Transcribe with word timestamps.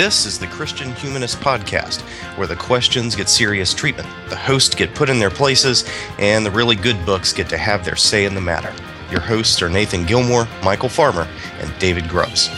This 0.00 0.24
is 0.24 0.38
the 0.38 0.46
Christian 0.46 0.94
Humanist 0.94 1.40
Podcast, 1.40 2.00
where 2.38 2.46
the 2.46 2.56
questions 2.56 3.14
get 3.14 3.28
serious 3.28 3.74
treatment, 3.74 4.08
the 4.30 4.34
hosts 4.34 4.74
get 4.74 4.94
put 4.94 5.10
in 5.10 5.18
their 5.18 5.28
places, 5.28 5.84
and 6.18 6.46
the 6.46 6.50
really 6.50 6.74
good 6.74 7.04
books 7.04 7.34
get 7.34 7.50
to 7.50 7.58
have 7.58 7.84
their 7.84 7.96
say 7.96 8.24
in 8.24 8.32
the 8.32 8.40
matter. 8.40 8.72
Your 9.10 9.20
hosts 9.20 9.60
are 9.60 9.68
Nathan 9.68 10.06
Gilmore, 10.06 10.46
Michial 10.62 10.90
Farmer, 10.90 11.28
and 11.60 11.78
David 11.78 12.08
Grubbs. 12.08 12.48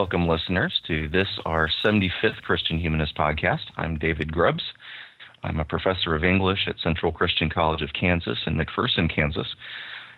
Welcome, 0.00 0.26
listeners, 0.26 0.80
to 0.86 1.10
this, 1.10 1.28
our 1.44 1.68
75th 1.84 2.40
Christian 2.40 2.78
Humanist 2.78 3.14
podcast. 3.14 3.66
I'm 3.76 3.98
David 3.98 4.32
Grubbs. 4.32 4.62
I'm 5.42 5.60
a 5.60 5.64
professor 5.66 6.14
of 6.14 6.24
English 6.24 6.60
at 6.66 6.76
Central 6.82 7.12
Christian 7.12 7.50
College 7.50 7.82
of 7.82 7.92
Kansas 7.92 8.38
in 8.46 8.54
McPherson, 8.54 9.14
Kansas. 9.14 9.46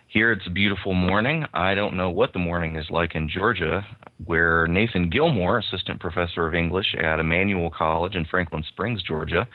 Here 0.06 0.30
it's 0.30 0.46
a 0.46 0.50
beautiful 0.50 0.94
morning. 0.94 1.46
I 1.52 1.74
don't 1.74 1.96
know 1.96 2.10
what 2.10 2.32
the 2.32 2.38
morning 2.38 2.76
is 2.76 2.90
like 2.90 3.16
in 3.16 3.28
Georgia, 3.28 3.84
where 4.24 4.68
Nathan 4.68 5.10
Gilmore, 5.10 5.58
assistant 5.58 5.98
professor 5.98 6.46
of 6.46 6.54
English 6.54 6.94
at 6.94 7.18
Emmanuel 7.18 7.68
College 7.68 8.14
in 8.14 8.24
Franklin 8.24 8.62
Springs, 8.62 9.02
Georgia, 9.02 9.48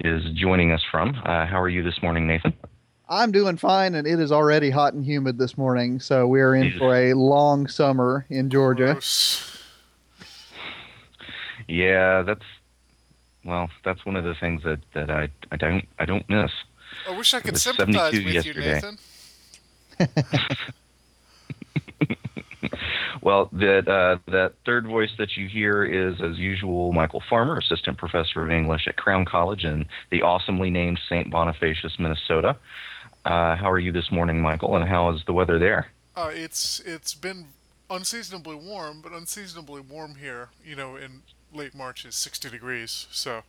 is 0.00 0.22
joining 0.34 0.72
us 0.72 0.82
from. 0.90 1.14
Uh, 1.24 1.46
how 1.46 1.58
are 1.58 1.70
you 1.70 1.82
this 1.82 2.02
morning, 2.02 2.26
Nathan? 2.26 2.52
I'm 3.08 3.32
doing 3.32 3.56
fine, 3.56 3.94
and 3.94 4.06
it 4.06 4.20
is 4.20 4.30
already 4.30 4.68
hot 4.68 4.92
and 4.92 5.02
humid 5.02 5.38
this 5.38 5.56
morning, 5.56 6.00
so 6.00 6.26
we 6.26 6.42
are 6.42 6.54
in 6.54 6.78
for 6.78 6.94
a 6.94 7.14
long 7.14 7.66
summer 7.66 8.26
in 8.28 8.50
Georgia. 8.50 8.92
Gross. 8.92 9.56
Yeah, 11.70 12.22
that's 12.22 12.44
well, 13.44 13.70
that's 13.84 14.04
one 14.04 14.16
of 14.16 14.24
the 14.24 14.34
things 14.34 14.62
that, 14.64 14.80
that 14.92 15.10
I, 15.10 15.28
I 15.50 15.56
don't 15.56 15.86
I 15.98 16.04
don't 16.04 16.28
miss. 16.28 16.50
I 17.08 17.16
wish 17.16 17.32
I 17.32 17.40
could 17.40 17.56
sympathize 17.58 18.12
with 18.12 18.26
yesterday. 18.26 18.80
you, 18.80 18.96
Nathan. 19.98 20.56
Well, 23.22 23.50
that 23.52 23.86
uh, 23.86 24.18
that 24.30 24.54
third 24.64 24.86
voice 24.86 25.10
that 25.18 25.36
you 25.36 25.46
hear 25.46 25.84
is, 25.84 26.20
as 26.22 26.38
usual, 26.38 26.92
Michial 26.92 27.20
Farmer, 27.28 27.58
assistant 27.58 27.98
professor 27.98 28.42
of 28.42 28.50
English 28.50 28.88
at 28.88 28.96
Crown 28.96 29.24
College 29.24 29.64
in 29.64 29.86
the 30.10 30.22
awesomely 30.22 30.70
named 30.70 30.98
St. 31.08 31.30
Bonifacius, 31.30 31.98
Minnesota. 31.98 32.56
Uh, 33.24 33.56
how 33.56 33.70
are 33.70 33.78
you 33.78 33.92
this 33.92 34.10
morning, 34.10 34.40
Michial? 34.42 34.74
And 34.74 34.88
how 34.88 35.10
is 35.10 35.22
the 35.26 35.34
weather 35.34 35.58
there? 35.58 35.88
Uh, 36.16 36.30
it's 36.32 36.80
it's 36.80 37.14
been 37.14 37.48
unseasonably 37.90 38.54
warm, 38.54 39.02
but 39.02 39.12
unseasonably 39.12 39.82
warm 39.82 40.14
here. 40.14 40.48
You 40.64 40.76
know, 40.76 40.96
in 40.96 41.22
late 41.52 41.74
March 41.74 42.04
is 42.04 42.14
60 42.14 42.50
degrees, 42.50 43.06
so 43.10 43.42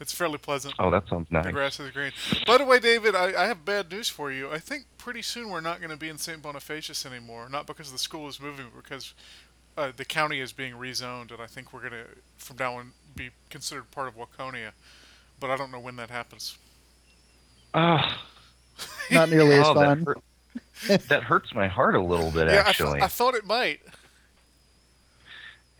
it's 0.00 0.12
fairly 0.12 0.38
pleasant. 0.38 0.74
Oh, 0.78 0.90
that 0.90 1.08
sounds 1.08 1.30
nice. 1.30 1.44
The 1.44 1.52
nice. 1.52 1.54
grass 1.54 1.80
is 1.80 1.90
green. 1.92 2.12
By 2.46 2.58
the 2.58 2.64
way, 2.64 2.80
David, 2.80 3.14
I, 3.14 3.40
I 3.40 3.46
have 3.46 3.64
bad 3.64 3.90
news 3.90 4.08
for 4.08 4.32
you. 4.32 4.50
I 4.50 4.58
think 4.58 4.86
pretty 4.98 5.22
soon 5.22 5.48
we're 5.48 5.60
not 5.60 5.78
going 5.78 5.90
to 5.90 5.96
be 5.96 6.08
in 6.08 6.18
St. 6.18 6.42
Bonifacius 6.42 7.06
anymore. 7.06 7.48
Not 7.48 7.66
because 7.66 7.92
the 7.92 7.98
school 7.98 8.28
is 8.28 8.40
moving, 8.40 8.66
but 8.74 8.82
because 8.82 9.14
uh, 9.76 9.92
the 9.96 10.04
county 10.04 10.40
is 10.40 10.52
being 10.52 10.74
rezoned, 10.74 11.30
and 11.30 11.40
I 11.40 11.46
think 11.46 11.72
we're 11.72 11.88
going 11.88 11.92
to, 11.92 12.06
from 12.36 12.56
now 12.58 12.74
on, 12.74 12.92
be 13.14 13.30
considered 13.48 13.90
part 13.90 14.08
of 14.08 14.16
Waconia. 14.16 14.72
But 15.38 15.50
I 15.50 15.56
don't 15.56 15.70
know 15.70 15.80
when 15.80 15.96
that 15.96 16.10
happens. 16.10 16.58
Ah, 17.74 18.22
Not 19.10 19.30
nearly 19.30 19.54
as 19.58 19.66
oh, 19.66 19.74
that, 19.74 19.98
fun. 19.98 20.04
hurt, 20.04 21.08
that 21.08 21.22
hurts 21.22 21.54
my 21.54 21.68
heart 21.68 21.94
a 21.94 22.02
little 22.02 22.30
bit, 22.30 22.46
yeah, 22.48 22.52
I, 22.52 22.56
th- 22.56 22.66
actually. 22.66 23.00
I 23.02 23.06
thought 23.06 23.34
it 23.34 23.46
might. 23.46 23.80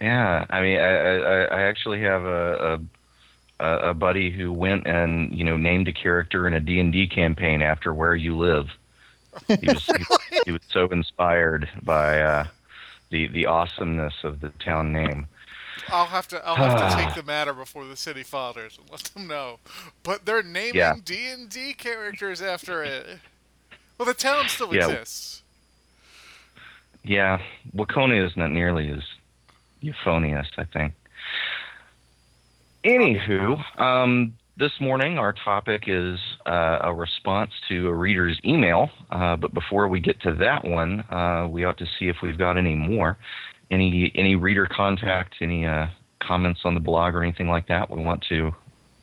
Yeah, 0.03 0.45
I 0.51 0.61
mean, 0.61 0.79
I, 0.81 1.17
I, 1.17 1.43
I 1.45 1.63
actually 1.63 2.01
have 2.01 2.25
a, 2.25 2.81
a 3.61 3.91
a 3.91 3.95
buddy 3.95 4.31
who 4.31 4.53
went 4.53 4.87
and 4.89 5.33
you 5.33 5.45
know 5.45 5.57
named 5.57 5.87
a 5.87 5.93
character 5.93 6.49
in 6.49 6.55
a 6.55 6.61
D 6.61 6.81
and 6.81 6.93
D 6.93 7.07
campaign 7.07 7.63
after 7.63 7.95
where 7.95 8.17
you 8.17 8.37
live. 8.37 8.67
He 9.47 9.69
was 9.69 9.87
he, 9.87 10.05
he 10.47 10.51
was 10.51 10.62
so 10.69 10.87
inspired 10.89 11.69
by 11.83 12.21
uh, 12.21 12.47
the 13.11 13.29
the 13.29 13.47
awesomeness 13.47 14.25
of 14.25 14.41
the 14.41 14.49
town 14.49 14.93
name. 14.93 15.29
I'll 15.88 16.06
have 16.06 16.26
to 16.29 16.44
I'll 16.44 16.56
have 16.56 16.91
to 16.91 16.97
take 17.05 17.15
the 17.15 17.23
matter 17.23 17.53
before 17.53 17.85
the 17.85 17.97
city 17.97 18.25
fathers 18.25 18.79
and 18.81 18.91
let 18.91 19.03
them 19.05 19.29
know. 19.29 19.61
But 20.03 20.26
they're 20.26 20.43
naming 20.43 21.03
D 21.05 21.29
and 21.29 21.49
D 21.49 21.75
characters 21.75 22.43
after 22.43 22.82
it. 22.82 23.06
Well, 23.99 24.06
the 24.06 24.15
town 24.15 24.49
still 24.49 24.75
Yeah. 24.75 24.87
exists. 24.87 25.43
Yeah, 27.05 27.41
Waconia 27.75 28.25
is 28.26 28.37
not 28.37 28.50
nearly 28.53 28.88
as 28.91 29.03
euphonious, 29.82 30.46
I 30.56 30.64
think. 30.64 30.94
Anywho, 32.84 33.81
um, 33.81 34.34
this 34.56 34.73
morning 34.81 35.19
our 35.19 35.32
topic 35.32 35.84
is 35.87 36.19
uh, 36.46 36.79
a 36.82 36.94
response 36.94 37.52
to 37.69 37.88
a 37.88 37.94
reader's 37.94 38.38
email. 38.44 38.90
Uh, 39.11 39.37
but 39.37 39.55
before 39.55 39.88
we 39.88 40.00
get 40.00 40.20
to 40.23 40.34
that 40.34 40.64
one, 40.64 41.00
uh, 41.11 41.46
we 41.49 41.64
ought 41.64 41.79
to 41.79 41.87
see 41.99 42.08
if 42.08 42.17
we've 42.23 42.38
got 42.38 42.56
any 42.56 42.75
more. 42.75 43.19
Any 43.70 44.12
any 44.14 44.37
reader 44.37 44.67
contact, 44.67 45.37
any 45.40 45.64
uh, 45.64 45.87
comments 46.20 46.61
on 46.64 46.75
the 46.75 46.81
blog 46.81 47.14
or 47.14 47.23
anything 47.23 47.49
like 47.49 47.69
that 47.69 47.88
we 47.88 48.02
want 48.02 48.23
to 48.28 48.55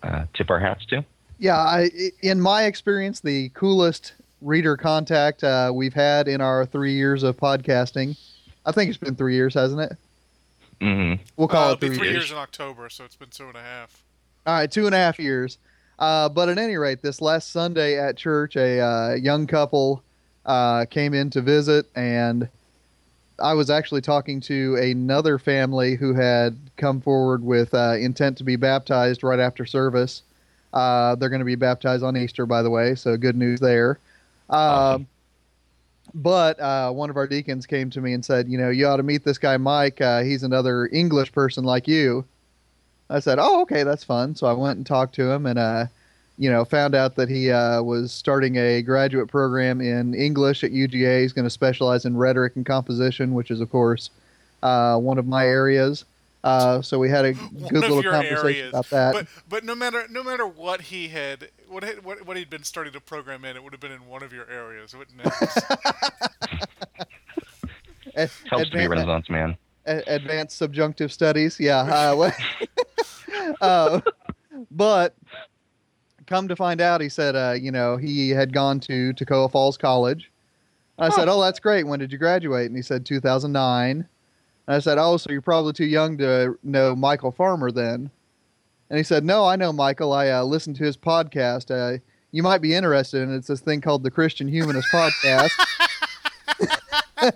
uh, 0.04 0.26
tip 0.36 0.50
our 0.50 0.60
hats 0.60 0.86
to? 0.88 1.04
Yeah, 1.40 1.58
I, 1.58 1.90
in 2.22 2.40
my 2.40 2.66
experience, 2.66 3.22
the 3.22 3.50
coolest 3.50 4.14
reader 4.42 4.78
contact 4.78 5.44
uh, 5.44 5.72
we've 5.74 5.94
had 5.94 6.28
in 6.28 6.42
our 6.42 6.66
three 6.66 6.94
years 6.94 7.24
of 7.24 7.38
podcasting. 7.38 8.18
I 8.66 8.72
think 8.72 8.90
it's 8.90 8.98
been 8.98 9.16
three 9.16 9.36
years, 9.36 9.54
hasn't 9.54 9.82
it? 9.82 9.98
Hmm 10.82 11.14
We'll 11.38 11.48
call 11.48 11.70
uh, 11.70 11.74
it 11.74 11.80
three, 11.80 11.98
three 11.98 12.08
years. 12.08 12.16
years 12.16 12.32
in 12.32 12.38
October, 12.38 12.90
so 12.90 13.04
it's 13.04 13.16
been 13.16 13.30
two 13.30 13.48
and 13.48 13.56
a 13.56 13.62
half. 13.62 14.04
All 14.46 14.54
right, 14.54 14.72
two 14.72 14.86
and 14.86 14.96
a 14.96 14.98
half 14.98 15.20
years. 15.20 15.58
Uh, 15.98 16.30
but 16.30 16.48
at 16.48 16.58
any 16.58 16.78
rate, 16.78 17.02
this 17.02 17.22
last 17.22 17.52
Sunday 17.52 18.00
at 18.00 18.16
church, 18.16 18.56
a 18.56 18.80
uh, 18.80 19.14
young 19.16 19.46
couple 19.48 20.02
uh, 20.46 20.86
came 20.86 21.14
in 21.14 21.30
to 21.32 21.42
visit, 21.42 21.88
and 21.96 22.48
I 23.42 23.54
was 23.54 23.70
actually 23.70 24.02
talking 24.02 24.40
to 24.42 24.76
another 24.76 25.38
family 25.38 25.96
who 25.96 26.14
had 26.14 26.58
come 26.78 27.02
forward 27.02 27.44
with 27.44 27.74
uh, 27.74 27.96
intent 28.00 28.38
to 28.38 28.44
be 28.44 28.56
baptized 28.56 29.24
right 29.24 29.40
after 29.40 29.66
service. 29.66 30.24
Uh, 30.74 31.16
they're 31.16 31.30
going 31.30 31.40
to 31.40 31.46
be 31.46 31.56
baptized 31.56 32.04
on 32.04 32.16
Easter, 32.16 32.46
by 32.46 32.62
the 32.62 32.70
way, 32.70 32.96
so 32.96 33.18
good 33.18 33.36
news 33.36 33.60
there. 33.60 34.00
Um, 34.50 34.60
Awesome. 34.60 35.08
But 36.14 36.60
uh, 36.60 36.92
one 36.92 37.10
of 37.10 37.18
our 37.18 37.28
deacons 37.28 37.66
came 37.66 37.90
to 37.92 38.02
me 38.02 38.14
and 38.14 38.24
said, 38.24 38.48
you 38.48 38.58
know, 38.58 38.70
you 38.70 38.88
ought 38.88 38.98
to 38.98 39.04
meet 39.04 39.24
this 39.24 39.38
guy 39.38 39.58
Mike. 39.58 40.02
Uh, 40.02 40.22
he's 40.22 40.44
another 40.44 40.90
English 40.92 41.32
person 41.32 41.64
like 41.64 41.88
you. 41.88 42.26
I 43.10 43.20
said, 43.20 43.40
oh, 43.40 43.62
okay, 43.62 43.84
that's 43.84 44.04
fun. 44.04 44.36
So 44.36 44.48
I 44.48 44.54
went 44.54 44.78
and 44.78 44.86
talked 44.86 45.16
to 45.16 45.30
him 45.30 45.46
and, 45.46 45.58
uh, 45.58 45.86
you 46.38 46.50
know, 46.50 46.64
found 46.64 46.96
out 46.96 47.16
that 47.16 47.28
he 47.28 47.52
uh, 47.52 47.82
was 47.82 48.12
starting 48.12 48.56
a 48.56 48.82
graduate 48.82 49.28
program 49.28 49.82
in 49.82 50.14
English 50.14 50.64
at 50.64 50.72
UGA. 50.72 51.22
He's 51.22 51.34
going 51.34 51.46
to 51.46 51.50
specialize 51.50 52.06
in 52.06 52.16
rhetoric 52.16 52.56
and 52.56 52.66
composition, 52.66 53.34
which 53.34 53.52
is, 53.52 53.62
of 53.62 53.70
course, 53.72 54.10
uh, 54.64 54.98
one 54.98 55.18
of 55.18 55.28
my 55.28 55.46
areas. 55.46 56.06
Uh, 56.44 56.82
so 56.82 56.98
we 56.98 57.10
had 57.10 57.26
a 57.26 57.34
good 57.70 57.72
little 57.82 58.02
conversation 58.02 58.38
areas. 58.46 58.70
about 58.70 58.90
that. 58.92 59.14
But 59.14 59.28
but 59.50 59.64
no 59.66 59.76
matter 59.76 60.06
no 60.10 60.24
matter 60.24 60.48
what 60.48 60.80
he 60.82 61.10
had 61.10 61.50
what 61.68 61.84
had, 61.84 62.04
what 62.04 62.26
what 62.26 62.38
he'd 62.38 62.50
been 62.50 62.64
starting 62.64 62.94
to 62.94 63.02
program 63.02 63.44
in, 63.46 63.56
it 63.58 63.64
would 63.64 63.74
have 63.74 63.82
been 63.82 63.92
in 63.92 64.06
one 64.08 64.24
of 64.24 64.32
your 64.32 64.50
areas, 64.50 64.96
wouldn't 64.96 65.20
it? 65.20 65.34
Ad- 68.16 68.32
Helps 68.50 68.70
to 68.70 68.78
be 68.78 68.84
a 68.86 68.90
Renaissance 68.90 69.30
man. 69.30 69.58
a- 69.86 70.04
advanced 70.08 70.58
subjunctive 70.58 71.12
studies. 71.12 71.60
Yeah. 71.60 71.80
Uh, 71.80 72.16
what- 72.16 72.38
uh, 73.62 74.02
but 74.72 75.16
come 76.26 76.48
to 76.48 76.56
find 76.56 76.80
out, 76.82 77.02
he 77.02 77.10
said, 77.10 77.36
uh, 77.36 77.54
you 77.60 77.72
know, 77.72 77.98
he 77.98 78.30
had 78.30 78.54
gone 78.54 78.80
to 78.82 79.14
Toccoa 79.14 79.52
Falls 79.52 79.78
College. 79.78 80.32
I 80.98 81.10
said, 81.10 81.30
oh, 81.30 81.40
that's 81.42 81.60
great. 81.62 81.88
When 81.88 82.00
did 82.00 82.12
you 82.12 82.18
graduate? 82.18 82.66
And 82.68 82.76
he 82.76 82.82
said, 82.82 83.06
2009. 83.06 84.06
And 84.70 84.76
I 84.76 84.80
said, 84.82 85.00
oh, 85.00 85.18
so 85.18 85.32
you're 85.32 85.42
probably 85.42 85.74
too 85.74 85.88
young 85.88 86.20
to 86.20 86.60
know 86.62 86.96
Michial 86.96 87.36
Farmer 87.36 87.72
then. 87.72 88.12
And 88.92 88.98
he 88.98 89.04
said, 89.04 89.26
no, 89.26 89.44
I 89.44 89.56
know 89.56 89.74
Michial. 89.74 90.16
I 90.16 90.30
uh, 90.30 90.44
listened 90.44 90.76
to 90.76 90.84
his 90.84 90.96
podcast. 90.96 91.72
Uh, 91.72 91.98
you 92.30 92.44
might 92.44 92.62
be 92.62 92.76
interested 92.76 93.24
in 93.24 93.34
it. 93.34 93.38
It's 93.38 93.48
this 93.48 93.62
thing 93.62 93.82
called 93.82 94.04
the 94.04 94.12
Christian 94.12 94.48
Humanist 94.48 94.88
Podcast. 94.94 95.50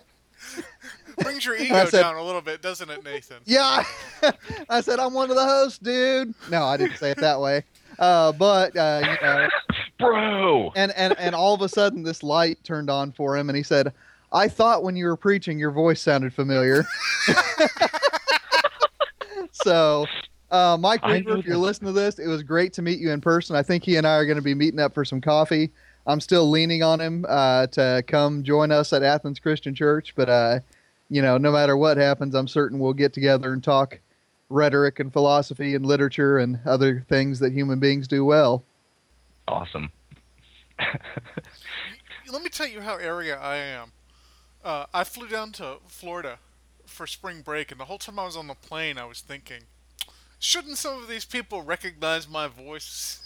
Brings 1.24 1.44
your 1.44 1.56
ego 1.56 1.86
said- 1.86 2.04
down 2.04 2.18
a 2.18 2.24
little 2.24 2.42
bit, 2.42 2.62
doesn't 2.62 2.92
it, 2.92 3.04
Nathan? 3.04 3.38
Yeah. 3.46 3.84
I 4.70 4.82
said, 4.82 5.00
I'm 5.00 5.16
one 5.16 5.32
of 5.32 5.36
the 5.36 5.44
hosts, 5.44 5.80
dude. 5.80 6.36
No, 6.52 6.66
I 6.66 6.78
didn't 6.78 6.98
say 6.98 7.10
it 7.10 7.18
that 7.18 7.42
way. 7.42 7.64
Uh, 7.98 8.32
but, 8.34 8.78
uh, 8.78 9.02
you 9.02 9.28
know, 9.28 9.48
Bro! 9.98 10.72
and, 10.76 10.92
and, 10.96 11.18
and 11.18 11.34
all 11.34 11.56
of 11.56 11.62
a 11.64 11.70
sudden 11.70 12.04
this 12.04 12.22
light 12.22 12.64
turned 12.64 12.92
on 12.92 13.12
for 13.12 13.36
him 13.36 13.50
and 13.50 13.58
he 13.58 13.64
said, 13.64 13.92
I 14.34 14.48
thought 14.48 14.84
when 14.84 14.96
you 14.96 15.06
were 15.06 15.16
preaching, 15.16 15.60
your 15.60 15.72
voice 15.72 16.02
sounded 16.02 16.34
familiar. 16.34 16.86
so, 19.52 20.08
uh, 20.50 20.76
Mike 20.80 21.06
Weaver, 21.06 21.38
if 21.38 21.46
you're 21.46 21.58
listening 21.58 21.94
to 21.94 22.00
this, 22.00 22.18
it 22.18 22.28
was 22.28 22.42
great 22.42 22.74
to 22.74 22.82
meet 22.82 23.00
you 23.00 23.12
in 23.12 23.22
person. 23.22 23.56
I 23.56 23.62
think 23.62 23.84
he 23.84 23.96
and 23.96 24.08
I 24.08 24.16
are 24.16 24.26
going 24.26 24.38
to 24.38 24.44
be 24.44 24.56
meeting 24.56 24.80
up 24.80 24.96
for 24.96 25.06
some 25.06 25.22
coffee. 25.22 25.72
I'm 26.08 26.20
still 26.20 26.50
leaning 26.50 26.82
on 26.82 27.00
him 27.00 27.26
uh, 27.30 27.68
to 27.68 28.04
come 28.08 28.44
join 28.44 28.72
us 28.72 28.92
at 28.92 29.04
Athens 29.04 29.40
Christian 29.40 29.76
Church, 29.76 30.16
but 30.16 30.30
uh, 30.30 30.60
you 31.10 31.22
know, 31.22 31.38
no 31.38 31.52
matter 31.52 31.78
what 31.78 31.98
happens, 31.98 32.34
I'm 32.34 32.48
certain 32.48 32.80
we'll 32.80 32.94
get 32.94 33.14
together 33.14 33.54
and 33.54 33.64
talk 33.64 34.00
rhetoric 34.50 35.00
and 35.00 35.14
philosophy 35.14 35.76
and 35.76 35.86
literature 35.86 36.40
and 36.40 36.60
other 36.66 37.06
things 37.08 37.40
that 37.40 37.54
human 37.54 37.80
beings 37.80 38.08
do 38.08 38.26
well. 38.26 38.64
Awesome. 39.48 39.92
Let 42.32 42.42
me 42.42 42.50
tell 42.50 42.68
you 42.68 42.82
how 42.82 42.96
area 42.96 43.38
I 43.38 43.58
am. 43.58 43.92
Uh, 44.64 44.86
I 44.94 45.04
flew 45.04 45.28
down 45.28 45.52
to 45.54 45.78
Florida 45.88 46.40
for 46.86 47.06
spring 47.06 47.42
break, 47.42 47.72
and 47.72 47.80
the 47.80 47.86
whole 47.86 47.98
time 47.98 48.18
I 48.18 48.26
was 48.26 48.38
on 48.38 48.48
the 48.48 48.54
plane, 48.54 48.98
I 48.98 49.06
was 49.06 49.20
thinking, 49.20 49.64
shouldn't 50.40 50.78
some 50.78 51.02
of 51.02 51.10
these 51.10 51.26
people 51.26 51.62
recognize 51.62 52.30
my 52.30 52.48
voice? 52.48 53.20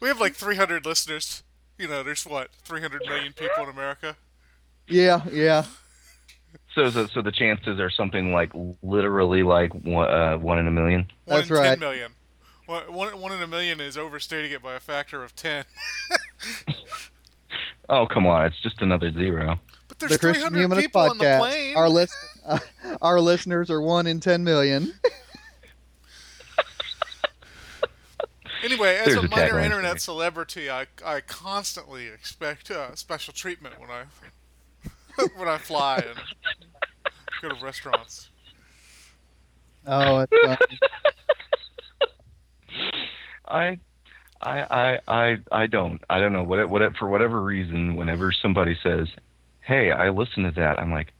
we 0.00 0.08
have 0.08 0.20
like 0.20 0.34
300 0.34 0.86
listeners. 0.86 1.42
You 1.78 1.88
know, 1.88 2.02
there's 2.02 2.24
what 2.24 2.50
300 2.64 3.02
million 3.06 3.32
people 3.32 3.64
in 3.64 3.70
America. 3.70 4.16
Yeah, 4.86 5.22
yeah. 5.32 5.64
So, 6.74 6.90
so, 6.90 7.06
so 7.06 7.22
the 7.22 7.32
chances 7.32 7.80
are 7.80 7.90
something 7.90 8.32
like 8.32 8.52
literally 8.82 9.42
like 9.42 9.72
one, 9.72 10.08
uh, 10.08 10.36
one 10.38 10.58
in 10.58 10.68
a 10.68 10.70
million. 10.70 11.10
One 11.24 11.38
That's 11.38 11.50
in 11.50 11.56
right. 11.56 11.78
million. 11.78 12.12
One, 12.70 12.92
one, 12.92 13.20
one 13.20 13.32
in 13.32 13.42
a 13.42 13.48
million 13.48 13.80
is 13.80 13.98
overstating 13.98 14.52
it 14.52 14.62
by 14.62 14.74
a 14.74 14.80
factor 14.80 15.24
of 15.24 15.34
10. 15.34 15.64
Oh, 17.92 18.06
come 18.06 18.24
on. 18.24 18.46
It's 18.46 18.60
just 18.62 18.80
another 18.82 19.10
zero. 19.10 19.58
But 19.88 19.98
there's 19.98 20.12
the 20.12 20.18
Christian 20.20 20.50
300 20.50 20.60
Humanist 20.60 20.86
people 20.86 21.00
on 21.00 21.18
the 21.18 21.24
Podcast. 21.24 21.38
plane. 21.40 21.76
Our 21.76 21.88
list, 21.88 22.14
uh, 22.46 22.58
our 23.02 23.20
listeners 23.20 23.68
are 23.68 23.80
one 23.82 24.06
in 24.06 24.20
ten 24.20 24.44
million. 24.44 24.94
Anyway, 28.62 28.94
as 28.94 29.06
There's 29.06 29.16
a 29.16 29.20
a 29.20 29.28
minor 29.28 29.54
tagline 29.54 29.64
internet 29.64 29.92
for 29.94 29.98
celebrity, 29.98 30.70
I, 30.70 30.86
I 31.04 31.20
constantly 31.22 32.06
expect 32.06 32.70
uh, 32.70 32.94
special 32.94 33.32
treatment 33.32 33.80
when 33.80 33.90
I 33.90 34.04
when 35.36 35.48
I 35.48 35.58
fly 35.58 35.96
and 35.96 36.18
go 37.42 37.48
to 37.48 37.64
restaurants. 37.64 38.28
Oh, 39.86 40.20
it's 40.20 40.32
funny. 40.44 40.78
I, 43.50 43.78
I, 44.40 44.60
I, 44.60 44.98
I, 45.08 45.36
I 45.52 45.66
don't. 45.66 46.00
I 46.08 46.18
don't 46.20 46.32
know 46.32 46.42
what. 46.44 46.68
What 46.68 46.96
for 46.96 47.08
whatever 47.08 47.42
reason, 47.42 47.96
whenever 47.96 48.32
somebody 48.32 48.76
says, 48.82 49.08
"Hey, 49.60 49.90
I 49.90 50.10
listen 50.10 50.44
to 50.44 50.50
that," 50.52 50.78
I'm 50.78 50.90
like, 50.92 51.12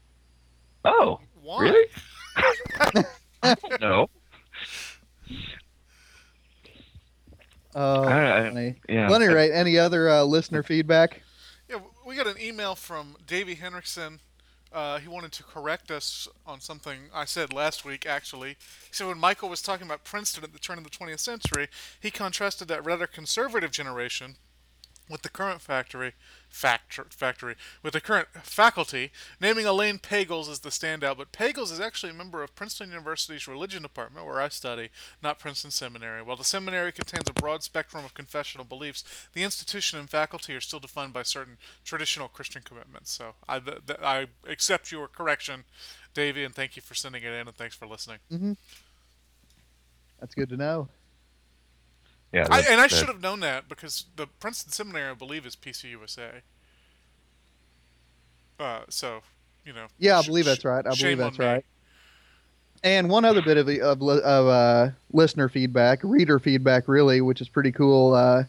"Oh, 0.84 1.20
Why? 1.42 1.62
really?" 1.62 3.04
no. 3.80 4.08
Oh, 7.74 8.02
I- 8.04 8.38
I- 8.38 8.48
funny. 8.48 8.76
Yeah. 8.88 9.06
Well, 9.08 9.16
at 9.16 9.22
any 9.22 9.34
rate, 9.34 9.52
any 9.52 9.78
other 9.78 10.08
uh, 10.08 10.22
listener 10.24 10.62
feedback? 10.62 11.22
Yeah, 11.68 11.76
we 12.06 12.16
got 12.16 12.26
an 12.26 12.40
email 12.40 12.74
from 12.74 13.16
Davey 13.26 13.54
Henriksen. 13.54 14.20
Uh, 14.72 14.98
he 14.98 15.08
wanted 15.08 15.32
to 15.32 15.42
correct 15.42 15.90
us 15.90 16.28
on 16.46 16.60
something 16.60 16.98
I 17.12 17.24
said 17.24 17.52
last 17.52 17.84
week, 17.84 18.06
actually. 18.06 18.50
He 18.50 18.92
said 18.92 19.08
when 19.08 19.20
Michial 19.20 19.50
was 19.50 19.62
talking 19.62 19.86
about 19.86 20.04
Princeton 20.04 20.44
at 20.44 20.52
the 20.52 20.60
turn 20.60 20.78
of 20.78 20.84
the 20.84 20.90
20th 20.90 21.18
century, 21.18 21.68
he 21.98 22.10
contrasted 22.10 22.68
that 22.68 22.84
rather 22.84 23.08
conservative 23.08 23.72
generation 23.72 24.36
with 25.08 25.22
the 25.22 25.28
current 25.28 25.60
factory, 25.60 26.10
factor, 26.10 26.18
factory, 26.50 27.54
with 27.82 27.92
the 27.92 28.00
current 28.00 28.28
faculty, 28.42 29.10
naming 29.40 29.66
Elaine 29.66 29.98
Pagels 29.98 30.50
as 30.50 30.60
the 30.60 30.70
standout. 30.70 31.16
But 31.16 31.32
Pagels 31.32 31.72
is 31.72 31.80
actually 31.80 32.10
a 32.10 32.14
member 32.14 32.42
of 32.42 32.54
Princeton 32.54 32.90
University's 32.90 33.48
religion 33.48 33.82
department, 33.82 34.26
where 34.26 34.40
I 34.40 34.48
study, 34.48 34.90
not 35.22 35.38
Princeton 35.38 35.70
Seminary. 35.70 36.22
While 36.22 36.36
the 36.36 36.44
seminary 36.44 36.92
contains 36.92 37.28
a 37.28 37.32
broad 37.32 37.62
spectrum 37.62 38.04
of 38.04 38.14
confessional 38.14 38.64
beliefs, 38.64 39.04
the 39.32 39.42
institution 39.42 39.98
and 39.98 40.10
faculty 40.10 40.54
are 40.54 40.60
still 40.60 40.80
defined 40.80 41.12
by 41.12 41.22
certain 41.22 41.56
traditional 41.84 42.28
Christian 42.28 42.62
commitments. 42.62 43.10
So 43.10 43.34
I, 43.48 43.58
th- 43.60 43.78
th- 43.86 44.00
I 44.02 44.26
accept 44.48 44.92
your 44.92 45.08
correction, 45.08 45.64
Davey, 46.14 46.44
and 46.44 46.54
thank 46.54 46.76
you 46.76 46.82
for 46.82 46.94
sending 46.94 47.22
it 47.22 47.32
in, 47.32 47.48
and 47.48 47.56
thanks 47.56 47.76
for 47.76 47.86
listening. 47.86 48.18
Mm-hmm. 48.32 48.52
That's 50.18 50.34
good 50.34 50.50
to 50.50 50.56
know. 50.56 50.88
Yeah. 52.32 52.46
I, 52.50 52.60
and 52.62 52.80
I 52.80 52.86
should 52.86 53.08
have 53.08 53.20
known 53.20 53.40
that 53.40 53.68
because 53.68 54.04
the 54.16 54.26
Princeton 54.26 54.70
Seminary, 54.72 55.10
I 55.10 55.14
believe, 55.14 55.44
is 55.46 55.56
PCUSA. 55.56 56.42
Uh, 58.58 58.80
so, 58.88 59.20
you 59.64 59.72
know. 59.72 59.86
Yeah, 59.98 60.18
I 60.18 60.22
sh- 60.22 60.26
believe 60.26 60.44
sh- 60.44 60.48
that's 60.48 60.64
right. 60.64 60.86
I 60.86 60.94
believe 60.94 61.18
that's 61.18 61.38
on 61.38 61.44
me. 61.44 61.50
right. 61.52 61.64
And 62.82 63.10
one 63.10 63.24
other 63.24 63.42
bit 63.42 63.56
of 63.58 63.68
of, 63.68 64.02
of 64.02 64.46
uh, 64.46 64.90
listener 65.12 65.48
feedback, 65.48 66.00
reader 66.02 66.38
feedback, 66.38 66.88
really, 66.88 67.20
which 67.20 67.40
is 67.40 67.48
pretty 67.48 67.72
cool. 67.72 68.14
Uh, 68.14 68.44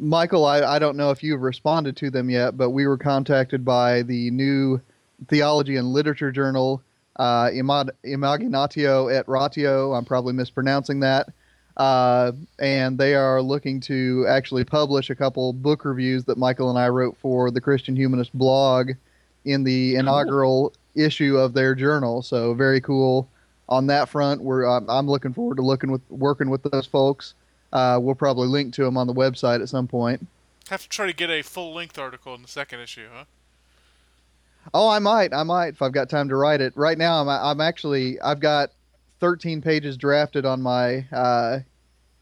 Michial, 0.00 0.46
I, 0.46 0.76
I 0.76 0.78
don't 0.78 0.96
know 0.96 1.10
if 1.10 1.22
you've 1.22 1.42
responded 1.42 1.96
to 1.98 2.10
them 2.10 2.30
yet, 2.30 2.56
but 2.56 2.70
we 2.70 2.86
were 2.86 2.96
contacted 2.96 3.64
by 3.64 4.02
the 4.02 4.30
new 4.30 4.80
Theology 5.28 5.76
and 5.76 5.88
Literature 5.88 6.30
Journal, 6.30 6.82
uh, 7.16 7.48
Imaginatio 7.48 9.12
et 9.12 9.24
Ratio. 9.28 9.94
I'm 9.94 10.04
probably 10.04 10.32
mispronouncing 10.34 11.00
that. 11.00 11.28
Uh, 11.76 12.32
and 12.58 12.96
they 12.96 13.14
are 13.14 13.42
looking 13.42 13.80
to 13.80 14.24
actually 14.28 14.64
publish 14.64 15.10
a 15.10 15.14
couple 15.14 15.52
book 15.52 15.84
reviews 15.84 16.24
that 16.24 16.38
Michael 16.38 16.70
and 16.70 16.78
I 16.78 16.88
wrote 16.88 17.16
for 17.18 17.50
the 17.50 17.60
Christian 17.60 17.94
Humanist 17.94 18.32
blog 18.32 18.92
in 19.44 19.62
the 19.62 19.96
inaugural 19.96 20.72
issue 20.94 21.36
of 21.36 21.52
their 21.52 21.74
journal. 21.74 22.22
So 22.22 22.54
very 22.54 22.80
cool 22.80 23.28
on 23.68 23.86
that 23.88 24.08
front. 24.08 24.40
We're 24.40 24.64
I'm, 24.64 24.88
I'm 24.88 25.08
looking 25.08 25.32
forward 25.32 25.56
to 25.56 25.62
looking 25.62 25.90
with 25.90 26.02
working 26.10 26.50
with 26.50 26.62
those 26.62 26.86
folks. 26.86 27.34
Uh, 27.72 27.98
we'll 28.00 28.14
probably 28.14 28.48
link 28.48 28.72
to 28.74 28.84
them 28.84 28.96
on 28.96 29.06
the 29.06 29.14
website 29.14 29.60
at 29.60 29.68
some 29.68 29.86
point. 29.86 30.26
Have 30.70 30.82
to 30.82 30.88
try 30.88 31.06
to 31.06 31.12
get 31.12 31.30
a 31.30 31.42
full 31.42 31.74
length 31.74 31.98
article 31.98 32.34
in 32.34 32.42
the 32.42 32.48
second 32.48 32.80
issue, 32.80 33.06
huh? 33.12 33.24
Oh, 34.74 34.88
I 34.88 34.98
might, 34.98 35.32
I 35.32 35.44
might 35.44 35.74
if 35.74 35.82
I've 35.82 35.92
got 35.92 36.08
time 36.08 36.28
to 36.28 36.36
write 36.36 36.60
it. 36.60 36.72
Right 36.76 36.98
now, 36.98 37.20
I'm 37.20 37.28
I'm 37.28 37.60
actually 37.60 38.20
I've 38.20 38.40
got 38.40 38.70
13 39.20 39.60
pages 39.62 39.96
drafted 39.96 40.44
on 40.44 40.60
my 40.62 41.06
uh, 41.12 41.60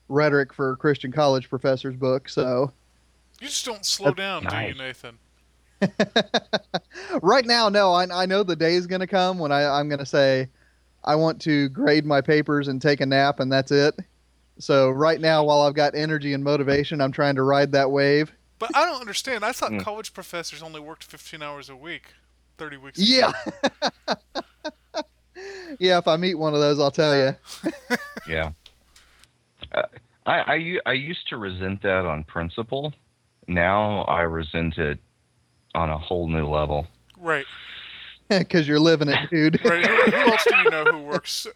rhetoric 0.08 0.52
for 0.52 0.76
Christian 0.76 1.12
college 1.12 1.48
professors 1.48 1.96
book. 1.96 2.28
So 2.28 2.72
You 3.40 3.48
just 3.48 3.64
don't 3.64 3.84
slow 3.84 4.12
That's 4.12 4.16
down, 4.16 4.44
do 4.44 4.56
you, 4.68 4.74
Nathan? 4.74 5.18
right 7.22 7.44
now, 7.44 7.68
no, 7.68 7.92
I, 7.92 8.22
I 8.22 8.26
know 8.26 8.42
the 8.42 8.56
day 8.56 8.74
is 8.74 8.86
going 8.86 9.00
to 9.00 9.06
come 9.06 9.38
when 9.38 9.52
I, 9.52 9.78
I'm 9.78 9.88
going 9.88 9.98
to 9.98 10.06
say 10.06 10.48
I 11.04 11.16
want 11.16 11.40
to 11.42 11.68
grade 11.70 12.06
my 12.06 12.20
papers 12.20 12.68
and 12.68 12.80
take 12.80 13.00
a 13.00 13.06
nap, 13.06 13.40
and 13.40 13.52
that's 13.52 13.70
it. 13.70 13.94
So 14.58 14.88
right 14.90 15.20
now, 15.20 15.44
while 15.44 15.62
I've 15.62 15.74
got 15.74 15.94
energy 15.94 16.32
and 16.32 16.44
motivation, 16.44 17.00
I'm 17.00 17.12
trying 17.12 17.34
to 17.34 17.42
ride 17.42 17.72
that 17.72 17.90
wave. 17.90 18.32
But 18.58 18.74
I 18.74 18.86
don't 18.86 19.00
understand. 19.00 19.44
I 19.44 19.52
thought 19.52 19.72
Mm. 19.72 19.80
college 19.80 20.14
professors 20.14 20.62
only 20.62 20.80
worked 20.80 21.02
15 21.04 21.42
hours 21.42 21.68
a 21.68 21.76
week, 21.76 22.14
30 22.56 22.76
weeks. 22.76 22.98
a 23.00 23.02
Yeah. 23.02 23.32
year. 25.78 25.90
yeah, 25.92 25.98
if 25.98 26.08
I 26.08 26.16
meet 26.16 26.34
one 26.34 26.54
of 26.54 26.60
those, 26.60 26.78
I'll 26.80 26.90
tell 26.90 27.16
you. 27.16 27.36
Yeah. 28.28 28.52
Uh, 29.72 29.82
I 30.26 30.92
used 30.94 31.28
to 31.28 31.36
resent 31.36 31.82
that 31.82 32.06
on 32.06 32.24
principle. 32.24 32.94
Now 33.46 34.02
I 34.02 34.22
resent 34.22 34.78
it 34.78 34.98
on 35.74 35.90
a 35.90 35.98
whole 35.98 36.26
new 36.28 36.46
level. 36.48 36.86
Right. 37.18 37.46
Because 38.30 38.66
you're 38.66 38.80
living 38.80 39.08
it, 39.10 39.28
dude. 39.30 39.62
Right. 39.62 39.84
Who, 39.86 40.10
who 40.10 40.16
else 40.30 40.44
do 40.48 40.56
you 40.56 40.70
know 40.70 40.84
who 40.84 40.98
works 41.02 41.46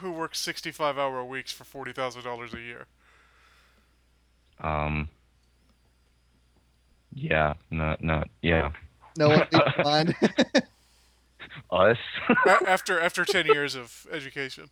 who 0.00 0.10
works 0.10 0.40
65 0.40 0.98
hour 0.98 1.24
weeks 1.24 1.52
for 1.52 1.62
forty 1.62 1.92
thousand 1.92 2.24
dollars 2.24 2.52
a 2.52 2.58
year? 2.60 2.86
Um. 4.60 5.08
Yeah. 7.14 7.54
Not. 7.70 8.02
Not. 8.02 8.28
Yeah. 8.42 8.72
No 9.16 9.28
one 9.28 9.46
needs 9.52 9.76
mind. 9.84 10.16
Us. 11.70 11.98
After 12.66 13.00
after 13.00 13.24
10 13.24 13.46
years 13.46 13.74
of 13.74 14.06
education. 14.10 14.70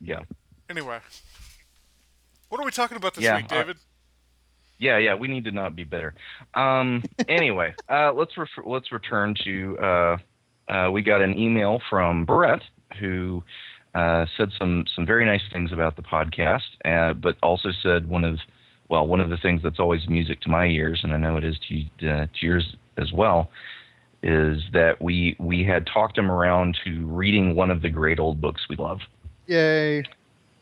yeah. 0.00 0.20
Anyway, 0.68 1.00
what 2.48 2.60
are 2.60 2.64
we 2.64 2.70
talking 2.70 2.96
about 2.96 3.14
this 3.14 3.24
Yeah, 3.24 3.36
week, 3.36 3.46
uh, 3.50 3.64
David? 3.64 3.76
Yeah, 4.78 4.98
yeah, 4.98 5.14
we 5.14 5.28
need 5.28 5.44
to 5.44 5.50
not 5.52 5.76
be 5.76 5.84
bitter. 5.84 6.14
Um, 6.54 7.04
anyway, 7.28 7.74
uh, 7.88 8.12
let's 8.12 8.36
ref- 8.36 8.64
let's 8.66 8.92
return 8.92 9.34
to. 9.44 9.78
Uh, 9.78 10.16
uh, 10.68 10.90
we 10.90 11.02
got 11.02 11.20
an 11.20 11.38
email 11.38 11.80
from 11.90 12.24
Brett 12.24 12.60
who 12.98 13.42
uh, 13.94 14.26
said 14.36 14.50
some 14.58 14.84
some 14.94 15.06
very 15.06 15.24
nice 15.26 15.42
things 15.52 15.72
about 15.72 15.96
the 15.96 16.02
podcast, 16.02 16.60
uh, 16.84 17.12
but 17.14 17.36
also 17.42 17.70
said 17.82 18.08
one 18.08 18.24
of 18.24 18.38
well 18.88 19.06
one 19.06 19.20
of 19.20 19.30
the 19.30 19.36
things 19.38 19.62
that's 19.62 19.78
always 19.80 20.08
music 20.08 20.40
to 20.42 20.48
my 20.50 20.66
ears, 20.66 21.00
and 21.02 21.12
I 21.12 21.16
know 21.18 21.36
it 21.36 21.44
is 21.44 21.58
to 21.68 22.08
uh, 22.08 22.26
to 22.26 22.46
yours 22.46 22.76
as 22.96 23.12
well, 23.12 23.50
is 24.22 24.62
that 24.72 25.00
we 25.00 25.36
we 25.38 25.64
had 25.64 25.86
talked 25.86 26.18
him 26.18 26.30
around 26.30 26.76
to 26.84 27.06
reading 27.06 27.54
one 27.54 27.70
of 27.70 27.82
the 27.82 27.88
great 27.88 28.18
old 28.18 28.40
books 28.40 28.62
we 28.68 28.76
love. 28.76 28.98
Yay. 29.46 30.04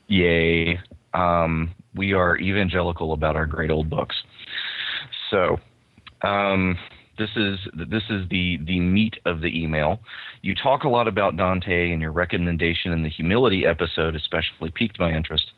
Yay. 0.07 0.79
Um, 1.15 1.75
we 1.95 2.13
are 2.13 2.37
evangelical 2.37 3.13
about 3.13 3.37
our 3.37 3.47
great 3.47 3.71
old 3.71 3.91
books. 3.91 4.17
So, 5.31 5.59
um, 6.23 6.79
this 7.19 7.31
is 7.37 7.59
this 7.75 8.05
is 8.09 8.29
the 8.31 8.59
the 8.65 8.79
meat 8.81 9.17
of 9.27 9.41
the 9.41 9.49
email. 9.49 10.01
You 10.43 10.55
talk 10.55 10.85
a 10.85 10.89
lot 10.89 11.09
about 11.09 11.37
Dante, 11.37 11.91
and 11.91 12.01
your 12.01 12.13
recommendation 12.13 12.93
in 12.93 13.03
the 13.03 13.11
humility 13.11 13.67
episode 13.67 14.15
especially 14.15 14.71
piqued 14.75 15.01
my 15.01 15.13
interest. 15.13 15.51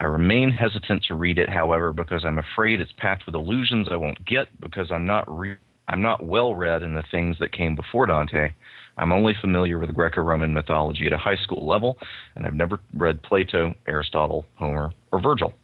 I 0.00 0.04
remain 0.04 0.50
hesitant 0.50 1.04
to 1.08 1.14
read 1.14 1.38
it, 1.38 1.48
however, 1.48 1.92
because 1.92 2.24
I'm 2.24 2.38
afraid 2.38 2.80
it's 2.80 2.92
packed 2.98 3.26
with 3.26 3.34
illusions 3.34 3.88
I 3.90 3.96
won't 3.96 4.24
get 4.24 4.46
because 4.60 4.92
I'm 4.92 5.06
not 5.06 5.24
re- 5.28 5.56
I'm 5.88 6.02
not 6.02 6.24
well 6.24 6.54
read 6.54 6.82
in 6.82 6.94
the 6.94 7.04
things 7.10 7.36
that 7.40 7.52
came 7.52 7.74
before 7.74 8.06
Dante. 8.06 8.52
I'm 8.98 9.12
only 9.12 9.34
familiar 9.40 9.78
with 9.78 9.94
Greco-Roman 9.94 10.52
mythology 10.52 11.06
at 11.06 11.12
a 11.12 11.18
high 11.18 11.36
school 11.36 11.66
level, 11.66 11.98
and 12.34 12.46
I've 12.46 12.54
never 12.54 12.80
read 12.94 13.22
Plato, 13.22 13.74
Aristotle, 13.86 14.44
Homer, 14.56 14.92
or 15.12 15.20
Virgil. 15.20 15.54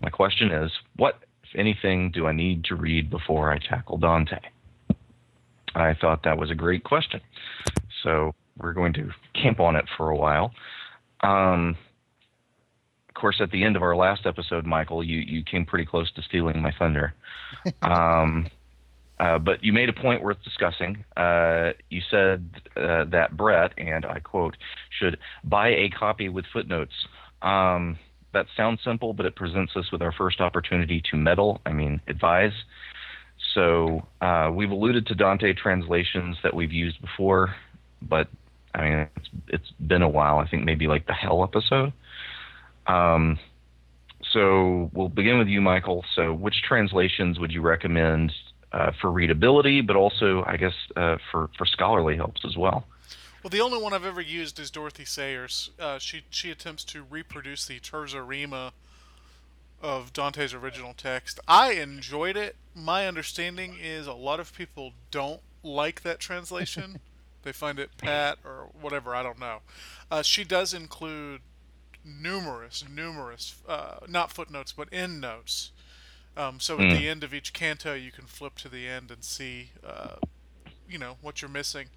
My 0.00 0.10
question 0.10 0.50
is, 0.50 0.70
what, 0.96 1.18
if 1.42 1.58
anything, 1.58 2.12
do 2.12 2.26
I 2.26 2.32
need 2.32 2.64
to 2.64 2.76
read 2.76 3.10
before 3.10 3.52
I 3.52 3.58
tackle 3.58 3.98
Dante? 3.98 4.38
I 5.74 5.94
thought 6.00 6.22
that 6.24 6.38
was 6.38 6.50
a 6.50 6.54
great 6.54 6.84
question. 6.84 7.20
So 8.02 8.34
we're 8.56 8.72
going 8.72 8.92
to 8.94 9.10
camp 9.34 9.60
on 9.60 9.76
it 9.76 9.84
for 9.96 10.10
a 10.10 10.16
while. 10.16 10.52
Um, 11.22 11.76
of 13.08 13.14
course, 13.14 13.36
at 13.40 13.50
the 13.50 13.64
end 13.64 13.76
of 13.76 13.82
our 13.82 13.96
last 13.96 14.24
episode, 14.24 14.64
Michial, 14.64 15.06
you, 15.06 15.18
you 15.18 15.44
came 15.44 15.66
pretty 15.66 15.84
close 15.84 16.10
to 16.12 16.22
stealing 16.22 16.62
my 16.62 16.72
thunder. 16.78 17.14
Um, 17.82 18.48
uh, 19.20 19.38
but 19.38 19.62
you 19.62 19.72
made 19.72 19.88
a 19.88 19.92
point 19.92 20.22
worth 20.22 20.42
discussing. 20.42 21.04
Uh, 21.16 21.70
you 21.90 22.00
said 22.10 22.48
uh, 22.76 23.04
that 23.04 23.36
Brett, 23.36 23.72
and 23.78 24.04
I 24.04 24.18
quote, 24.18 24.56
should 24.98 25.18
buy 25.44 25.68
a 25.68 25.90
copy 25.90 26.28
with 26.28 26.44
footnotes. 26.52 26.92
Um, 27.40 27.98
that 28.32 28.46
sounds 28.56 28.80
simple, 28.84 29.12
but 29.12 29.26
it 29.26 29.36
presents 29.36 29.76
us 29.76 29.92
with 29.92 30.02
our 30.02 30.12
first 30.12 30.40
opportunity 30.40 31.02
to 31.10 31.16
meddle, 31.16 31.60
I 31.66 31.72
mean, 31.72 32.00
advise. 32.08 32.52
So 33.54 34.06
uh, 34.20 34.50
we've 34.54 34.70
alluded 34.70 35.06
to 35.08 35.14
Dante 35.14 35.52
translations 35.52 36.36
that 36.42 36.54
we've 36.54 36.72
used 36.72 37.00
before, 37.00 37.54
but 38.00 38.28
I 38.74 38.82
mean, 38.82 39.08
it's, 39.16 39.28
it's 39.48 39.70
been 39.86 40.02
a 40.02 40.08
while. 40.08 40.38
I 40.38 40.48
think 40.48 40.64
maybe 40.64 40.86
like 40.86 41.06
the 41.06 41.12
Hell 41.12 41.44
episode. 41.44 41.92
Um, 42.86 43.38
so 44.32 44.90
we'll 44.94 45.08
begin 45.08 45.38
with 45.38 45.48
you, 45.48 45.60
Michial. 45.60 46.02
So, 46.14 46.32
which 46.32 46.62
translations 46.66 47.38
would 47.38 47.52
you 47.52 47.60
recommend 47.60 48.32
for 49.00 49.10
readability, 49.10 49.80
but 49.80 49.96
also, 49.96 50.44
I 50.46 50.56
guess, 50.56 50.74
uh, 50.96 51.18
for 51.30 51.50
for 51.56 51.66
scholarly 51.66 52.16
helps 52.16 52.44
as 52.44 52.56
well? 52.56 52.86
Well, 53.42 53.50
the 53.50 53.60
only 53.60 53.82
one 53.82 53.92
I've 53.92 54.04
ever 54.04 54.20
used 54.20 54.60
is 54.60 54.70
Dorothy 54.70 55.04
Sayers. 55.04 55.70
Uh, 55.78 55.98
she 55.98 56.22
she 56.30 56.50
attempts 56.50 56.84
to 56.84 57.02
reproduce 57.02 57.66
the 57.66 57.80
terza 57.80 58.22
rima 58.22 58.72
of 59.82 60.12
Dante's 60.12 60.54
original 60.54 60.94
text. 60.94 61.40
I 61.48 61.72
enjoyed 61.72 62.36
it. 62.36 62.56
My 62.74 63.08
understanding 63.08 63.76
is 63.82 64.06
a 64.06 64.12
lot 64.12 64.38
of 64.38 64.56
people 64.56 64.92
don't 65.10 65.40
like 65.64 66.02
that 66.02 66.20
translation. 66.20 67.00
they 67.42 67.52
find 67.52 67.78
it 67.78 67.90
pat 67.98 68.38
or 68.44 68.68
whatever. 68.80 69.14
I 69.14 69.24
don't 69.24 69.40
know. 69.40 69.58
Uh, 70.10 70.22
she 70.22 70.44
does 70.44 70.72
include 70.72 71.40
numerous, 72.04 72.84
numerous, 72.88 73.56
uh, 73.68 73.96
not 74.08 74.30
footnotes, 74.30 74.72
but 74.72 74.88
endnotes. 74.92 75.71
Um, 76.36 76.60
so 76.60 76.80
at 76.80 76.88
Hmm. 76.88 76.90
the 76.90 77.08
end 77.08 77.24
of 77.24 77.34
each 77.34 77.52
canto, 77.52 77.94
you 77.94 78.10
can 78.10 78.24
flip 78.24 78.56
to 78.56 78.68
the 78.68 78.88
end 78.88 79.10
and 79.10 79.22
see, 79.22 79.70
uh, 79.86 80.16
you 80.88 80.98
know, 80.98 81.16
what 81.20 81.42
you're 81.42 81.50
missing. 81.50 81.88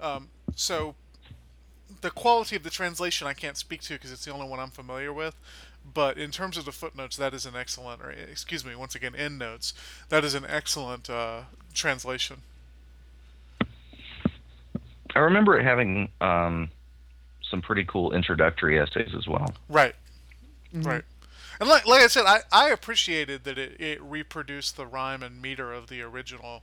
Um, 0.00 0.28
so 0.54 0.94
the 2.00 2.10
quality 2.10 2.56
of 2.56 2.62
the 2.62 2.70
translation 2.70 3.26
I 3.26 3.32
can't 3.32 3.56
speak 3.56 3.82
to 3.82 3.94
because 3.94 4.12
it's 4.12 4.24
the 4.24 4.32
only 4.32 4.48
one 4.48 4.60
I'm 4.60 4.70
familiar 4.70 5.12
with. 5.12 5.34
But 5.92 6.18
in 6.18 6.30
terms 6.30 6.56
of 6.56 6.64
the 6.66 6.72
footnotes, 6.72 7.16
that 7.16 7.34
is 7.34 7.46
an 7.46 7.56
excellent, 7.56 8.02
or 8.02 8.10
excuse 8.10 8.64
me, 8.64 8.74
once 8.76 8.94
again, 8.94 9.14
endnotes. 9.14 9.72
That 10.08 10.24
is 10.24 10.34
an 10.34 10.44
excellent 10.46 11.08
uh, 11.08 11.42
translation. 11.74 12.42
I 15.14 15.20
remember 15.20 15.58
it 15.58 15.64
having 15.64 16.08
um, 16.20 16.70
some 17.50 17.62
pretty 17.62 17.84
cool 17.84 18.12
introductory 18.12 18.78
essays 18.78 19.10
as 19.16 19.26
well. 19.26 19.54
Right. 19.68 19.94
Right. 20.72 21.04
And 21.60 21.68
like, 21.68 21.86
like 21.86 22.00
I 22.00 22.06
said, 22.06 22.24
I, 22.24 22.40
I 22.50 22.70
appreciated 22.70 23.44
that 23.44 23.58
it, 23.58 23.78
it 23.78 24.02
reproduced 24.02 24.76
the 24.76 24.86
rhyme 24.86 25.22
and 25.22 25.42
meter 25.42 25.72
of 25.72 25.88
the 25.88 26.00
original 26.00 26.62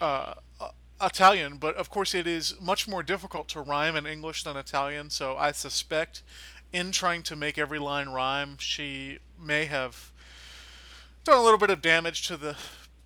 uh, 0.00 0.34
uh, 0.60 0.70
Italian, 1.00 1.58
but 1.58 1.76
of 1.76 1.90
course 1.90 2.12
it 2.12 2.26
is 2.26 2.60
much 2.60 2.88
more 2.88 3.04
difficult 3.04 3.46
to 3.48 3.60
rhyme 3.60 3.94
in 3.94 4.04
English 4.04 4.42
than 4.42 4.56
Italian, 4.56 5.10
so 5.10 5.36
I 5.36 5.52
suspect 5.52 6.22
in 6.72 6.90
trying 6.90 7.22
to 7.24 7.36
make 7.36 7.56
every 7.56 7.78
line 7.78 8.08
rhyme, 8.08 8.56
she 8.58 9.18
may 9.40 9.66
have 9.66 10.10
done 11.24 11.38
a 11.38 11.42
little 11.42 11.58
bit 11.58 11.70
of 11.70 11.80
damage 11.80 12.26
to 12.28 12.36
the 12.36 12.56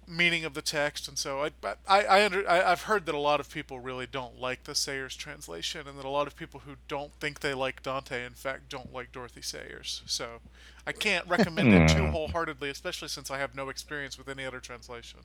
meaning 0.07 0.45
of 0.45 0.55
the 0.55 0.63
text, 0.63 1.09
and 1.09 1.19
so 1.19 1.43
I, 1.43 1.51
I, 1.89 2.05
I 2.05 2.25
under, 2.25 2.49
I, 2.49 2.73
I've 2.73 2.83
heard 2.83 3.07
that 3.07 3.15
a 3.15 3.19
lot 3.19 3.41
of 3.41 3.51
people 3.51 3.81
really 3.81 4.07
don't 4.07 4.41
like 4.41 4.65
the 4.65 4.75
Sayers 4.75 5.17
translation, 5.17 5.87
and 5.89 5.99
that 5.99 6.05
a 6.05 6.11
lot 6.11 6.27
of 6.27 6.37
people 6.37 6.61
who 6.61 6.77
don't 6.89 7.13
think 7.15 7.41
they 7.41 7.55
like 7.55 7.83
Dante, 7.83 8.25
in 8.25 8.33
fact, 8.35 8.69
don't 8.69 8.93
like 8.93 9.13
Dorothy 9.13 9.43
Sayers. 9.43 10.03
So 10.07 10.41
I 10.87 10.93
can't 10.93 11.27
recommend 11.27 11.73
it 11.73 11.89
too 11.89 12.07
Hmm. 12.07 12.11
wholeheartedly, 12.11 12.71
especially 12.71 13.09
since 13.09 13.31
I 13.31 13.39
have 13.39 13.55
no 13.55 13.69
experience 13.69 14.19
with 14.19 14.29
any 14.29 14.45
other 14.45 14.61
translation. 14.61 15.21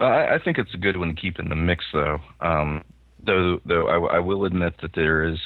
I, 0.00 0.34
I 0.34 0.38
think 0.38 0.58
it's 0.58 0.74
a 0.74 0.78
good 0.78 0.96
one 0.96 1.14
to 1.14 1.20
keep 1.20 1.38
in 1.38 1.48
the 1.48 1.56
mix, 1.56 1.84
though. 1.92 2.20
Um, 2.40 2.84
though, 3.22 3.60
though 3.64 3.88
I, 3.88 4.16
I 4.16 4.18
will 4.18 4.44
admit 4.44 4.74
that 4.82 4.92
there 4.94 5.24
is 5.24 5.38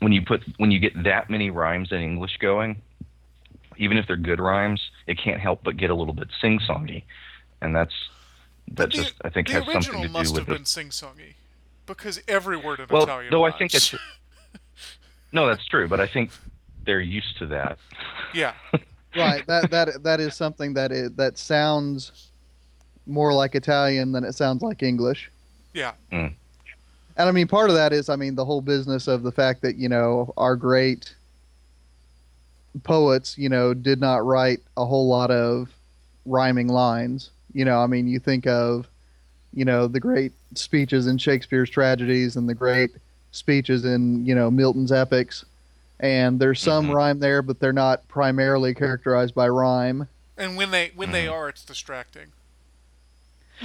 when 0.00 0.12
you 0.12 0.22
put 0.22 0.42
when 0.56 0.70
you 0.70 0.78
get 0.78 1.02
that 1.04 1.28
many 1.28 1.50
rhymes 1.50 1.92
in 1.92 2.00
English 2.00 2.38
going, 2.38 2.80
even 3.80 3.96
if 3.98 4.06
they're 4.06 4.16
good 4.16 4.38
rhymes, 4.40 4.80
it 5.08 5.18
can't 5.18 5.40
help 5.40 5.64
but 5.64 5.76
get 5.76 5.90
a 5.90 5.94
little 5.94 6.14
bit 6.14 6.28
sing-songy, 6.40 7.02
and 7.60 7.74
that's 7.74 7.94
that 8.72 8.90
the, 8.92 8.96
just 8.96 9.14
I 9.24 9.30
think 9.30 9.48
the 9.48 9.54
has 9.54 9.64
something 9.64 9.82
to 9.82 9.88
do 9.90 9.92
with 9.92 9.92
the 9.92 9.96
original 9.98 10.02
to 10.02 10.08
must 10.12 10.36
have 10.36 10.46
been 10.46 10.62
it. 10.62 10.68
sing-songy, 10.68 11.34
because 11.86 12.20
every 12.28 12.56
word 12.56 12.78
in 12.80 12.86
Well, 12.88 13.02
Italian. 13.04 13.30
though 13.32 13.44
I 13.44 13.50
think 13.50 13.74
it's 13.74 13.94
no, 15.32 15.46
that's 15.46 15.66
true, 15.66 15.88
but 15.88 15.98
I 16.00 16.06
think 16.06 16.30
they're 16.84 17.00
used 17.00 17.38
to 17.38 17.46
that. 17.46 17.78
yeah, 18.34 18.52
right. 19.16 19.44
That 19.46 19.70
that 19.70 20.02
that 20.04 20.20
is 20.20 20.34
something 20.36 20.74
that 20.74 20.92
is, 20.92 21.12
that 21.16 21.38
sounds 21.38 22.30
more 23.06 23.32
like 23.32 23.54
Italian 23.54 24.12
than 24.12 24.24
it 24.24 24.34
sounds 24.34 24.62
like 24.62 24.82
English. 24.82 25.30
yeah, 25.74 25.92
mm. 26.12 26.32
And 27.16 27.28
I 27.28 27.32
mean, 27.32 27.48
part 27.48 27.68
of 27.70 27.76
that 27.76 27.92
is, 27.92 28.08
I 28.08 28.16
mean, 28.16 28.34
the 28.34 28.44
whole 28.44 28.60
business 28.62 29.06
of 29.08 29.22
the 29.22 29.32
fact 29.32 29.62
that 29.62 29.76
you 29.76 29.88
know 29.88 30.32
our 30.36 30.54
great 30.56 31.14
poets, 32.82 33.36
you 33.38 33.48
know, 33.48 33.74
did 33.74 34.00
not 34.00 34.24
write 34.24 34.60
a 34.76 34.84
whole 34.86 35.08
lot 35.08 35.30
of 35.30 35.68
rhyming 36.26 36.68
lines. 36.68 37.30
You 37.52 37.64
know, 37.64 37.80
I 37.80 37.86
mean, 37.86 38.06
you 38.06 38.18
think 38.20 38.46
of, 38.46 38.86
you 39.52 39.64
know, 39.64 39.86
the 39.88 40.00
great 40.00 40.32
speeches 40.54 41.06
in 41.06 41.18
Shakespeare's 41.18 41.70
tragedies 41.70 42.36
and 42.36 42.48
the 42.48 42.54
great 42.54 42.90
speeches 43.32 43.84
in 43.84 44.24
you 44.26 44.34
know 44.34 44.50
Milton's 44.50 44.90
epics, 44.92 45.44
and 46.00 46.38
there's 46.40 46.60
some 46.60 46.88
Mhm. 46.88 46.94
rhyme 46.94 47.18
there, 47.20 47.42
but 47.42 47.60
they're 47.60 47.72
not 47.72 48.06
primarily 48.08 48.74
characterized 48.74 49.34
by 49.34 49.48
rhyme. 49.48 50.08
And 50.36 50.56
when 50.56 50.70
they 50.70 50.90
when 50.96 51.12
they 51.12 51.26
Mhm. 51.26 51.32
are, 51.32 51.48
it's 51.48 51.64
distracting. 51.64 52.28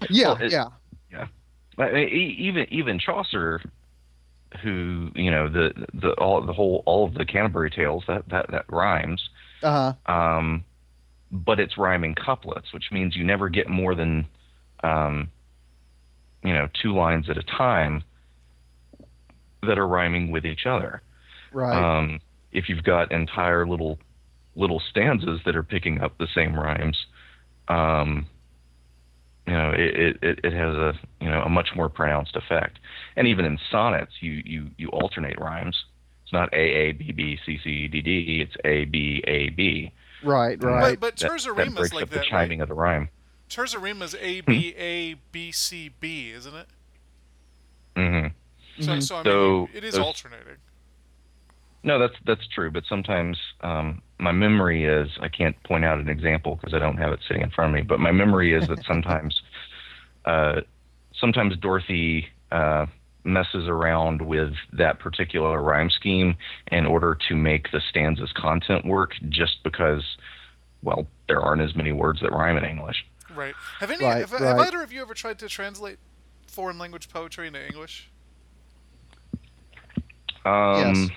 Yeah, 0.09 0.33
Well, 0.33 0.41
it- 0.41 0.51
yeah, 0.51 0.67
I 1.77 1.91
mean, 1.91 2.09
e- 2.09 2.35
even 2.39 2.67
even 2.71 2.99
Chaucer, 2.99 3.61
who 4.63 5.09
you 5.15 5.31
know 5.31 5.49
the 5.49 5.73
the 5.93 6.11
all 6.13 6.41
the 6.45 6.53
whole 6.53 6.83
all 6.85 7.05
of 7.05 7.13
the 7.13 7.25
Canterbury 7.25 7.69
Tales 7.69 8.03
that 8.07 8.27
that 8.29 8.49
that 8.51 8.65
rhymes, 8.69 9.29
uh 9.63 9.93
huh, 10.07 10.13
um, 10.13 10.63
but 11.31 11.59
it's 11.59 11.77
rhyming 11.77 12.15
couplets, 12.15 12.73
which 12.73 12.91
means 12.91 13.15
you 13.15 13.23
never 13.23 13.49
get 13.49 13.69
more 13.69 13.95
than 13.95 14.27
um, 14.83 15.29
you 16.43 16.53
know 16.53 16.67
two 16.81 16.93
lines 16.95 17.29
at 17.29 17.37
a 17.37 17.43
time 17.43 18.03
that 19.63 19.77
are 19.79 19.87
rhyming 19.87 20.31
with 20.31 20.45
each 20.45 20.65
other. 20.65 21.01
right, 21.51 21.73
Um, 21.99 22.19
if 22.51 22.69
you've 22.69 22.83
got 22.83 23.11
entire 23.11 23.65
little 23.67 23.99
little 24.55 24.79
stanzas 24.89 25.41
that 25.45 25.55
are 25.55 25.63
picking 25.63 26.01
up 26.01 26.17
the 26.17 26.27
same 26.33 26.57
rhymes, 26.57 26.97
um, 27.67 28.25
you 29.45 29.53
know, 29.53 29.71
it, 29.71 29.79
it, 29.99 30.17
it- 30.23 30.39
it 30.45 30.53
has 30.53 30.75
a 30.75 30.93
you 31.19 31.29
know 31.29 31.41
a 31.43 31.49
much 31.49 31.69
more 31.75 31.89
pronounced 31.89 32.35
effect. 32.35 32.79
And 33.17 33.27
even 33.27 33.45
in 33.45 33.57
sonnets, 33.71 34.13
you 34.21 34.41
you 34.45 34.69
you 34.77 34.89
alternate 34.89 35.39
rhymes. 35.39 35.85
It's 36.23 36.33
not 36.33 36.53
A 36.53 36.57
A 36.57 36.91
B 36.93 37.11
B 37.11 37.39
C 37.45 37.59
C 37.63 37.87
D 37.87 38.01
D. 38.01 38.41
It's 38.41 38.55
A 38.65 38.85
B 38.85 39.23
A 39.27 39.49
B. 39.49 39.91
right, 40.23 40.61
right. 40.61 40.99
But 40.99 41.17
that, 41.17 41.27
Terza 41.29 41.49
that 41.49 41.55
Rima's 41.55 41.75
breaks 41.75 41.93
like 41.93 42.03
up 42.03 42.09
that, 42.09 42.19
the 42.21 42.25
chiming 42.25 42.61
of 42.61 42.67
the 42.67 42.73
rhyme. 42.73 43.09
Terza 43.49 43.79
Rima's 43.79 44.15
A 44.15 44.41
Hmm. 44.41 44.51
B 44.51 44.75
A 44.77 45.13
B 45.31 45.51
C 45.51 45.91
B, 45.99 46.31
isn't 46.31 46.55
it? 46.55 46.67
hmm 47.95 48.27
So, 48.83 48.91
Mhm. 48.91 49.03
so 49.03 49.15
I 49.15 49.19
mean, 49.19 49.23
So 49.23 49.69
it 49.73 49.83
is 49.83 49.93
those- 49.93 50.03
alternating. 50.03 50.57
No, 51.83 51.99
that's 51.99 52.15
that's 52.25 52.47
true. 52.47 52.71
But 52.71 52.83
sometimes 52.89 53.37
um, 53.61 54.01
my 54.17 54.31
memory 54.31 54.85
is 54.85 55.07
I 55.21 55.27
can't 55.27 55.61
point 55.63 55.85
out 55.85 55.99
an 55.99 56.09
example 56.09 56.55
because 56.55 56.73
I 56.73 56.79
don't 56.79 56.97
have 56.97 57.13
it 57.13 57.19
sitting 57.27 57.43
in 57.43 57.51
front 57.51 57.69
of 57.69 57.75
me. 57.75 57.83
But 57.83 57.99
my 57.99 58.11
memory 58.11 58.53
is 58.55 58.67
that 58.67 58.83
sometimes, 58.85 59.39
uh, 60.25 60.61
sometimes 61.13 61.55
Dorothy 61.57 62.27
uh, 62.51 62.87
messes 63.25 63.67
around 63.67 64.21
with 64.21 64.53
that 64.73 64.99
particular 64.99 65.61
rhyme 65.61 65.89
scheme 65.89 66.35
in 66.71 66.85
order 66.85 67.17
to 67.27 67.35
make 67.35 67.71
the 67.71 67.81
stanza's 67.89 68.31
content 68.33 68.85
work, 68.85 69.13
just 69.29 69.63
because, 69.63 70.17
well, 70.83 71.07
there 71.27 71.41
aren't 71.41 71.61
as 71.61 71.75
many 71.75 71.91
words 71.91 72.21
that 72.21 72.31
rhyme 72.31 72.57
in 72.57 72.63
English. 72.63 73.05
Right. 73.35 73.55
Have 73.79 73.91
any? 73.91 74.05
Right, 74.05 74.19
have, 74.19 74.31
have 74.31 74.59
either 74.59 74.81
of 74.81 74.93
you 74.93 75.01
ever 75.01 75.13
tried 75.13 75.39
to 75.39 75.47
translate 75.47 75.97
foreign 76.47 76.77
language 76.77 77.09
poetry 77.09 77.47
into 77.47 77.65
English? 77.65 78.09
Um, 80.45 81.11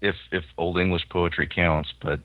If 0.00 0.16
if 0.30 0.44
Old 0.58 0.78
English 0.78 1.08
poetry 1.08 1.46
counts, 1.46 1.92
but 2.02 2.20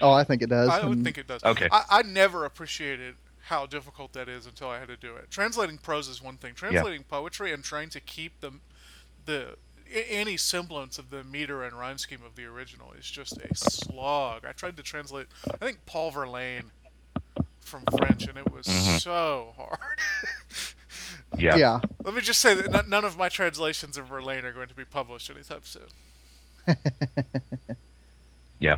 oh, 0.00 0.12
I 0.12 0.22
think 0.22 0.40
it 0.40 0.48
does. 0.48 0.68
I 0.70 0.86
would 0.86 1.02
think 1.02 1.18
it 1.18 1.26
does. 1.26 1.42
Okay. 1.42 1.68
I, 1.70 1.84
I 1.90 2.02
never 2.02 2.44
appreciated 2.44 3.16
how 3.48 3.66
difficult 3.66 4.12
that 4.14 4.28
is 4.28 4.46
until 4.46 4.68
I 4.70 4.78
had 4.78 4.88
to 4.88 4.96
do 4.96 5.16
it. 5.16 5.30
Translating 5.30 5.78
prose 5.78 6.08
is 6.08 6.22
one 6.22 6.36
thing. 6.36 6.54
Translating 6.54 7.02
poetry 7.04 7.52
and 7.52 7.62
trying 7.62 7.90
to 7.90 8.00
keep 8.00 8.40
the 8.40 8.52
the 9.26 9.56
any 10.08 10.36
semblance 10.36 10.98
of 10.98 11.10
the 11.10 11.22
meter 11.22 11.62
and 11.62 11.78
rhyme 11.78 11.98
scheme 11.98 12.20
of 12.26 12.36
the 12.36 12.44
original 12.46 12.92
is 12.98 13.04
just 13.10 13.36
a 13.38 13.54
slog. 13.54 14.44
I 14.46 14.52
tried 14.52 14.76
to 14.78 14.82
translate. 14.82 15.26
I 15.50 15.56
think 15.58 15.84
Paul 15.86 16.10
Verlaine 16.10 16.70
from 17.60 17.84
French, 17.98 18.26
and 18.26 18.36
it 18.38 18.50
was 18.52 18.66
Mhm. 18.66 19.00
so 19.00 19.54
hard. 19.56 19.78
yeah, 21.38 21.56
yeah. 21.56 21.80
Let 22.02 22.14
me 22.14 22.20
just 22.22 22.40
say 22.40 22.54
that 22.54 22.74
n- 22.74 22.88
none 22.90 23.04
of 23.04 23.16
my 23.16 23.28
translations 23.28 23.96
of 23.96 24.06
Verlaine 24.06 24.44
are 24.44 24.52
going 24.52 24.68
to 24.68 24.74
be 24.74 24.84
published 24.84 25.30
anytime 25.30 25.60
soon. 25.64 25.82
yeah, 28.58 28.76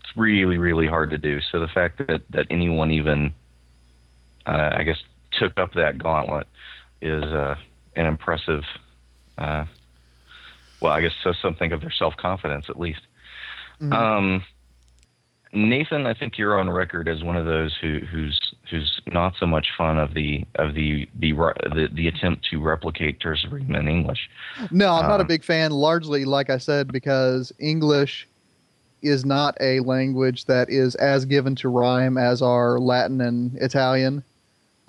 it's 0.00 0.16
really 0.16 0.58
really 0.58 0.86
hard 0.86 1.10
to 1.10 1.18
do. 1.18 1.40
So 1.52 1.60
the 1.60 1.68
fact 1.68 1.98
that 2.06 2.22
that 2.30 2.46
anyone 2.50 2.90
even, 2.90 3.34
uh, 4.46 4.70
I 4.74 4.82
guess, 4.82 4.98
took 5.32 5.58
up 5.58 5.74
that 5.74 5.98
gauntlet 5.98 6.46
is 7.00 7.24
uh, 7.24 7.56
an 7.96 8.06
impressive. 8.06 8.64
Uh, 9.38 9.64
well, 10.80 10.92
I 10.92 11.00
guess 11.00 11.12
says 11.22 11.36
something 11.40 11.72
of 11.72 11.80
their 11.80 11.90
self 11.90 12.16
confidence 12.16 12.66
at 12.68 12.78
least. 12.78 13.00
Mhm. 13.80 13.92
Um, 13.92 14.44
Nathan, 15.52 16.06
I 16.06 16.14
think 16.14 16.38
you're 16.38 16.58
on 16.60 16.70
record 16.70 17.08
as 17.08 17.24
one 17.24 17.36
of 17.36 17.44
those 17.44 17.76
who, 17.80 17.98
who's 17.98 18.38
who's 18.70 19.00
not 19.08 19.34
so 19.40 19.46
much 19.46 19.68
fun 19.76 19.98
of 19.98 20.14
the 20.14 20.44
of 20.54 20.74
the 20.74 21.08
the 21.18 21.32
the, 21.32 21.88
the 21.92 22.06
attempt 22.06 22.44
to 22.50 22.60
replicate 22.60 23.18
terse 23.18 23.44
in 23.50 23.88
English. 23.88 24.30
No, 24.70 24.92
I'm 24.92 25.08
not 25.08 25.18
a 25.18 25.22
Um, 25.22 25.26
big 25.26 25.42
fan, 25.42 25.72
largely, 25.72 26.24
like 26.24 26.50
I 26.50 26.58
said, 26.58 26.92
because 26.92 27.52
English 27.58 28.28
is 29.02 29.24
not 29.24 29.56
a 29.60 29.80
language 29.80 30.44
that 30.46 30.70
is 30.70 30.94
as 30.96 31.24
given 31.24 31.54
to 31.56 31.68
rhyme 31.68 32.18
as 32.18 32.42
are 32.42 32.78
Latin 32.78 33.20
and 33.20 33.56
Italian. 33.56 34.22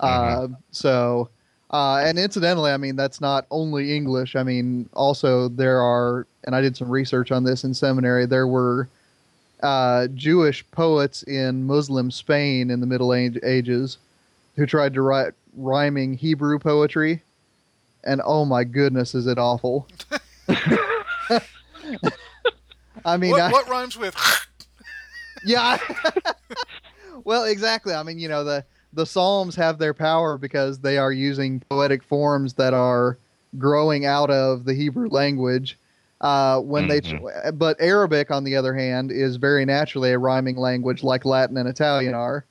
Uh, 0.00 0.48
so, 0.70 1.28
uh, 1.70 2.02
and 2.04 2.18
incidentally, 2.18 2.70
I 2.70 2.76
mean, 2.76 2.96
that's 2.96 3.20
not 3.20 3.46
only 3.50 3.94
English. 3.94 4.36
I 4.36 4.42
mean, 4.42 4.88
also, 4.94 5.48
there 5.48 5.80
are, 5.80 6.26
and 6.44 6.54
I 6.54 6.60
did 6.60 6.76
some 6.76 6.90
research 6.90 7.30
on 7.30 7.44
this 7.44 7.64
in 7.64 7.72
seminary, 7.72 8.26
there 8.26 8.48
were 8.48 8.88
uh, 9.62 10.08
Jewish 10.08 10.68
poets 10.72 11.22
in 11.22 11.64
Muslim 11.64 12.10
Spain 12.10 12.70
in 12.70 12.80
the 12.80 12.86
Middle 12.86 13.14
Ages 13.14 13.98
who 14.56 14.66
tried 14.66 14.94
to 14.94 15.02
write 15.02 15.34
rhyming 15.56 16.14
Hebrew 16.14 16.58
poetry. 16.58 17.22
And 18.04 18.20
oh 18.24 18.44
my 18.44 18.64
goodness, 18.64 19.14
is 19.14 19.26
it 19.28 19.38
awful! 19.38 19.86
I 23.04 23.16
mean, 23.16 23.30
what, 23.32 23.40
I, 23.40 23.50
what 23.50 23.68
rhymes 23.68 23.96
with? 23.96 24.16
yeah. 25.44 25.78
well, 27.24 27.44
exactly. 27.44 27.94
I 27.94 28.02
mean, 28.02 28.18
you 28.18 28.28
know, 28.28 28.44
the 28.44 28.64
the 28.92 29.06
Psalms 29.06 29.56
have 29.56 29.78
their 29.78 29.94
power 29.94 30.36
because 30.36 30.78
they 30.78 30.98
are 30.98 31.12
using 31.12 31.60
poetic 31.70 32.02
forms 32.02 32.54
that 32.54 32.74
are 32.74 33.16
growing 33.58 34.04
out 34.04 34.30
of 34.30 34.64
the 34.64 34.74
Hebrew 34.74 35.08
language. 35.08 35.78
Uh, 36.20 36.60
when 36.60 36.86
they, 36.86 37.00
but 37.54 37.76
Arabic, 37.80 38.30
on 38.30 38.44
the 38.44 38.54
other 38.54 38.74
hand, 38.74 39.10
is 39.10 39.36
very 39.36 39.64
naturally 39.64 40.12
a 40.12 40.18
rhyming 40.18 40.56
language 40.56 41.02
like 41.02 41.24
Latin 41.24 41.56
and 41.56 41.68
Italian 41.68 42.14
are. 42.14 42.44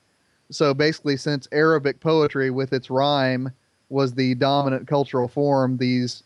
So 0.50 0.74
basically, 0.74 1.16
since 1.16 1.48
Arabic 1.52 1.98
poetry 2.00 2.50
with 2.50 2.74
its 2.74 2.90
rhyme 2.90 3.50
was 3.88 4.12
the 4.12 4.34
dominant 4.34 4.86
cultural 4.86 5.28
form, 5.28 5.78
these 5.78 6.22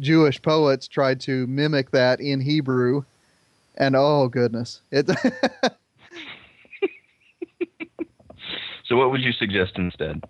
Jewish 0.00 0.40
poets 0.40 0.88
tried 0.88 1.20
to 1.22 1.46
mimic 1.46 1.90
that 1.90 2.20
in 2.20 2.40
Hebrew, 2.40 3.04
and 3.76 3.96
oh 3.96 4.28
goodness, 4.28 4.80
it. 4.90 5.08
So, 8.92 8.96
what 8.96 9.10
would 9.10 9.22
you 9.22 9.32
suggest 9.32 9.76
instead? 9.76 10.22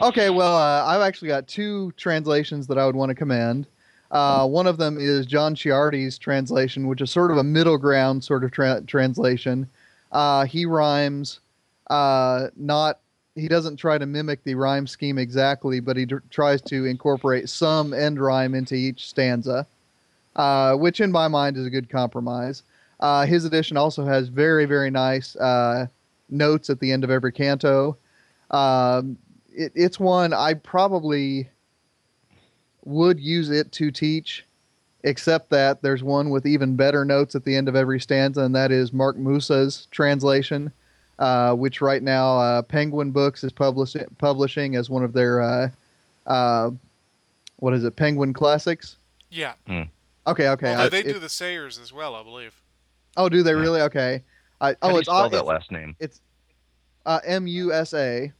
Okay, 0.00 0.30
well, 0.30 0.56
uh, 0.56 0.86
I've 0.86 1.02
actually 1.02 1.28
got 1.28 1.46
two 1.46 1.92
translations 1.98 2.66
that 2.68 2.78
I 2.78 2.86
would 2.86 2.96
want 2.96 3.10
to 3.10 3.14
commend. 3.14 3.66
Uh, 4.10 4.46
one 4.46 4.66
of 4.66 4.78
them 4.78 4.96
is 4.98 5.26
John 5.26 5.54
Ciardi's 5.54 6.16
translation, 6.16 6.86
which 6.86 7.02
is 7.02 7.10
sort 7.10 7.30
of 7.30 7.36
a 7.36 7.44
middle 7.44 7.76
ground 7.76 8.24
sort 8.24 8.42
of 8.42 8.52
tra- 8.52 8.80
translation. 8.86 9.68
Uh, 10.12 10.46
he 10.46 10.64
rhymes 10.64 11.40
uh, 11.90 12.46
not, 12.56 13.00
he 13.34 13.48
doesn't 13.48 13.76
try 13.76 13.98
to 13.98 14.06
mimic 14.06 14.42
the 14.44 14.54
rhyme 14.54 14.86
scheme 14.86 15.18
exactly, 15.18 15.80
but 15.80 15.98
he 15.98 16.06
d- 16.06 16.14
tries 16.30 16.62
to 16.62 16.86
incorporate 16.86 17.48
some 17.50 17.92
end 17.92 18.18
rhyme 18.18 18.54
into 18.54 18.76
each 18.76 19.08
stanza, 19.08 19.66
uh, 20.36 20.74
which 20.74 21.00
in 21.00 21.12
my 21.12 21.28
mind 21.28 21.56
is 21.58 21.66
a 21.66 21.70
good 21.70 21.90
compromise. 21.90 22.62
Uh, 23.00 23.26
his 23.26 23.44
edition 23.44 23.76
also 23.76 24.04
has 24.04 24.28
very, 24.28 24.64
very 24.64 24.90
nice 24.90 25.36
uh, 25.36 25.86
notes 26.30 26.70
at 26.70 26.80
the 26.80 26.90
end 26.92 27.04
of 27.04 27.10
every 27.10 27.32
canto. 27.32 27.96
Um, 28.50 29.18
it, 29.52 29.72
it's 29.74 30.00
one 30.00 30.32
I 30.32 30.54
probably 30.54 31.48
would 32.84 33.18
use 33.20 33.50
it 33.50 33.72
to 33.72 33.90
teach, 33.90 34.44
except 35.02 35.50
that 35.50 35.82
there's 35.82 36.02
one 36.02 36.30
with 36.30 36.46
even 36.46 36.76
better 36.76 37.04
notes 37.04 37.34
at 37.34 37.44
the 37.44 37.54
end 37.54 37.68
of 37.68 37.76
every 37.76 38.00
stanza, 38.00 38.42
and 38.42 38.54
that 38.54 38.70
is 38.72 38.92
Mark 38.92 39.16
Musa's 39.16 39.88
translation, 39.90 40.72
uh, 41.18 41.52
which 41.54 41.80
right 41.80 42.02
now 42.02 42.38
uh, 42.38 42.62
Penguin 42.62 43.10
Books 43.10 43.42
is 43.44 43.52
publish- 43.52 43.96
publishing 44.18 44.76
as 44.76 44.88
one 44.88 45.02
of 45.02 45.12
their, 45.12 45.42
uh, 45.42 45.68
uh, 46.26 46.70
what 47.56 47.74
is 47.74 47.84
it, 47.84 47.96
Penguin 47.96 48.32
Classics? 48.32 48.96
Yeah. 49.30 49.54
Okay, 50.26 50.48
okay. 50.48 50.70
Although 50.70 50.82
I- 50.84 50.88
they 50.88 51.00
it- 51.00 51.12
do 51.12 51.18
the 51.18 51.28
Sayers 51.28 51.78
as 51.78 51.92
well, 51.92 52.14
I 52.14 52.22
believe. 52.22 52.54
Oh, 53.16 53.28
do 53.28 53.42
they 53.42 53.52
Yeah. 53.52 53.56
really? 53.56 53.80
Okay. 53.82 54.22
I, 54.60 54.68
How 54.70 54.76
oh, 54.82 54.88
do 54.88 54.92
you 54.94 54.98
it's 55.00 55.08
spell 55.08 55.30
that 55.30 55.46
last 55.46 55.70
name? 55.70 55.96
it's 56.00 56.20
uh, 57.04 57.20
M 57.24 57.46
U 57.46 57.72
S 57.72 57.92
A. 57.94 58.32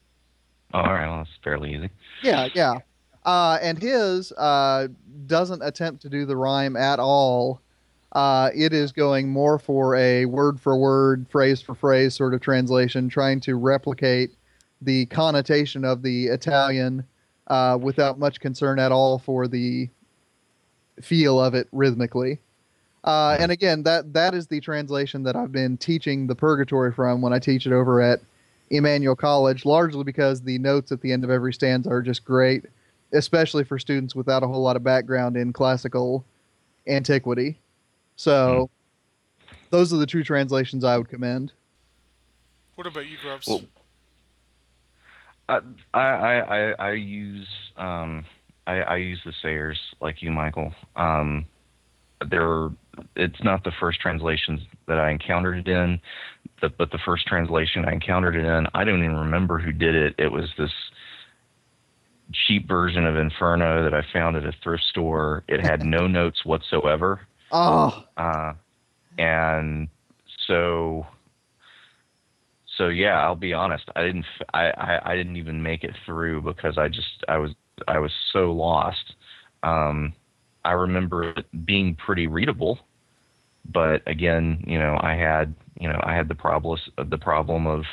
Oh, 0.75 0.79
all 0.81 0.93
right, 0.93 1.07
well, 1.07 1.19
that's 1.19 1.31
fairly 1.45 1.75
easy. 1.75 1.91
Yeah, 2.23 2.49
yeah. 2.55 2.79
Uh, 3.25 3.59
and 3.63 3.79
his 3.79 4.33
uh, 4.33 4.89
doesn't 5.27 5.63
attempt 5.63 6.03
to 6.03 6.09
do 6.09 6.25
the 6.27 6.37
rhyme 6.37 6.77
at 6.77 6.99
all. 6.99 7.61
Uh, 8.13 8.51
it 8.55 8.73
is 8.73 8.93
going 8.93 9.29
more 9.29 9.59
for 9.59 9.95
a 9.97 10.25
word 10.25 10.61
for 10.61 10.77
word, 10.77 11.27
phrase 11.29 11.61
for 11.61 11.75
phrase 11.75 12.15
sort 12.15 12.35
of 12.35 12.41
translation, 12.41 13.09
trying 13.09 13.41
to 13.41 13.57
replicate 13.57 14.31
the 14.81 15.07
connotation 15.07 15.85
of 15.85 16.03
the 16.03 16.27
Italian 16.27 17.05
uh, 17.49 17.79
without 17.81 18.19
much 18.19 18.41
concern 18.41 18.79
at 18.79 18.91
all 18.93 19.19
for 19.19 19.47
the 19.47 19.89
feel 21.01 21.39
of 21.41 21.55
it 21.55 21.69
rhythmically. 21.73 22.41
Uh, 23.07 23.37
and 23.39 23.53
again, 23.53 23.85
that 23.85 24.13
that 24.13 24.35
is 24.35 24.49
the 24.49 24.61
translation 24.61 25.23
that 25.23 25.37
I've 25.37 25.53
been 25.53 25.77
teaching 25.77 26.27
the 26.27 26.35
Purgatory 26.35 26.93
from 26.93 27.23
when 27.23 27.33
I 27.33 27.39
teach 27.39 27.65
it 27.65 27.73
over 27.73 28.03
at 28.03 28.21
Emmanuel 28.71 29.15
College, 29.15 29.65
largely 29.65 30.03
because 30.03 30.43
the 30.43 30.59
notes 30.59 30.91
at 30.91 31.01
the 31.01 31.13
end 31.13 31.23
of 31.23 31.31
every 31.31 31.55
stanza 31.55 31.89
are 31.89 32.03
just 32.03 32.25
great, 32.25 32.65
especially 33.13 33.63
for 33.63 33.79
students 33.79 34.17
without 34.17 34.43
a 34.43 34.49
whole 34.49 34.63
lot 34.63 34.75
of 34.75 34.83
background 34.83 35.37
in 35.37 35.53
classical 35.53 36.25
antiquity. 36.89 37.57
So, 38.17 38.71
those 39.71 39.93
are 39.93 39.99
the 39.99 40.07
two 40.07 40.25
translations 40.25 40.83
I 40.83 40.99
would 40.99 41.09
commend. 41.09 41.53
What 42.75 42.89
about 42.89 43.07
you, 43.07 43.19
Grubbs? 43.23 43.47
Well, 43.47 43.63
I 45.49 45.61
I 45.95 46.01
I, 46.01 46.41
I, 46.41 46.73
I 46.73 46.93
use 46.93 47.49
um 47.77 48.25
I, 48.67 48.81
I 48.81 48.97
use 48.97 49.21
the 49.25 49.33
Sayers 49.43 49.79
like 50.01 50.23
you, 50.23 50.31
Michial. 50.31 50.75
Um, 50.97 51.47
they're 52.31 52.71
it's 53.15 53.43
not 53.43 53.65
the 53.65 53.73
first 53.79 54.01
translations 54.01 54.61
that 54.87 54.99
I 54.99 55.11
encountered 55.11 55.59
it 55.59 55.69
in, 55.69 56.01
but, 56.61 56.77
but 56.77 56.91
the 56.91 56.99
first 57.05 57.27
translation 57.27 57.85
I 57.85 57.93
encountered 57.93 58.37
it 58.37 58.45
in, 58.45 58.67
I 58.75 58.85
don't 58.85 59.03
even 59.05 59.17
remember 59.17 59.59
who 59.59 59.73
did 59.73 59.95
it. 59.95 60.15
It 60.19 60.33
was 60.33 60.49
this 60.59 60.71
cheap 62.33 62.67
version 62.69 63.07
of 63.07 63.17
Inferno 63.17 63.83
that 63.85 63.95
I 63.95 64.03
found 64.13 64.37
at 64.37 64.45
a 64.45 64.53
thrift 64.63 64.85
store. 64.91 65.45
It 65.49 65.65
had 65.65 65.85
no 65.85 66.07
notes 66.07 66.45
whatsoever. 66.45 67.21
Oh, 67.53 68.05
Uh, 68.17 68.55
and 69.19 69.89
so, 70.47 71.07
so 72.77 72.89
yeah, 72.89 73.23
I'll 73.23 73.37
be 73.37 73.55
honest. 73.55 73.85
I 73.95 74.03
didn't, 74.03 74.27
I, 74.53 74.71
I, 74.71 75.13
I 75.13 75.17
didn't 75.17 75.37
even 75.37 75.63
make 75.63 75.85
it 75.85 75.95
through 76.05 76.43
because 76.43 76.77
I 76.79 76.89
just, 76.89 77.25
I 77.29 77.39
was, 77.39 77.53
I 77.89 77.99
was 77.99 78.13
so 78.33 78.53
lost. 78.53 79.15
Um, 79.63 80.13
I 80.67 80.73
remember 80.73 81.31
it 81.31 81.47
being 81.65 81.95
pretty 81.95 82.27
readable, 82.27 82.79
but 83.73 84.03
again, 84.07 84.63
you 84.67 84.79
know, 84.79 84.99
I 85.01 85.15
had, 85.15 85.55
you 85.81 85.89
know, 85.89 86.01
I 86.03 86.15
had 86.15 86.29
the 86.29 86.35
problem, 86.35 86.79
the 86.97 87.19
problem 87.19 87.67
of, 87.67 87.85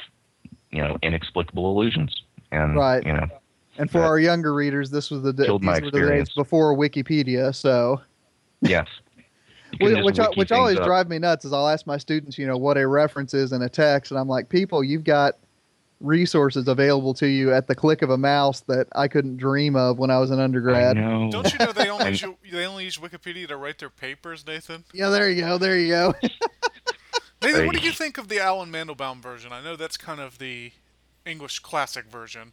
you 0.72 0.82
know, 0.82 0.98
inexplicable 1.02 1.70
illusions, 1.72 2.14
and 2.52 2.76
Right. 2.76 3.06
you 3.06 3.14
know, 3.14 3.28
and 3.78 3.90
for 3.90 4.02
our 4.04 4.20
younger 4.20 4.54
readers, 4.54 4.90
this 4.92 5.10
was 5.10 5.22
the 5.24 5.34
d- 5.34 5.46
killed 5.46 5.62
these 5.64 5.70
were 5.70 5.76
the 5.76 5.92
days 5.92 6.02
experience. 6.02 6.34
before 6.36 6.76
Wikipedia. 6.76 7.56
So, 7.56 8.02
yes. 8.62 8.88
Which 9.80 10.04
which, 10.04 10.20
which 10.36 10.52
always 10.52 10.78
up. 10.78 10.86
drive 10.86 11.10
me 11.10 11.18
nuts 11.18 11.46
is 11.46 11.52
I'll 11.54 11.68
ask 11.68 11.88
my 11.88 11.98
students, 11.98 12.38
you 12.38 12.46
know, 12.46 12.58
what 12.58 12.78
a 12.78 12.88
reference 12.88 13.34
is 13.34 13.52
in 13.52 13.64
a 13.64 13.70
text, 13.70 14.12
and 14.12 14.20
I'm 14.20 14.28
like, 14.28 14.48
people, 14.50 14.84
you've 14.84 15.04
got 15.04 15.40
resources 16.04 16.68
available 16.68 17.14
to 17.16 17.28
you 17.28 17.54
at 17.54 17.68
the 17.68 17.74
click 17.74 18.02
of 18.02 18.10
a 18.10 18.18
mouse 18.18 18.60
that 18.62 18.88
I 18.94 19.08
couldn't 19.08 19.38
dream 19.38 19.76
of 19.76 19.98
when 19.98 20.12
I 20.12 20.20
was 20.20 20.30
an 20.30 20.40
undergrad. 20.40 20.98
Don't 20.98 21.52
you 21.52 21.60
know 21.60 21.72
they 21.72 21.90
only 21.90 22.10
use, 22.10 22.26
they 22.52 22.66
only 22.66 22.84
use 22.84 22.98
Wikipedia 22.98 23.48
to 23.48 23.58
write 23.58 23.80
their 23.80 23.90
papers, 23.90 24.46
Nathan? 24.46 24.84
Yeah, 24.94 25.10
there 25.10 25.30
you 25.30 25.42
go, 25.42 25.58
there 25.58 25.80
you 25.80 25.90
go. 25.90 26.14
Nathan, 27.42 27.66
what 27.66 27.76
do 27.76 27.82
you 27.82 27.92
think 27.92 28.18
of 28.18 28.28
the 28.28 28.40
Allen 28.40 28.72
Mandelbaum 28.72 29.22
version? 29.22 29.52
I 29.52 29.64
know 29.64 29.76
that's 29.76 29.98
kind 29.98 30.20
of 30.20 30.38
the 30.38 30.72
English 31.26 31.60
classic 31.60 32.06
version. 32.06 32.52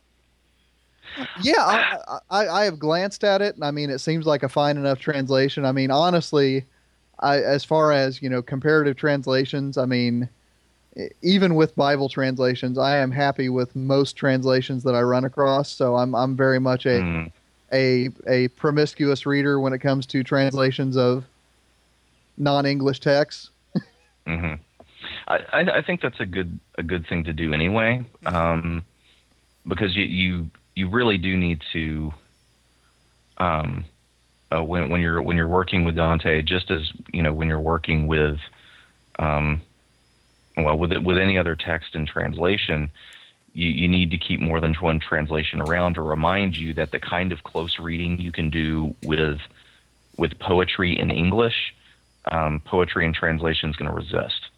yeah, 1.42 1.54
I, 1.58 2.18
I, 2.30 2.48
I 2.48 2.64
have 2.64 2.78
glanced 2.78 3.24
at 3.24 3.42
it, 3.42 3.56
and 3.56 3.64
I 3.64 3.72
mean, 3.72 3.90
it 3.90 3.98
seems 3.98 4.26
like 4.26 4.42
a 4.42 4.48
fine 4.48 4.76
enough 4.76 4.98
translation. 4.98 5.64
I 5.64 5.72
mean, 5.72 5.90
honestly, 5.90 6.66
I, 7.18 7.40
as 7.40 7.64
far 7.64 7.92
as 7.92 8.22
you 8.22 8.28
know, 8.28 8.42
comparative 8.42 8.96
translations, 8.96 9.76
I 9.76 9.86
mean, 9.86 10.28
even 11.22 11.54
with 11.54 11.76
Bible 11.76 12.08
translations, 12.08 12.78
I 12.78 12.96
am 12.98 13.10
happy 13.10 13.48
with 13.48 13.74
most 13.76 14.16
translations 14.16 14.82
that 14.82 14.94
I 14.94 15.02
run 15.02 15.24
across. 15.24 15.70
So 15.70 15.96
I'm 15.96 16.14
I'm 16.14 16.36
very 16.36 16.58
much 16.58 16.86
a 16.86 17.00
Mm. 17.00 17.32
a 17.72 18.08
a 18.26 18.48
promiscuous 18.48 19.26
reader 19.26 19.60
when 19.60 19.72
it 19.72 19.78
comes 19.78 20.06
to 20.06 20.24
translations 20.24 20.96
of 20.96 21.24
non-English 22.36 23.00
texts. 23.00 23.50
hmm 24.26 24.54
I, 25.28 25.38
I 25.52 25.60
I 25.78 25.82
think 25.82 26.00
that's 26.02 26.20
a 26.20 26.26
good 26.26 26.58
a 26.76 26.82
good 26.82 27.06
thing 27.06 27.24
to 27.24 27.32
do 27.32 27.52
anyway, 27.54 28.04
um, 28.26 28.84
because 29.66 29.96
you 29.96 30.04
you 30.04 30.50
you 30.74 30.88
really 30.88 31.18
do 31.18 31.36
need 31.36 31.62
to. 31.72 32.12
Um, 33.38 33.84
uh, 34.52 34.62
when 34.62 34.90
when 34.90 35.00
you're 35.00 35.22
when 35.22 35.36
you're 35.36 35.48
working 35.48 35.84
with 35.84 35.94
Dante, 35.94 36.42
just 36.42 36.70
as 36.70 36.92
you 37.12 37.22
know 37.22 37.32
when 37.32 37.48
you're 37.48 37.60
working 37.60 38.06
with, 38.06 38.38
um, 39.18 39.62
well 40.56 40.76
with 40.78 40.92
with 40.98 41.18
any 41.18 41.38
other 41.38 41.56
text 41.56 41.94
in 41.94 42.06
translation, 42.06 42.90
you, 43.52 43.68
you 43.68 43.88
need 43.88 44.10
to 44.10 44.18
keep 44.18 44.40
more 44.40 44.60
than 44.60 44.74
one 44.74 45.00
translation 45.00 45.60
around 45.60 45.94
to 45.94 46.02
remind 46.02 46.56
you 46.56 46.74
that 46.74 46.90
the 46.92 46.98
kind 47.00 47.32
of 47.32 47.42
close 47.42 47.78
reading 47.78 48.20
you 48.20 48.32
can 48.32 48.50
do 48.50 48.94
with 49.02 49.40
with 50.16 50.38
poetry 50.38 50.98
in 50.98 51.10
English, 51.10 51.74
um, 52.30 52.60
poetry 52.60 53.06
in 53.06 53.12
translation 53.14 53.70
is 53.70 53.76
going 53.76 53.90
to 53.90 53.96
resist. 53.96 54.48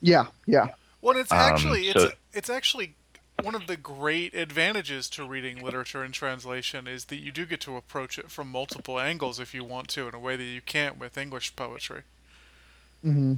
Yeah, 0.00 0.26
yeah, 0.46 0.68
Well, 1.00 1.16
it's 1.16 1.30
Um, 1.32 1.38
actually 1.38 1.88
it's 1.88 2.00
so- 2.02 2.12
it's 2.32 2.50
actually 2.50 2.94
one 3.42 3.54
of 3.54 3.66
the 3.66 3.76
great 3.76 4.34
advantages 4.34 5.08
to 5.10 5.24
reading 5.24 5.62
literature 5.62 6.04
in 6.04 6.12
translation 6.12 6.86
is 6.86 7.06
that 7.06 7.16
you 7.16 7.32
do 7.32 7.46
get 7.46 7.60
to 7.62 7.76
approach 7.76 8.18
it 8.18 8.30
from 8.30 8.48
multiple 8.48 9.00
angles 9.00 9.40
if 9.40 9.54
you 9.54 9.64
want 9.64 9.88
to 9.88 10.06
in 10.08 10.14
a 10.14 10.18
way 10.18 10.36
that 10.36 10.44
you 10.44 10.60
can't 10.60 10.98
with 10.98 11.16
English 11.18 11.54
poetry. 11.56 12.02
hmm 13.02 13.34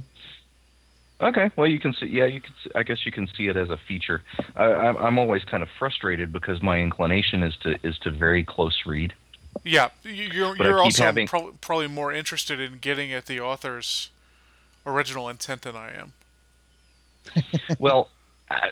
Okay, 1.21 1.49
well 1.55 1.65
you 1.67 1.79
can 1.79 1.93
see. 1.93 2.07
Yeah, 2.07 2.25
you 2.25 2.41
can. 2.41 2.53
I 2.75 2.83
guess 2.83 3.05
you 3.05 3.11
can 3.11 3.27
see 3.37 3.47
it 3.47 3.55
as 3.55 3.69
a 3.69 3.77
feature. 3.87 4.21
I, 4.55 4.65
I'm 4.65 4.97
I'm 4.97 5.17
always 5.19 5.43
kind 5.45 5.63
of 5.63 5.69
frustrated 5.79 6.33
because 6.33 6.61
my 6.61 6.79
inclination 6.79 7.41
is 7.41 7.55
to 7.63 7.77
is 7.87 7.97
to 7.99 8.11
very 8.11 8.43
close 8.43 8.77
read. 8.85 9.13
Yeah, 9.63 9.89
you- 10.03 10.11
you're 10.33 10.55
But 10.57 10.67
you're 10.67 10.81
also 10.81 11.03
having- 11.03 11.27
prob- 11.27 11.61
probably 11.61 11.87
more 11.87 12.11
interested 12.11 12.59
in 12.59 12.79
getting 12.79 13.13
at 13.13 13.27
the 13.27 13.39
author's 13.39 14.09
original 14.85 15.29
intent 15.29 15.61
than 15.61 15.75
I 15.77 15.93
am. 15.93 16.13
well, 17.79 18.09
I, 18.51 18.71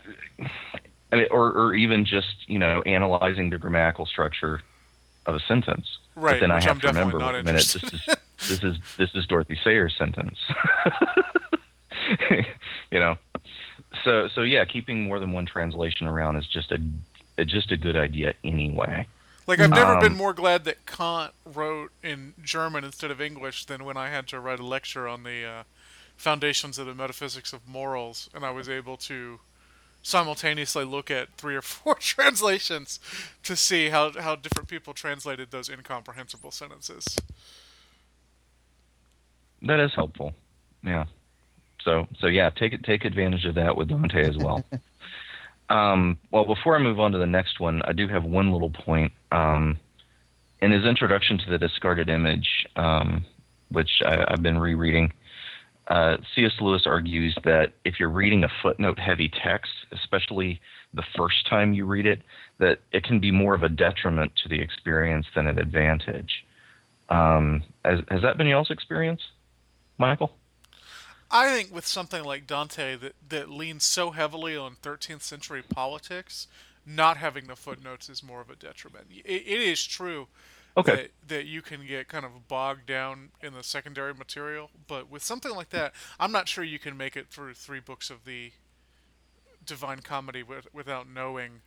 I 1.14 1.16
mean, 1.16 1.28
or 1.32 1.52
or 1.54 1.74
even 1.76 2.04
just 2.06 2.50
you 2.50 2.60
know 2.60 2.82
analyzing 2.82 3.52
the 3.52 3.58
grammatical 3.58 4.06
structure 4.06 4.62
of 5.26 5.36
a 5.36 5.40
sentence. 5.40 5.98
Right, 6.16 6.34
But 6.34 6.40
then 6.42 6.52
I 6.52 6.60
have 6.62 6.72
I'm 6.72 6.80
to 6.82 6.88
remember, 6.88 7.20
definitely 7.20 7.26
not 7.26 7.34
wait 7.34 7.40
a 7.40 7.44
minute, 7.44 7.62
this 7.62 7.76
is 7.76 8.06
this 8.50 8.64
is 8.64 8.78
this 8.98 9.10
is 9.16 9.26
Dorothy 9.28 9.58
Sayers' 9.64 9.96
sentence. 9.98 10.38
you 12.92 13.00
know, 13.00 13.18
so 14.04 14.28
so 14.34 14.42
yeah, 14.44 14.66
keeping 14.66 15.04
more 15.04 15.20
than 15.20 15.32
one 15.32 15.46
translation 15.46 16.08
around 16.08 16.38
is 16.38 16.48
just 16.48 16.72
a 16.72 17.46
just 17.46 17.72
a 17.72 17.78
good 17.78 17.96
idea 17.98 18.34
anyway. 18.44 19.08
Like 19.48 19.60
I've 19.60 19.72
never 19.74 19.98
been 19.98 20.14
Um, 20.14 20.18
more 20.18 20.34
glad 20.34 20.64
that 20.66 20.86
Kant 20.86 21.34
wrote 21.46 21.92
in 22.02 22.34
German 22.42 22.84
instead 22.86 23.12
of 23.12 23.20
English 23.22 23.66
than 23.66 23.84
when 23.84 23.98
I 23.98 24.10
had 24.10 24.28
to 24.30 24.40
write 24.40 24.60
a 24.60 24.66
lecture 24.66 25.08
on 25.08 25.24
the 25.24 25.46
uh, 25.46 25.64
foundations 26.16 26.80
of 26.80 26.86
the 26.88 26.96
metaphysics 26.96 27.52
of 27.54 27.68
morals, 27.68 28.30
and 28.34 28.46
I 28.46 28.52
was 28.52 28.70
able 28.70 28.98
to 28.98 29.42
simultaneously 30.04 30.86
look 30.86 31.12
at 31.12 31.36
three 31.38 31.56
or 31.56 31.62
four 31.62 31.96
translations 32.00 33.00
to 33.44 33.56
see 33.56 33.90
how 33.90 34.12
how 34.20 34.36
different 34.36 34.70
people 34.70 34.94
translated 34.94 35.52
those 35.52 35.70
incomprehensible 35.70 36.52
sentences. 36.52 37.06
That 39.64 39.80
is 39.80 39.94
helpful. 39.96 40.34
Yeah. 40.84 41.06
So 41.84 42.08
so 42.20 42.28
yeah, 42.28 42.50
take 42.50 42.74
it 42.74 42.84
take 42.84 43.06
advantage 43.06 43.46
of 43.46 43.56
that 43.56 43.76
with 43.76 43.90
Dante 43.90 44.28
as 44.28 44.38
well. 44.38 44.64
um, 45.70 46.18
well, 46.32 46.46
before 46.46 46.76
I 46.76 46.80
move 46.80 47.00
on 47.00 47.12
to 47.12 47.18
the 47.18 47.26
next 47.26 47.60
one, 47.60 47.82
I 47.84 47.94
do 47.94 48.08
have 48.08 48.24
one 48.24 48.52
little 48.52 48.70
point. 48.70 49.12
Um, 49.32 49.80
in 50.62 50.72
his 50.72 50.86
introduction 50.86 51.38
to 51.40 51.52
the 51.52 51.58
discarded 51.58 52.10
image, 52.10 52.48
um, 52.78 53.26
which 53.70 53.90
I, 54.06 54.24
I've 54.30 54.42
been 54.42 54.58
rereading, 54.58 55.12
uh, 55.90 56.18
C.S. 56.34 56.54
Lewis 56.62 56.84
argues 56.86 57.38
that 57.44 57.74
if 57.84 58.00
you're 58.00 58.10
reading 58.10 58.46
a 58.46 58.50
footnote-heavy 58.62 59.30
text, 59.44 59.72
especially 59.92 60.62
the 60.94 61.04
first 61.18 61.46
time 61.50 61.74
you 61.74 61.86
read 61.86 62.06
it, 62.06 62.22
that 62.60 62.80
it 62.94 63.04
can 63.04 63.20
be 63.20 63.32
more 63.32 63.54
of 63.54 63.64
a 63.64 63.70
detriment 63.70 64.32
to 64.42 64.50
the 64.50 64.62
experience 64.62 65.26
than 65.36 65.48
an 65.48 65.60
advantage. 65.60 66.46
Um, 67.10 67.64
has, 67.84 68.00
has 68.10 68.22
that 68.22 68.38
been 68.38 68.48
y'all's 68.48 68.72
experience? 68.72 69.22
Michial? 70.00 70.30
I 71.34 71.50
think 71.50 71.74
with 71.74 71.88
something 71.88 72.24
like 72.24 72.46
Dante 72.46 72.96
that, 72.98 73.16
that 73.28 73.50
leans 73.50 73.84
so 73.84 74.12
heavily 74.12 74.56
on 74.56 74.76
13th 74.76 75.24
century 75.24 75.64
politics, 75.68 76.48
not 76.86 77.18
having 77.18 77.48
the 77.48 77.56
footnotes 77.56 78.08
is 78.08 78.22
more 78.22 78.40
of 78.40 78.52
a 78.52 78.56
detriment. 78.56 79.08
It, 79.10 79.42
it 79.46 79.62
is 79.62 79.84
true 79.84 80.28
Okay. 80.78 80.96
that, 80.96 81.12
that 81.28 81.46
you 81.46 81.62
can 81.62 81.86
get 81.86 82.08
kind 82.08 82.24
of 82.24 82.48
bogged 82.48 82.86
down 82.86 83.30
in 83.42 83.54
the 83.54 83.64
secondary 83.64 84.14
material, 84.14 84.70
but 84.88 85.10
with 85.10 85.24
something 85.24 85.56
like 85.56 85.70
that, 85.70 85.94
I'm 86.20 86.32
not 86.32 86.48
sure 86.48 86.64
you 86.64 86.80
can 86.80 86.96
make 86.96 87.16
it 87.18 87.28
through 87.30 87.56
three 87.56 87.80
books 87.80 88.10
of 88.10 88.26
the 88.26 88.52
Divine 89.66 90.00
Comedy 90.00 90.44
with, 90.44 90.68
without 90.74 91.08
knowing 91.10 91.62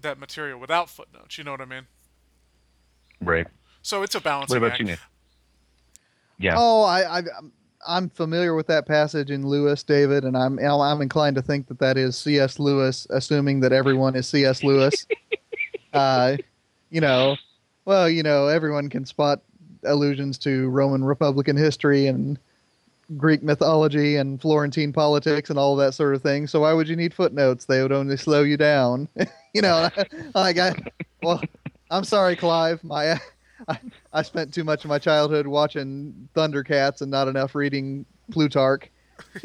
that 0.00 0.18
material, 0.18 0.58
without 0.58 0.88
footnotes. 0.88 1.38
You 1.38 1.44
know 1.44 1.52
what 1.52 1.60
I 1.60 1.64
mean? 1.64 1.86
Right. 3.20 3.46
So 3.82 4.02
it's 4.02 4.14
a 4.14 4.20
balance. 4.20 4.50
What 4.50 4.58
about 4.58 4.72
act. 4.72 4.80
you, 4.80 4.86
Nick? 4.86 4.98
Yeah. 6.38 6.54
Oh, 6.56 6.82
I, 6.82 7.18
I 7.18 7.22
I'm 7.86 8.10
familiar 8.10 8.54
with 8.54 8.66
that 8.66 8.86
passage 8.86 9.30
in 9.30 9.46
Lewis, 9.46 9.82
David, 9.82 10.24
and 10.24 10.36
I'm 10.36 10.58
I'm 10.58 11.00
inclined 11.00 11.36
to 11.36 11.42
think 11.42 11.68
that 11.68 11.78
that 11.78 11.96
is 11.96 12.16
C.S. 12.16 12.58
Lewis, 12.58 13.06
assuming 13.10 13.60
that 13.60 13.72
everyone 13.72 14.14
is 14.16 14.28
C.S. 14.28 14.62
Lewis. 14.62 15.06
uh, 15.92 16.36
you 16.90 17.00
know, 17.00 17.36
well, 17.84 18.08
you 18.08 18.22
know, 18.22 18.48
everyone 18.48 18.88
can 18.88 19.06
spot 19.06 19.40
allusions 19.84 20.38
to 20.38 20.68
Roman 20.68 21.04
Republican 21.04 21.56
history 21.56 22.06
and 22.06 22.38
Greek 23.16 23.42
mythology 23.42 24.16
and 24.16 24.40
Florentine 24.40 24.92
politics 24.92 25.50
and 25.50 25.58
all 25.58 25.74
that 25.76 25.94
sort 25.94 26.14
of 26.14 26.22
thing. 26.22 26.46
So 26.46 26.60
why 26.60 26.72
would 26.72 26.88
you 26.88 26.96
need 26.96 27.14
footnotes? 27.14 27.64
They 27.64 27.82
would 27.82 27.92
only 27.92 28.16
slow 28.16 28.42
you 28.42 28.56
down. 28.56 29.08
you 29.54 29.62
know, 29.62 29.88
like 30.34 30.58
I, 30.58 30.74
well, 31.22 31.42
I'm 31.90 32.04
sorry, 32.04 32.36
Clive. 32.36 32.84
My, 32.84 33.18
I, 33.68 33.78
I 34.12 34.22
spent 34.22 34.52
too 34.54 34.64
much 34.64 34.84
of 34.84 34.88
my 34.88 34.98
childhood 34.98 35.46
watching 35.46 36.28
Thundercats 36.34 37.00
and 37.02 37.10
not 37.10 37.28
enough 37.28 37.54
reading 37.54 38.04
Plutarch. 38.30 38.90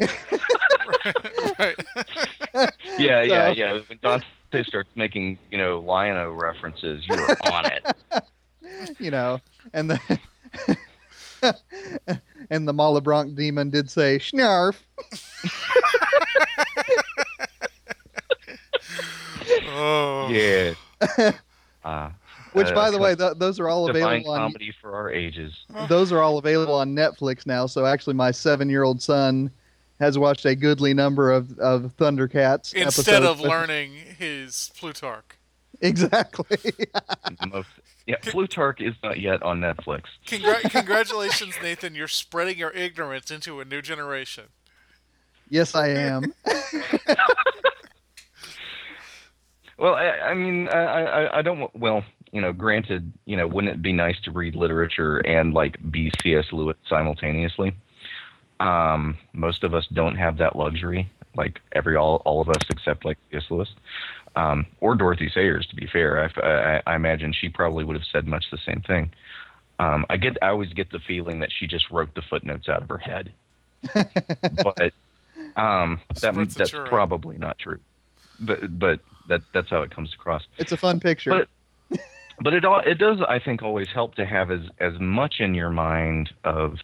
right. 1.58 1.76
Yeah, 2.98 3.20
yeah, 3.22 3.48
So- 3.48 3.52
yeah. 3.58 3.80
When 3.86 3.98
Dante 4.00 4.62
starts 4.66 4.88
making, 4.94 5.38
you 5.50 5.58
know, 5.58 5.80
Lion-O 5.80 6.30
references, 6.32 7.04
you're 7.06 7.36
on 7.52 7.66
it. 7.70 7.84
you 8.98 9.10
know, 9.10 9.38
and 9.74 9.90
the 9.90 10.18
and 12.48 12.66
the 12.66 12.72
Malebranche 12.72 13.36
demon 13.36 13.68
did 13.68 13.90
say 13.90 14.18
snarf. 14.18 14.76
Oh. 19.68 20.28
Yeah. 20.30 20.72
Uh, 21.84 22.10
Which, 22.56 22.68
uh, 22.68 22.74
by 22.74 22.90
the 22.90 22.98
way, 22.98 23.14
th- 23.14 23.34
those 23.36 23.60
are 23.60 23.68
all 23.68 23.88
available 23.90 24.30
on 24.30 24.38
comedy 24.38 24.72
for 24.80 24.94
our 24.96 25.10
ages. 25.10 25.52
those 25.88 26.10
are 26.10 26.22
all 26.22 26.38
available 26.38 26.74
on 26.74 26.94
Netflix 26.94 27.46
now. 27.46 27.66
So 27.66 27.84
actually, 27.84 28.14
my 28.14 28.30
seven-year-old 28.30 29.02
son 29.02 29.50
has 30.00 30.18
watched 30.18 30.44
a 30.46 30.54
goodly 30.54 30.94
number 30.94 31.30
of 31.32 31.58
of 31.58 31.92
Thundercats 31.98 32.72
Instead 32.74 33.22
episodes. 33.22 33.24
of 33.26 33.40
learning 33.46 33.92
his 34.18 34.70
Plutarch. 34.78 35.36
exactly. 35.82 36.58
Most, 37.52 37.68
yeah, 38.06 38.16
Plutarch 38.22 38.80
is 38.80 38.94
not 39.02 39.20
yet 39.20 39.42
on 39.42 39.60
Netflix. 39.60 40.04
Congra- 40.26 40.70
congratulations, 40.70 41.56
Nathan. 41.62 41.94
You're 41.94 42.08
spreading 42.08 42.56
your 42.56 42.70
ignorance 42.70 43.30
into 43.30 43.60
a 43.60 43.64
new 43.66 43.82
generation. 43.82 44.44
yes, 45.50 45.74
I 45.74 45.88
am. 45.88 46.32
Well, 49.78 49.94
I, 49.94 50.06
I 50.08 50.34
mean, 50.34 50.68
I, 50.68 50.78
I, 50.82 51.38
I 51.38 51.42
don't. 51.42 51.70
Well, 51.76 52.02
you 52.32 52.40
know, 52.40 52.52
granted, 52.52 53.12
you 53.24 53.36
know, 53.36 53.46
wouldn't 53.46 53.72
it 53.72 53.82
be 53.82 53.92
nice 53.92 54.20
to 54.24 54.30
read 54.30 54.54
literature 54.54 55.18
and 55.18 55.54
like 55.54 55.78
be 55.90 56.12
C.S. 56.22 56.46
Lewis 56.52 56.76
simultaneously? 56.88 57.76
Um, 58.60 59.16
most 59.32 59.64
of 59.64 59.74
us 59.74 59.86
don't 59.92 60.16
have 60.16 60.38
that 60.38 60.56
luxury. 60.56 61.10
Like 61.36 61.60
every 61.72 61.96
all, 61.96 62.22
all 62.24 62.40
of 62.40 62.48
us 62.48 62.62
except 62.70 63.04
like 63.04 63.18
C.S. 63.30 63.44
Lewis, 63.50 63.68
um, 64.34 64.66
or 64.80 64.94
Dorothy 64.94 65.30
Sayers. 65.32 65.66
To 65.68 65.76
be 65.76 65.86
fair, 65.86 66.30
I, 66.42 66.46
I, 66.46 66.82
I 66.86 66.96
imagine 66.96 67.32
she 67.32 67.48
probably 67.48 67.84
would 67.84 67.96
have 67.96 68.06
said 68.10 68.26
much 68.26 68.46
the 68.50 68.58
same 68.64 68.82
thing. 68.86 69.10
Um, 69.78 70.06
I 70.08 70.16
get, 70.16 70.38
I 70.40 70.48
always 70.48 70.72
get 70.72 70.90
the 70.90 70.98
feeling 71.00 71.40
that 71.40 71.50
she 71.52 71.66
just 71.66 71.90
wrote 71.90 72.14
the 72.14 72.22
footnotes 72.22 72.66
out 72.68 72.82
of 72.82 72.88
her 72.88 72.96
head, 72.96 73.32
but 73.92 74.92
um, 75.54 76.00
that, 76.22 76.54
that's 76.56 76.70
probably 76.70 77.36
not 77.36 77.58
true. 77.58 77.80
But 78.40 78.78
but 78.78 79.00
that 79.28 79.42
that's 79.52 79.68
how 79.68 79.82
it 79.82 79.90
comes 79.90 80.14
across 80.14 80.42
It's 80.58 80.72
a 80.72 80.76
fun 80.76 81.00
picture. 81.00 81.30
But- 81.30 81.48
but 82.40 82.54
it 82.54 82.64
all 82.64 82.80
it 82.80 82.98
does 82.98 83.18
I 83.28 83.38
think 83.38 83.62
always 83.62 83.88
help 83.92 84.14
to 84.16 84.26
have 84.26 84.50
as 84.50 84.60
as 84.78 84.92
much 85.00 85.36
in 85.40 85.54
your 85.54 85.70
mind 85.70 86.30
of 86.44 86.76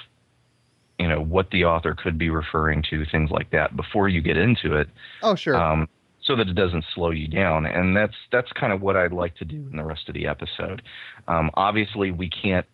you 0.98 1.08
know 1.08 1.20
what 1.20 1.50
the 1.50 1.64
author 1.64 1.94
could 1.94 2.18
be 2.18 2.30
referring 2.30 2.84
to 2.90 3.04
things 3.06 3.30
like 3.30 3.50
that 3.50 3.76
before 3.76 4.08
you 4.08 4.20
get 4.20 4.36
into 4.36 4.76
it 4.76 4.88
oh, 5.22 5.34
sure. 5.34 5.56
um, 5.56 5.88
so 6.22 6.36
that 6.36 6.48
it 6.48 6.54
doesn't 6.54 6.84
slow 6.94 7.10
you 7.10 7.26
down 7.28 7.66
and 7.66 7.96
that's 7.96 8.14
that's 8.30 8.52
kind 8.52 8.72
of 8.72 8.80
what 8.80 8.96
I'd 8.96 9.12
like 9.12 9.34
to 9.36 9.44
do 9.44 9.66
in 9.70 9.76
the 9.76 9.84
rest 9.84 10.08
of 10.08 10.14
the 10.14 10.26
episode 10.26 10.82
um, 11.28 11.50
obviously 11.54 12.10
we 12.10 12.28
can't 12.28 12.66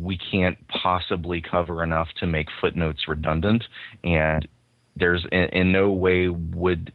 we 0.00 0.16
can't 0.16 0.56
possibly 0.68 1.42
cover 1.42 1.82
enough 1.82 2.08
to 2.20 2.26
make 2.26 2.48
footnotes 2.60 3.06
redundant 3.08 3.64
and 4.02 4.46
there's 4.96 5.26
in, 5.32 5.44
in 5.46 5.72
no 5.72 5.90
way 5.90 6.28
would 6.28 6.92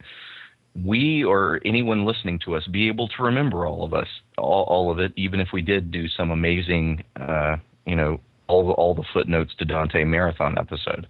we 0.86 1.24
or 1.24 1.60
anyone 1.66 2.06
listening 2.06 2.40
to 2.46 2.56
us 2.56 2.66
be 2.68 2.88
able 2.88 3.08
to 3.08 3.24
remember 3.24 3.66
all 3.66 3.84
of 3.84 3.94
us 3.94 4.08
all, 4.38 4.64
all 4.64 4.92
of 4.92 5.00
it 5.00 5.12
even 5.16 5.40
if 5.40 5.50
we 5.52 5.62
did 5.62 5.92
do 5.92 6.08
some 6.08 6.32
amazing 6.32 7.04
uh, 7.20 7.56
you 7.86 7.96
know 7.96 8.20
all 8.48 8.68
the, 8.68 8.74
all 8.74 8.94
the 8.94 9.04
footnotes 9.14 9.54
to 9.58 9.66
Dante 9.66 10.04
marathon 10.04 10.58
episode 10.58 11.08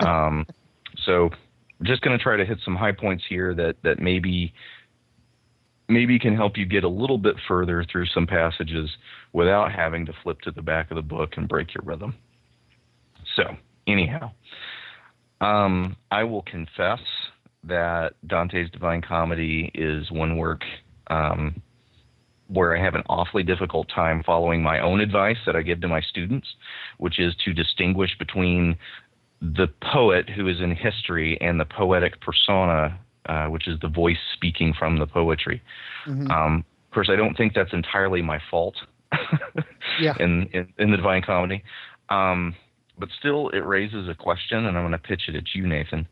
um, 0.00 0.46
so 1.04 1.30
just 1.82 2.02
going 2.02 2.16
to 2.16 2.22
try 2.22 2.36
to 2.36 2.44
hit 2.44 2.58
some 2.64 2.76
high 2.76 2.92
points 2.92 3.24
here 3.28 3.54
that 3.54 3.76
that 3.82 4.00
maybe 4.00 4.52
maybe 5.88 6.18
can 6.18 6.34
help 6.34 6.56
you 6.56 6.64
get 6.64 6.84
a 6.84 6.88
little 6.88 7.18
bit 7.18 7.36
further 7.46 7.84
through 7.90 8.06
some 8.06 8.26
passages 8.26 8.90
without 9.32 9.72
having 9.72 10.06
to 10.06 10.12
flip 10.22 10.40
to 10.42 10.50
the 10.50 10.62
back 10.62 10.90
of 10.90 10.96
the 10.96 11.02
book 11.02 11.34
and 11.36 11.48
break 11.48 11.74
your 11.74 11.82
rhythm. 11.84 12.14
So, 13.36 13.56
anyhow, 13.86 14.30
um, 15.40 15.96
I 16.10 16.24
will 16.24 16.42
confess 16.42 17.00
that 17.66 18.14
Dante's 18.26 18.70
Divine 18.70 19.02
Comedy 19.02 19.70
is 19.74 20.10
one 20.10 20.36
work 20.36 20.62
um, 21.08 21.60
where 22.48 22.76
I 22.76 22.82
have 22.82 22.94
an 22.94 23.02
awfully 23.08 23.42
difficult 23.42 23.88
time 23.88 24.22
following 24.24 24.62
my 24.62 24.80
own 24.80 25.00
advice 25.00 25.38
that 25.46 25.56
I 25.56 25.62
give 25.62 25.80
to 25.80 25.88
my 25.88 26.00
students, 26.00 26.46
which 26.98 27.18
is 27.18 27.34
to 27.44 27.52
distinguish 27.52 28.16
between 28.18 28.76
the 29.40 29.68
poet 29.92 30.28
who 30.28 30.48
is 30.48 30.60
in 30.60 30.74
history 30.74 31.38
and 31.40 31.58
the 31.58 31.64
poetic 31.64 32.20
persona, 32.20 32.98
uh, 33.26 33.46
which 33.46 33.66
is 33.66 33.78
the 33.80 33.88
voice 33.88 34.18
speaking 34.34 34.74
from 34.78 34.98
the 34.98 35.06
poetry. 35.06 35.62
Mhm. 36.06 36.30
Um, 36.30 36.64
of 36.88 36.94
course, 36.94 37.08
I 37.10 37.16
don't 37.16 37.36
think 37.36 37.54
that's 37.54 37.72
entirely 37.72 38.22
my 38.22 38.38
fault 38.50 38.76
Yeah. 40.00 40.14
in, 40.20 40.48
in, 40.52 40.72
in 40.78 40.90
the 40.90 40.96
Divine 40.96 41.22
Comedy. 41.22 41.62
Um, 42.08 42.54
but 42.98 43.08
still, 43.18 43.48
it 43.50 43.64
raises 43.66 44.08
a 44.08 44.14
question, 44.14 44.66
and 44.66 44.76
I'm 44.76 44.82
going 44.82 44.92
to 44.92 44.98
pitch 44.98 45.22
it 45.28 45.34
at 45.34 45.54
you, 45.54 45.66
Nathan. 45.66 46.06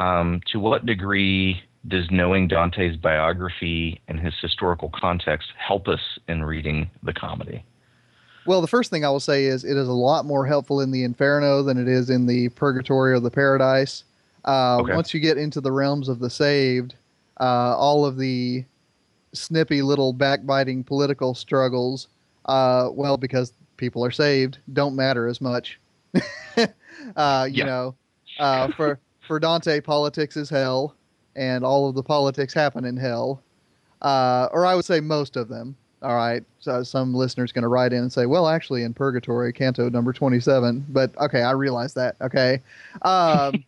Um, 0.00 0.40
to 0.50 0.58
what 0.58 0.86
degree 0.86 1.62
does 1.88 2.10
knowing 2.10 2.48
Dante's 2.48 2.96
biography 2.96 4.00
and 4.08 4.18
his 4.18 4.34
historical 4.40 4.90
context 4.94 5.48
help 5.58 5.88
us 5.88 6.00
in 6.28 6.42
reading 6.42 6.90
the 7.02 7.12
comedy? 7.12 7.64
Well, 8.46 8.60
the 8.62 8.66
first 8.66 8.90
thing 8.90 9.04
I 9.04 9.10
will 9.10 9.20
say 9.20 9.44
is 9.44 9.64
it 9.64 9.76
is 9.76 9.88
a 9.88 9.92
lot 9.92 10.24
more 10.24 10.46
helpful 10.46 10.80
in 10.80 10.90
the 10.90 11.04
Inferno 11.04 11.62
than 11.62 11.76
it 11.76 11.88
is 11.88 12.08
in 12.08 12.26
the 12.26 12.48
Purgatory 12.50 13.12
or 13.12 13.20
the 13.20 13.30
Paradise. 13.30 14.04
Uh, 14.44 14.78
Okay. 14.80 14.94
Once 14.94 15.12
you 15.12 15.20
get 15.20 15.36
into 15.36 15.60
the 15.60 15.70
realms 15.70 16.08
of 16.08 16.18
the 16.18 16.30
saved, 16.30 16.94
uh, 17.38 17.76
all 17.76 18.06
of 18.06 18.16
the 18.16 18.64
snippy 19.34 19.82
little 19.82 20.12
backbiting 20.14 20.82
political 20.82 21.34
struggles, 21.34 22.08
uh, 22.46 22.88
well, 22.92 23.18
because 23.18 23.52
people 23.76 24.02
are 24.04 24.10
saved, 24.10 24.58
don't 24.72 24.96
matter 24.96 25.26
as 25.28 25.40
much. 25.42 25.78
uh, 27.16 27.46
you 27.50 27.58
Yeah. 27.58 27.64
know, 27.66 27.94
uh, 28.38 28.68
for 28.68 28.98
for 29.30 29.38
Dante, 29.38 29.80
politics 29.80 30.36
is 30.36 30.50
hell, 30.50 30.96
and 31.36 31.64
all 31.64 31.88
of 31.88 31.94
the 31.94 32.02
politics 32.02 32.52
happen 32.52 32.84
in 32.84 32.96
hell, 32.96 33.40
uh, 34.02 34.48
or 34.50 34.66
I 34.66 34.74
would 34.74 34.84
say 34.84 34.98
most 34.98 35.36
of 35.36 35.48
them. 35.48 35.76
All 36.02 36.16
right. 36.16 36.42
So 36.58 36.82
some 36.82 37.14
listeners 37.14 37.52
going 37.52 37.62
to 37.62 37.68
write 37.68 37.92
in 37.92 38.00
and 38.00 38.12
say, 38.12 38.26
well, 38.26 38.48
actually, 38.48 38.82
in 38.82 38.92
Purgatory, 38.92 39.52
Canto 39.52 39.88
number 39.88 40.12
27. 40.12 40.84
But 40.88 41.16
okay, 41.16 41.42
I 41.42 41.52
realize 41.52 41.94
that. 41.94 42.16
Okay. 42.20 42.60
Um, 43.02 43.64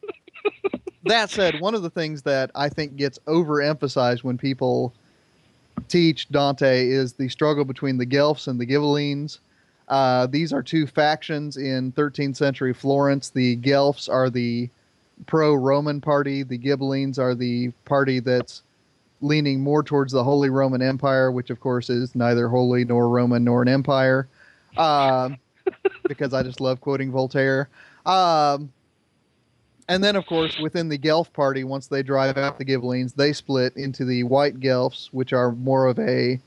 that 1.05 1.31
said, 1.31 1.61
one 1.61 1.77
of 1.77 1.83
the 1.83 1.91
things 1.91 2.23
that 2.23 2.51
I 2.57 2.69
think 2.69 2.97
gets 2.97 3.21
overemphasized 3.29 4.25
when 4.25 4.37
people 4.37 4.93
teach 5.87 6.29
Dante 6.31 6.89
is 6.89 7.13
the 7.13 7.29
struggle 7.29 7.65
between 7.65 7.99
the 7.99 8.07
Guelphs 8.07 8.49
and 8.49 8.61
the 8.61 8.67
Ghibellines. 8.67 9.39
Uh, 9.87 10.27
these 10.27 10.53
are 10.53 10.61
two 10.61 10.89
factions 10.89 11.57
in 11.57 11.93
13th 11.93 12.35
century 12.35 12.75
Florence. 12.75 13.31
The 13.31 13.59
Guelphs 13.59 14.09
are 14.13 14.29
the 14.29 14.69
pro 15.27 15.55
Roman 15.55 16.01
party, 16.01 16.43
the 16.43 16.59
Ghibellines 16.59 17.19
are 17.19 17.35
the 17.35 17.71
party 17.85 18.21
that's 18.21 18.63
leaning 19.21 19.61
more 19.61 19.83
towards 19.83 20.13
the 20.13 20.25
Holy 20.25 20.51
Roman 20.51 20.83
Empire, 20.83 21.31
which 21.31 21.51
of 21.51 21.61
course 21.61 21.91
is 21.91 22.15
neither 22.15 22.49
holy 22.49 22.85
nor 22.85 23.09
Roman 23.09 23.45
nor 23.45 23.63
an 23.63 23.69
empire, 23.69 24.29
um, 24.77 25.39
because 26.09 26.35
I 26.35 26.43
just 26.43 26.61
love 26.61 26.81
quoting 26.81 27.13
Voltaire. 27.13 27.69
Um, 28.05 28.73
and 29.89 30.03
then, 30.03 30.17
of 30.17 30.27
course, 30.27 30.59
within 30.61 30.89
the 30.89 30.99
Guelph 30.99 31.33
party, 31.33 31.65
once 31.65 31.87
they 31.87 32.03
drive 32.03 32.39
out 32.39 32.59
the 32.59 32.65
Ghibellines, 32.65 33.15
they 33.15 33.33
split 33.33 33.77
into 33.77 34.05
the 34.05 34.23
White 34.23 34.61
Guelphs, 34.61 35.09
which 35.13 35.33
are 35.33 35.53
more 35.53 35.87
of 35.87 35.99
a 35.99 36.41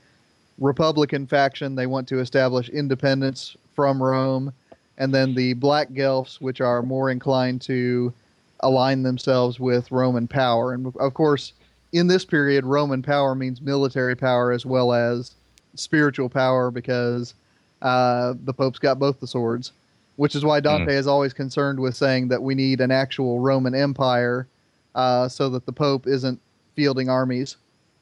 Republican 0.57 1.27
faction. 1.27 1.75
They 1.75 1.85
want 1.85 2.07
to 2.09 2.19
establish 2.19 2.69
independence 2.69 3.55
from 3.75 4.01
Rome. 4.01 4.53
And 4.97 5.13
then 5.13 5.35
the 5.35 5.53
Black 5.53 5.89
Guelphs, 5.89 6.39
which 6.39 6.61
are 6.61 6.81
more 6.81 7.11
inclined 7.11 7.61
to 7.63 8.13
align 8.61 9.03
themselves 9.03 9.59
with 9.59 9.91
Roman 9.91 10.27
power. 10.27 10.73
And 10.73 10.93
of 10.99 11.13
course, 11.13 11.53
in 11.91 12.07
this 12.07 12.25
period, 12.25 12.65
Roman 12.65 13.01
power 13.01 13.35
means 13.35 13.61
military 13.61 14.15
power 14.15 14.51
as 14.51 14.65
well 14.65 14.93
as 14.93 15.35
spiritual 15.75 16.29
power 16.29 16.71
because 16.71 17.33
uh, 17.81 18.33
the 18.43 18.53
Pope's 18.53 18.79
got 18.79 18.99
both 18.99 19.19
the 19.19 19.27
swords, 19.27 19.71
which 20.15 20.35
is 20.35 20.43
why 20.43 20.59
Dante 20.59 20.95
is 20.95 21.07
always 21.07 21.33
concerned 21.33 21.79
with 21.79 21.95
saying 21.95 22.29
that 22.29 22.41
we 22.41 22.55
need 22.55 22.81
an 22.81 22.91
actual 22.91 23.39
Roman 23.39 23.75
Empire 23.75 24.47
uh, 24.95 25.27
so 25.27 25.49
that 25.49 25.65
the 25.65 25.71
Pope 25.73 26.07
isn't 26.07 26.39
fielding 26.75 27.09
armies. 27.09 27.57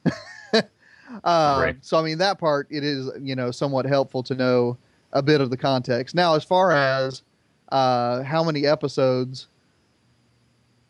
uh, 0.05 0.11
Right. 1.23 1.77
So, 1.81 1.99
I 1.99 2.03
mean, 2.03 2.17
that 2.19 2.39
part, 2.39 2.67
it 2.69 2.83
is, 2.83 3.09
you 3.19 3.35
know, 3.35 3.51
somewhat 3.51 3.85
helpful 3.85 4.23
to 4.23 4.35
know 4.35 4.77
a 5.11 5.21
bit 5.21 5.41
of 5.41 5.49
the 5.49 5.57
context. 5.57 6.15
Now, 6.15 6.35
as 6.35 6.43
far 6.43 6.71
as 6.71 7.21
uh, 7.69 8.23
how 8.23 8.43
many 8.43 8.65
episodes 8.65 9.47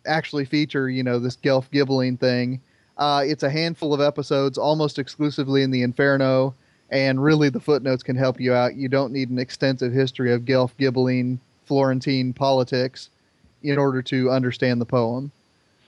actually 0.06 0.46
feature, 0.46 0.90
you 0.90 1.04
know, 1.04 1.20
this 1.20 1.36
Guelph 1.36 1.70
Ghibelline 1.72 2.20
thing, 2.20 2.62
uh, 2.98 3.24
it's 3.26 3.44
a 3.44 3.50
handful 3.50 3.94
of 3.94 4.02
episodes, 4.02 4.58
almost 4.58 5.00
exclusively 5.00 5.64
in 5.64 5.72
the 5.72 5.82
Inferno, 5.82 6.54
and 6.90 7.24
really 7.24 7.50
the 7.50 7.60
footnotes 7.60 8.04
can 8.04 8.16
help 8.16 8.40
you 8.40 8.54
out. 8.54 8.76
You 8.76 8.88
don't 8.88 9.12
need 9.12 9.30
an 9.30 9.40
extensive 9.40 9.92
history 9.92 10.32
of 10.32 10.46
Guelph 10.46 10.78
Ghibelline 10.78 11.40
Florentine 11.66 12.34
politics 12.34 13.10
in 13.64 13.78
order 13.78 14.02
to 14.04 14.30
understand 14.30 14.80
the 14.80 14.86
poem. 14.86 15.32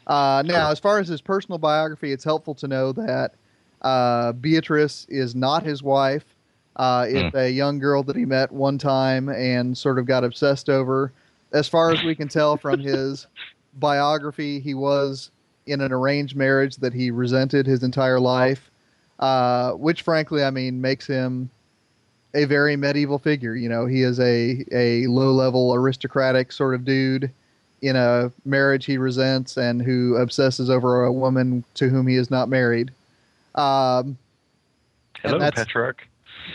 Uh, 0.08 0.43
now, 0.45 0.71
as 0.71 0.80
far 0.80 0.99
as 0.99 1.08
his 1.08 1.21
personal 1.21 1.58
biography, 1.58 2.12
it's 2.12 2.23
helpful 2.23 2.56
to 2.56 2.67
know 2.67 2.91
that 2.91 3.34
uh, 3.82 4.32
Beatrice 4.34 5.06
is 5.10 5.36
not 5.36 5.63
his 5.63 5.84
wife. 5.84 6.25
Uh, 6.75 7.06
it's 7.08 7.36
a 7.36 7.49
young 7.49 7.80
girl 7.80 8.04
that 8.04 8.15
he 8.15 8.25
met 8.25 8.51
one 8.51 8.78
time 8.78 9.30
and 9.30 9.78
sort 9.78 9.97
of 9.97 10.06
got 10.06 10.23
obsessed 10.23 10.69
over. 10.69 11.12
As 11.54 11.67
far 11.67 11.91
as 11.91 12.04
we 12.04 12.15
can 12.15 12.28
tell 12.28 12.58
from 12.58 12.80
his 12.80 13.28
biography, 13.75 14.59
he 14.59 14.73
was 14.73 15.31
in 15.67 15.81
an 15.81 15.91
arranged 15.91 16.35
marriage 16.35 16.77
that 16.77 16.93
he 16.93 17.11
resented 17.11 17.65
his 17.65 17.83
entire 17.83 18.19
life, 18.19 18.69
uh, 19.19 19.71
which, 19.71 20.01
frankly, 20.03 20.43
I 20.43 20.51
mean, 20.51 20.81
makes 20.81 21.07
him 21.07 21.49
a 22.33 22.45
very 22.45 22.75
medieval 22.75 23.17
figure. 23.17 23.55
You 23.55 23.69
know, 23.69 23.85
he 23.85 24.01
is 24.03 24.19
a 24.19 24.65
a 24.71 25.07
low 25.07 25.31
level 25.31 25.73
aristocratic 25.73 26.51
sort 26.51 26.75
of 26.75 26.85
dude 26.85 27.31
in 27.81 27.95
a 27.95 28.31
marriage 28.45 28.85
he 28.85 28.97
resents 28.97 29.57
and 29.57 29.81
who 29.81 30.15
obsesses 30.17 30.69
over 30.69 31.05
a 31.05 31.11
woman 31.11 31.63
to 31.75 31.89
whom 31.89 32.07
he 32.07 32.15
is 32.15 32.31
not 32.31 32.49
married. 32.49 32.91
Um, 33.55 34.17
Hello, 35.21 35.39
Petrarch. 35.51 36.07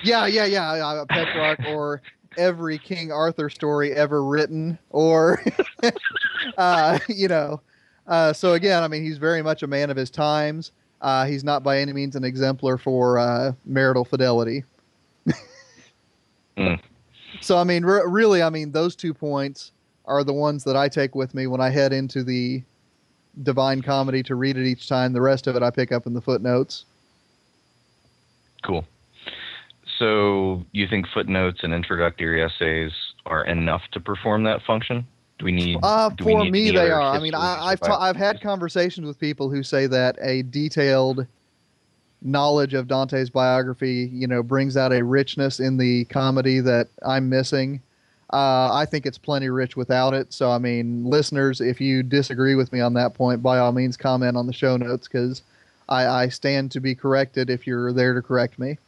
yeah, 0.03 0.27
yeah, 0.27 0.45
yeah. 0.45 0.71
Uh, 0.71 1.05
Petrarch 1.07 1.61
or 1.69 2.03
every 2.37 2.79
King 2.79 3.13
Arthur 3.13 3.51
story 3.51 3.93
ever 3.93 4.25
written, 4.25 4.79
or 4.91 5.43
uh, 6.59 6.99
you 7.09 7.29
know. 7.29 7.61
Uh, 8.07 8.33
so 8.33 8.55
again, 8.55 8.83
I 8.83 8.89
mean, 8.89 9.05
he's 9.05 9.19
very 9.19 9.43
much 9.43 9.63
a 9.63 9.67
man 9.67 9.91
of 9.91 9.97
his 9.97 10.11
times. 10.11 10.73
Uh, 11.01 11.25
he's 11.25 11.45
not 11.45 11.63
by 11.63 11.79
any 11.79 11.93
means 11.93 12.17
an 12.17 12.25
exemplar 12.25 12.77
for 12.77 13.19
uh, 13.19 13.53
marital 13.65 14.05
fidelity. 14.05 14.65
Mm. 16.57 16.81
So 17.41 17.57
I 17.57 17.65
mean, 17.65 17.85
re- 17.85 18.03
really, 18.07 18.43
I 18.43 18.51
mean, 18.51 18.73
those 18.73 18.95
two 18.95 19.15
points 19.15 19.73
are 20.05 20.25
the 20.25 20.33
ones 20.33 20.65
that 20.65 20.77
I 20.77 20.89
take 20.89 21.15
with 21.15 21.35
me 21.35 21.47
when 21.47 21.61
I 21.61 21.71
head 21.71 21.93
into 21.93 22.23
the 22.23 22.63
Divine 23.43 23.81
Comedy 23.83 24.23
to 24.25 24.35
read 24.35 24.57
it 24.57 24.67
each 24.67 24.89
time. 24.89 25.13
The 25.13 25.21
rest 25.21 25.47
of 25.47 25.57
it 25.57 25.63
I 25.63 25.71
pick 25.71 25.93
up 25.93 26.07
in 26.07 26.13
the 26.13 26.21
footnotes. 26.21 26.85
Cool. 28.63 28.85
So 30.01 30.65
you 30.73 30.89
think 30.89 31.07
footnotes 31.13 31.61
and 31.63 31.75
introductory 31.75 32.43
essays 32.43 32.91
are 33.27 33.45
enough 33.45 33.83
to 33.93 34.01
perform 34.01 34.45
that 34.45 34.63
function? 34.63 35.07
Do 35.39 35.45
we 35.45 35.53
need? 35.53 35.79
Uh, 35.83 36.09
do 36.09 36.25
we 36.25 36.33
for 36.33 36.45
need 36.45 36.53
me, 36.53 36.71
they 36.71 36.91
are. 36.91 37.03
I 37.03 37.21
mean, 37.21 37.35
I, 37.35 37.77
ta- 37.77 38.01
I've 38.01 38.17
had 38.17 38.41
conversations 38.41 39.07
with 39.07 39.21
people 39.21 39.51
who 39.51 39.63
say 39.63 39.87
that 39.89 40.17
a 40.23 40.43
detailed 40.43 41.27
knowledge 42.23 42.73
of 42.73 42.89
Dante's 42.89 43.29
biography, 43.29 44.11
you 44.11 44.27
know, 44.27 44.43
brings 44.43 44.75
out 44.75 44.91
a 44.93 45.05
richness 45.05 45.61
in 45.61 45.77
the 45.77 46.07
comedy 46.07 46.61
that 46.61 46.89
I'm 47.07 47.29
missing. 47.29 47.83
Uh, 48.33 48.73
I 48.73 48.87
think 48.87 49.05
it's 49.05 49.19
plenty 49.19 49.51
rich 49.51 49.77
without 49.77 50.15
it. 50.15 50.33
So, 50.33 50.51
I 50.51 50.59
mean, 50.59 51.05
listeners, 51.05 51.61
if 51.61 51.79
you 51.79 52.03
disagree 52.03 52.55
with 52.55 52.73
me 52.73 52.81
on 52.81 52.95
that 52.95 53.13
point, 53.13 53.43
by 53.43 53.59
all 53.59 53.73
means, 53.73 53.99
comment 53.99 54.37
on 54.37 54.47
the 54.47 54.53
show 54.53 54.79
notes 54.79 55.09
because 55.09 55.43
I, 55.91 56.07
I 56.07 56.29
stand 56.29 56.71
to 56.73 56.81
be 56.81 56.95
corrected 56.95 57.51
if 57.51 57.67
you're 57.67 57.93
there 57.93 58.15
to 58.15 58.23
correct 58.23 58.59
me. 58.59 58.79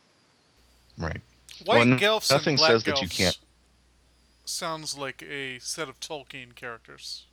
Right. 1.02 1.20
White 1.64 1.66
Well, 1.66 1.80
n- 1.82 1.98
Guelphs 1.98 2.30
nothing 2.30 2.52
and 2.52 2.58
Black 2.58 2.70
says 2.70 2.84
that 2.84 2.94
Guelphs 2.96 3.02
you 3.02 3.08
can't- 3.08 3.38
sounds 4.44 4.96
like 4.98 5.22
a 5.22 5.58
set 5.60 5.88
of 5.88 5.98
Tolkien 6.00 6.54
characters. 6.54 7.24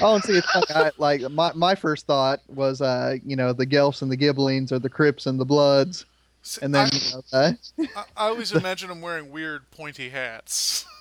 Oh, 0.00 0.16
and 0.16 0.24
see, 0.24 0.32
it's 0.34 0.50
funny. 0.50 0.66
I, 0.70 0.90
like 0.98 1.20
my, 1.30 1.52
my 1.54 1.74
first 1.76 2.06
thought 2.06 2.40
was, 2.48 2.80
uh, 2.82 3.16
you 3.24 3.36
know, 3.36 3.52
the 3.52 3.66
Guelphs 3.66 4.02
and 4.02 4.10
the 4.10 4.16
Ghibellines 4.16 4.72
or 4.72 4.78
the 4.80 4.88
Crips 4.88 5.26
and 5.26 5.38
the 5.38 5.44
Bloods, 5.44 6.04
S- 6.44 6.58
and 6.60 6.74
then 6.74 6.88
I, 6.92 6.96
you 6.96 7.12
know, 7.12 7.22
uh, 7.32 7.52
I, 7.96 8.24
I 8.24 8.28
always 8.28 8.52
imagine 8.56 8.88
them 8.88 9.00
wearing 9.00 9.30
weird 9.30 9.70
pointy 9.70 10.08
hats. 10.08 10.84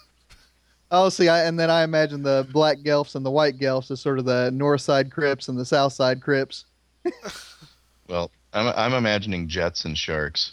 Oh, 0.91 1.09
see, 1.09 1.27
I, 1.27 1.45
and 1.45 1.59
then 1.59 1.71
I 1.71 1.83
imagine 1.83 2.21
the 2.21 2.47
black 2.53 2.77
Guelphs 2.77 3.15
and 3.15 3.25
the 3.25 3.31
white 3.31 3.57
Guelphs 3.57 3.89
as 3.89 3.99
sort 3.99 4.19
of 4.19 4.25
the 4.25 4.51
north 4.51 4.81
side 4.81 5.11
Crips 5.11 5.49
and 5.49 5.57
the 5.57 5.65
south 5.65 5.93
side 5.93 6.21
Crips. 6.21 6.65
Well, 8.07 8.29
I'm 8.53 8.67
I'm 8.77 8.93
imagining 8.93 9.47
jets 9.47 9.83
and 9.85 9.97
sharks. 9.97 10.51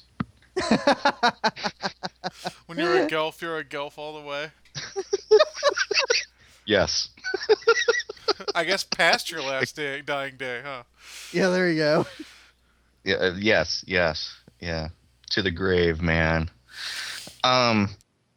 When 2.66 2.78
you're 2.78 3.04
a 3.04 3.06
Guelph, 3.08 3.42
you're 3.42 3.58
a 3.58 3.64
Guelph 3.64 3.98
all 3.98 4.20
the 4.20 4.26
way. 4.26 4.50
Yes. 6.64 7.08
I 8.54 8.62
guess 8.64 8.84
past 8.84 9.32
your 9.32 9.42
last 9.42 9.74
day, 9.74 10.00
dying 10.00 10.36
day, 10.36 10.60
huh? 10.64 10.84
Yeah, 11.32 11.48
there 11.48 11.68
you 11.68 11.76
go. 11.78 12.06
Yeah. 13.02 13.16
uh, 13.16 13.34
Yes. 13.36 13.84
Yes. 13.86 14.32
Yeah. 14.60 14.88
To 15.30 15.42
the 15.42 15.50
grave, 15.50 16.00
man. 16.00 16.48
Um. 17.42 17.88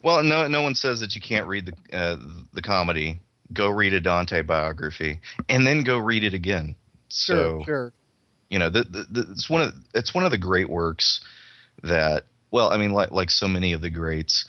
Well, 0.02 0.24
no. 0.24 0.48
No 0.48 0.64
one 0.64 0.74
says 0.74 1.00
that 1.02 1.14
you 1.14 1.22
can't 1.22 1.46
read 1.46 1.68
the 1.68 1.96
uh, 1.98 2.18
the 2.54 2.64
comedy. 2.64 3.20
Go 3.54 3.70
read 3.70 3.94
a 3.94 4.02
Dante 4.02 4.42
biography, 4.42 5.20
and 5.48 5.66
then 5.68 5.84
go 5.84 6.00
read 6.00 6.24
it 6.24 6.34
again. 6.34 6.76
So 7.10 7.36
Sure, 7.36 7.64
sure. 7.66 7.94
you 8.50 8.58
know, 8.58 8.72
the, 8.72 8.84
the, 8.86 9.06
the, 9.12 9.32
it's 9.32 9.50
one 9.52 9.62
of 9.62 9.74
it's 9.94 10.16
one 10.16 10.26
of 10.26 10.32
the 10.32 10.38
great 10.40 10.68
works 10.70 11.22
that. 11.88 12.26
Well, 12.52 12.72
I 12.72 12.78
mean, 12.78 12.92
like 12.92 13.12
like 13.12 13.30
so 13.32 13.48
many 13.48 13.74
of 13.74 13.82
the 13.82 13.90
greats, 13.90 14.46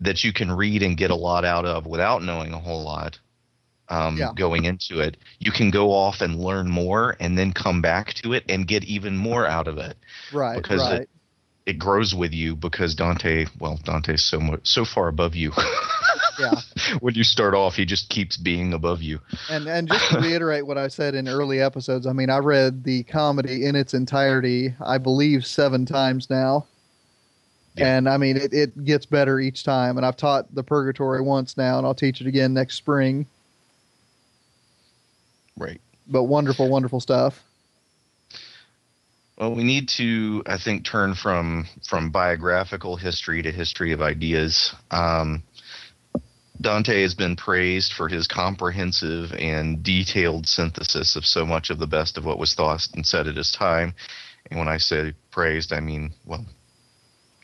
that 0.00 0.24
you 0.24 0.32
can 0.32 0.50
read 0.52 0.82
and 0.82 0.96
get 0.96 1.10
a 1.10 1.14
lot 1.16 1.44
out 1.44 1.64
of 1.64 1.86
without 1.86 2.22
knowing 2.22 2.52
a 2.52 2.58
whole 2.58 2.82
lot. 2.84 3.18
Um, 3.88 4.16
Yeah. 4.16 4.32
Going 4.34 4.64
into 4.64 5.00
it, 5.00 5.16
you 5.38 5.52
can 5.52 5.70
go 5.70 5.92
off 5.92 6.20
and 6.22 6.40
learn 6.40 6.68
more, 6.70 7.16
and 7.20 7.36
then 7.36 7.52
come 7.52 7.82
back 7.82 8.14
to 8.22 8.32
it 8.32 8.44
and 8.48 8.66
get 8.66 8.82
even 8.84 9.16
more 9.16 9.46
out 9.46 9.68
of 9.68 9.76
it. 9.78 9.96
Right, 10.32 10.56
because 10.56 10.80
it- 10.92 11.10
It 11.66 11.78
grows 11.78 12.14
with 12.14 12.34
you 12.34 12.56
because 12.56 12.94
Dante, 12.94 13.46
well, 13.58 13.78
Dante's 13.84 14.22
so 14.22 14.38
much 14.38 14.60
so 14.64 14.84
far 14.84 15.08
above 15.08 15.34
you. 15.34 15.50
Yeah. 16.38 16.54
when 17.00 17.14
you 17.14 17.24
start 17.24 17.54
off, 17.54 17.76
he 17.76 17.84
just 17.84 18.08
keeps 18.08 18.36
being 18.36 18.72
above 18.72 19.02
you. 19.02 19.20
And 19.50 19.66
and 19.66 19.88
just 19.88 20.10
to 20.10 20.20
reiterate 20.20 20.66
what 20.66 20.78
I 20.78 20.88
said 20.88 21.14
in 21.14 21.28
early 21.28 21.60
episodes, 21.60 22.06
I 22.06 22.12
mean, 22.12 22.30
I 22.30 22.38
read 22.38 22.84
the 22.84 23.02
comedy 23.04 23.66
in 23.66 23.76
its 23.76 23.94
entirety, 23.94 24.74
I 24.84 24.98
believe, 24.98 25.46
seven 25.46 25.86
times 25.86 26.30
now. 26.30 26.66
Yeah. 27.76 27.96
And 27.96 28.08
I 28.08 28.16
mean, 28.16 28.36
it, 28.36 28.52
it 28.52 28.84
gets 28.84 29.06
better 29.06 29.40
each 29.40 29.64
time. 29.64 29.96
And 29.96 30.06
I've 30.06 30.16
taught 30.16 30.54
the 30.54 30.62
Purgatory 30.62 31.20
once 31.20 31.56
now, 31.56 31.78
and 31.78 31.86
I'll 31.86 31.94
teach 31.94 32.20
it 32.20 32.26
again 32.26 32.54
next 32.54 32.76
spring. 32.76 33.26
Right. 35.56 35.80
But 36.06 36.24
wonderful, 36.24 36.68
wonderful 36.68 37.00
stuff. 37.00 37.42
Well, 39.36 39.52
we 39.54 39.64
need 39.64 39.88
to, 39.90 40.44
I 40.46 40.58
think, 40.58 40.84
turn 40.84 41.14
from 41.14 41.66
from 41.82 42.10
biographical 42.10 42.96
history 42.96 43.42
to 43.42 43.50
history 43.50 43.90
of 43.92 44.00
ideas. 44.00 44.72
Um, 44.92 45.42
Dante 46.64 47.02
has 47.02 47.14
been 47.14 47.36
praised 47.36 47.92
for 47.92 48.08
his 48.08 48.26
comprehensive 48.26 49.32
and 49.34 49.82
detailed 49.82 50.48
synthesis 50.48 51.14
of 51.14 51.26
so 51.26 51.44
much 51.44 51.68
of 51.68 51.78
the 51.78 51.86
best 51.86 52.16
of 52.16 52.24
what 52.24 52.38
was 52.38 52.54
thought 52.54 52.88
and 52.94 53.06
said 53.06 53.28
at 53.28 53.36
his 53.36 53.52
time. 53.52 53.94
And 54.50 54.58
when 54.58 54.66
I 54.66 54.78
say 54.78 55.12
praised, 55.30 55.74
I 55.74 55.80
mean, 55.80 56.14
well, 56.24 56.46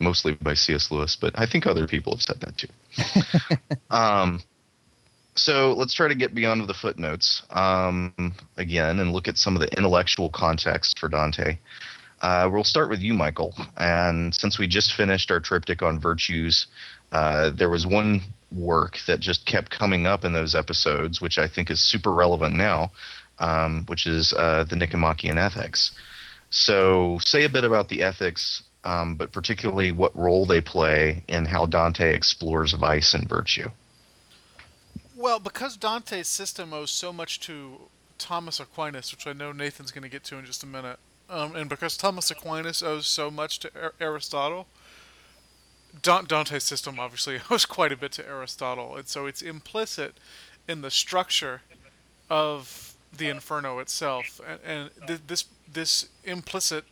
mostly 0.00 0.32
by 0.32 0.54
C.S. 0.54 0.90
Lewis, 0.90 1.16
but 1.20 1.38
I 1.38 1.44
think 1.44 1.66
other 1.66 1.86
people 1.86 2.14
have 2.14 2.22
said 2.22 2.40
that 2.40 2.56
too. 2.56 3.76
um, 3.90 4.40
so 5.34 5.74
let's 5.74 5.92
try 5.92 6.08
to 6.08 6.14
get 6.14 6.34
beyond 6.34 6.66
the 6.66 6.74
footnotes 6.74 7.42
um, 7.50 8.34
again 8.56 9.00
and 9.00 9.12
look 9.12 9.28
at 9.28 9.36
some 9.36 9.54
of 9.54 9.60
the 9.60 9.76
intellectual 9.76 10.30
context 10.30 10.98
for 10.98 11.10
Dante. 11.10 11.58
Uh, 12.22 12.48
we'll 12.50 12.64
start 12.64 12.88
with 12.88 13.00
you, 13.00 13.12
Michial. 13.12 13.52
And 13.76 14.34
since 14.34 14.58
we 14.58 14.66
just 14.66 14.94
finished 14.94 15.30
our 15.30 15.40
triptych 15.40 15.82
on 15.82 16.00
virtues, 16.00 16.68
uh, 17.12 17.50
there 17.50 17.68
was 17.68 17.86
one 17.86 18.22
work 18.52 18.98
that 19.06 19.20
just 19.20 19.46
kept 19.46 19.70
coming 19.70 20.06
up 20.06 20.24
in 20.24 20.32
those 20.32 20.54
episodes, 20.54 21.20
which 21.20 21.38
I 21.38 21.48
think 21.48 21.70
is 21.70 21.80
super 21.80 22.12
relevant 22.12 22.54
now, 22.56 22.92
um, 23.38 23.84
which 23.86 24.06
is 24.06 24.32
uh, 24.32 24.64
the 24.68 24.76
Nicomachean 24.76 25.38
Ethics. 25.38 25.92
So, 26.50 27.18
say 27.24 27.44
a 27.44 27.48
bit 27.48 27.64
about 27.64 27.88
the 27.88 28.02
ethics, 28.02 28.62
um, 28.84 29.14
but 29.14 29.32
particularly 29.32 29.92
what 29.92 30.16
role 30.16 30.46
they 30.46 30.60
play 30.60 31.22
in 31.28 31.44
how 31.44 31.66
Dante 31.66 32.12
explores 32.12 32.72
vice 32.72 33.14
and 33.14 33.28
virtue. 33.28 33.70
Well, 35.16 35.38
because 35.38 35.76
Dante's 35.76 36.28
system 36.28 36.72
owes 36.72 36.90
so 36.90 37.12
much 37.12 37.40
to 37.40 37.82
Thomas 38.18 38.58
Aquinas, 38.58 39.12
which 39.12 39.26
I 39.26 39.32
know 39.32 39.52
Nathan's 39.52 39.90
going 39.90 40.02
to 40.02 40.08
get 40.08 40.24
to 40.24 40.38
in 40.38 40.46
just 40.46 40.62
a 40.62 40.66
minute, 40.66 40.98
um, 41.28 41.54
and 41.54 41.68
because 41.68 41.96
Thomas 41.96 42.30
Aquinas 42.30 42.82
owes 42.82 43.06
so 43.06 43.30
much 43.30 43.60
to 43.60 43.70
Ar- 43.80 43.94
Aristotle, 44.00 44.66
Dante's 46.02 46.64
system 46.64 46.98
obviously 46.98 47.40
owes 47.50 47.66
quite 47.66 47.92
a 47.92 47.96
bit 47.96 48.12
to 48.12 48.26
Aristotle, 48.26 48.96
and 48.96 49.08
so 49.08 49.26
it's 49.26 49.42
implicit 49.42 50.14
in 50.68 50.82
the 50.82 50.90
structure 50.90 51.62
of 52.28 52.94
the 53.16 53.28
Inferno 53.28 53.78
itself, 53.80 54.40
and, 54.46 54.60
and 54.64 54.90
th- 55.06 55.20
this 55.26 55.44
this 55.72 56.08
implicit 56.24 56.84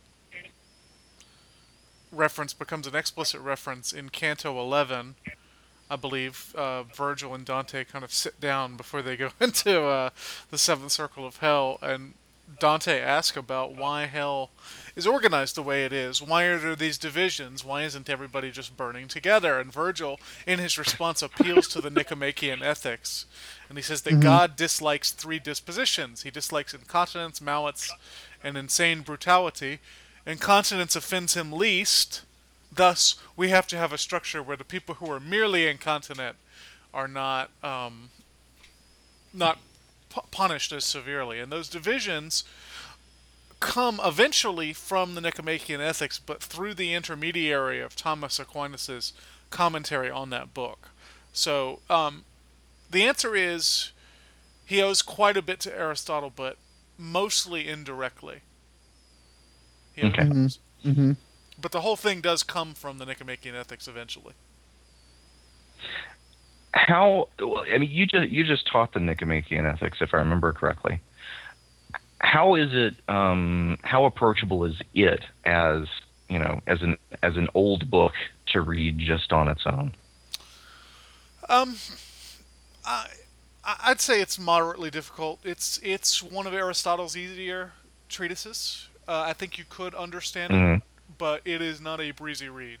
reference 2.11 2.53
becomes 2.53 2.87
an 2.87 2.95
explicit 2.95 3.39
reference 3.41 3.93
in 3.93 4.09
Canto 4.09 4.59
11. 4.59 5.15
I 5.91 5.95
believe 5.95 6.53
uh, 6.55 6.83
Virgil 6.83 7.33
and 7.33 7.45
Dante 7.45 7.83
kind 7.83 8.05
of 8.05 8.13
sit 8.13 8.39
down 8.39 8.75
before 8.75 9.01
they 9.01 9.17
go 9.17 9.31
into 9.39 9.83
uh, 9.83 10.09
the 10.51 10.57
seventh 10.57 10.91
circle 10.91 11.25
of 11.25 11.37
hell, 11.37 11.79
and 11.81 12.13
Dante 12.57 12.99
asks 12.99 13.37
about 13.37 13.75
why 13.75 14.05
hell 14.05 14.49
is 14.95 15.05
organized 15.05 15.55
the 15.55 15.63
way 15.63 15.85
it 15.85 15.93
is. 15.93 16.21
Why 16.21 16.43
are 16.45 16.57
there 16.57 16.75
these 16.75 16.97
divisions? 16.97 17.63
Why 17.63 17.83
isn't 17.83 18.09
everybody 18.09 18.51
just 18.51 18.75
burning 18.75 19.07
together? 19.07 19.59
And 19.59 19.71
Virgil, 19.71 20.19
in 20.47 20.59
his 20.59 20.77
response, 20.77 21.21
appeals 21.21 21.67
to 21.69 21.81
the 21.81 21.89
Nicomachean 21.89 22.63
ethics. 22.63 23.25
And 23.69 23.77
he 23.77 23.81
says 23.81 24.01
that 24.01 24.19
God 24.19 24.55
dislikes 24.55 25.11
three 25.11 25.39
dispositions 25.39 26.23
he 26.23 26.31
dislikes 26.31 26.73
incontinence, 26.73 27.39
malice, 27.39 27.91
and 28.43 28.57
insane 28.57 29.01
brutality. 29.01 29.79
Incontinence 30.25 30.95
offends 30.95 31.35
him 31.35 31.51
least. 31.51 32.23
Thus, 32.71 33.15
we 33.35 33.49
have 33.49 33.67
to 33.67 33.77
have 33.77 33.93
a 33.93 33.97
structure 33.97 34.43
where 34.43 34.57
the 34.57 34.63
people 34.63 34.95
who 34.95 35.11
are 35.11 35.19
merely 35.19 35.67
incontinent 35.67 36.35
are 36.93 37.07
not 37.07 37.51
um, 37.63 38.09
not 39.33 39.59
pu- 40.09 40.21
punished 40.31 40.71
as 40.71 40.85
severely. 40.85 41.39
And 41.39 41.51
those 41.51 41.69
divisions 41.69 42.43
come 43.59 43.99
eventually 44.03 44.73
from 44.73 45.15
the 45.15 45.21
Nicomachean 45.21 45.81
Ethics, 45.81 46.19
but 46.19 46.41
through 46.41 46.73
the 46.73 46.93
intermediary 46.93 47.81
of 47.81 47.95
Thomas 47.95 48.39
Aquinas's 48.39 49.13
commentary 49.49 50.09
on 50.09 50.29
that 50.29 50.53
book. 50.53 50.89
So 51.33 51.79
um, 51.89 52.23
the 52.89 53.03
answer 53.03 53.35
is 53.35 53.91
he 54.65 54.81
owes 54.81 55.01
quite 55.01 55.37
a 55.37 55.41
bit 55.41 55.59
to 55.61 55.77
Aristotle, 55.77 56.31
but 56.33 56.57
mostly 56.97 57.67
indirectly. 57.67 58.41
He 59.93 60.03
Okay. 60.03 60.23
Mm-hmm. 60.23 61.13
But 61.61 61.71
the 61.73 61.81
whole 61.81 61.97
thing 61.97 62.21
does 62.21 62.43
come 62.43 62.73
from 62.73 62.99
the 62.99 63.05
Nicomachean 63.05 63.55
Ethics 63.55 63.87
eventually. 63.87 64.33
How? 66.73 67.27
I 67.39 67.77
mean, 67.77 67.89
you 67.89 68.05
just 68.05 68.29
you 68.29 68.43
just 68.43 68.67
taught 68.67 68.93
the 68.93 68.99
Nicomachean 68.99 69.65
Ethics, 69.65 69.99
if 70.01 70.13
I 70.13 70.17
remember 70.17 70.53
correctly. 70.53 70.99
How 72.19 72.55
is 72.55 72.69
it? 72.73 72.95
Um, 73.07 73.77
how 73.83 74.05
approachable 74.05 74.65
is 74.65 74.75
it 74.93 75.23
as 75.45 75.85
you 76.29 76.37
know, 76.37 76.61
as 76.67 76.81
an 76.81 76.97
as 77.23 77.37
an 77.37 77.47
old 77.55 77.89
book 77.89 78.13
to 78.47 78.61
read 78.61 78.99
just 78.99 79.31
on 79.33 79.47
its 79.47 79.65
own? 79.65 79.93
Um, 81.47 81.77
I 82.85 83.07
I- 83.63 83.77
I'd 83.85 84.01
say 84.01 84.21
it's 84.21 84.37
moderately 84.37 84.91
difficult. 84.91 85.39
It's 85.43 85.79
it's 85.81 86.21
one 86.21 86.45
of 86.45 86.53
Aristotle's 86.53 87.17
easier 87.17 87.71
treatises. 88.09 88.87
Uh, 89.07 89.21
I 89.21 89.33
think 89.33 89.57
you 89.57 89.65
could 89.67 89.95
understand 89.95 90.53
it, 90.53 90.55
Mhm. 90.55 90.81
but 91.17 91.41
it 91.45 91.61
is 91.63 91.81
not 91.81 91.99
a 91.99 92.11
breezy 92.11 92.49
read. 92.49 92.77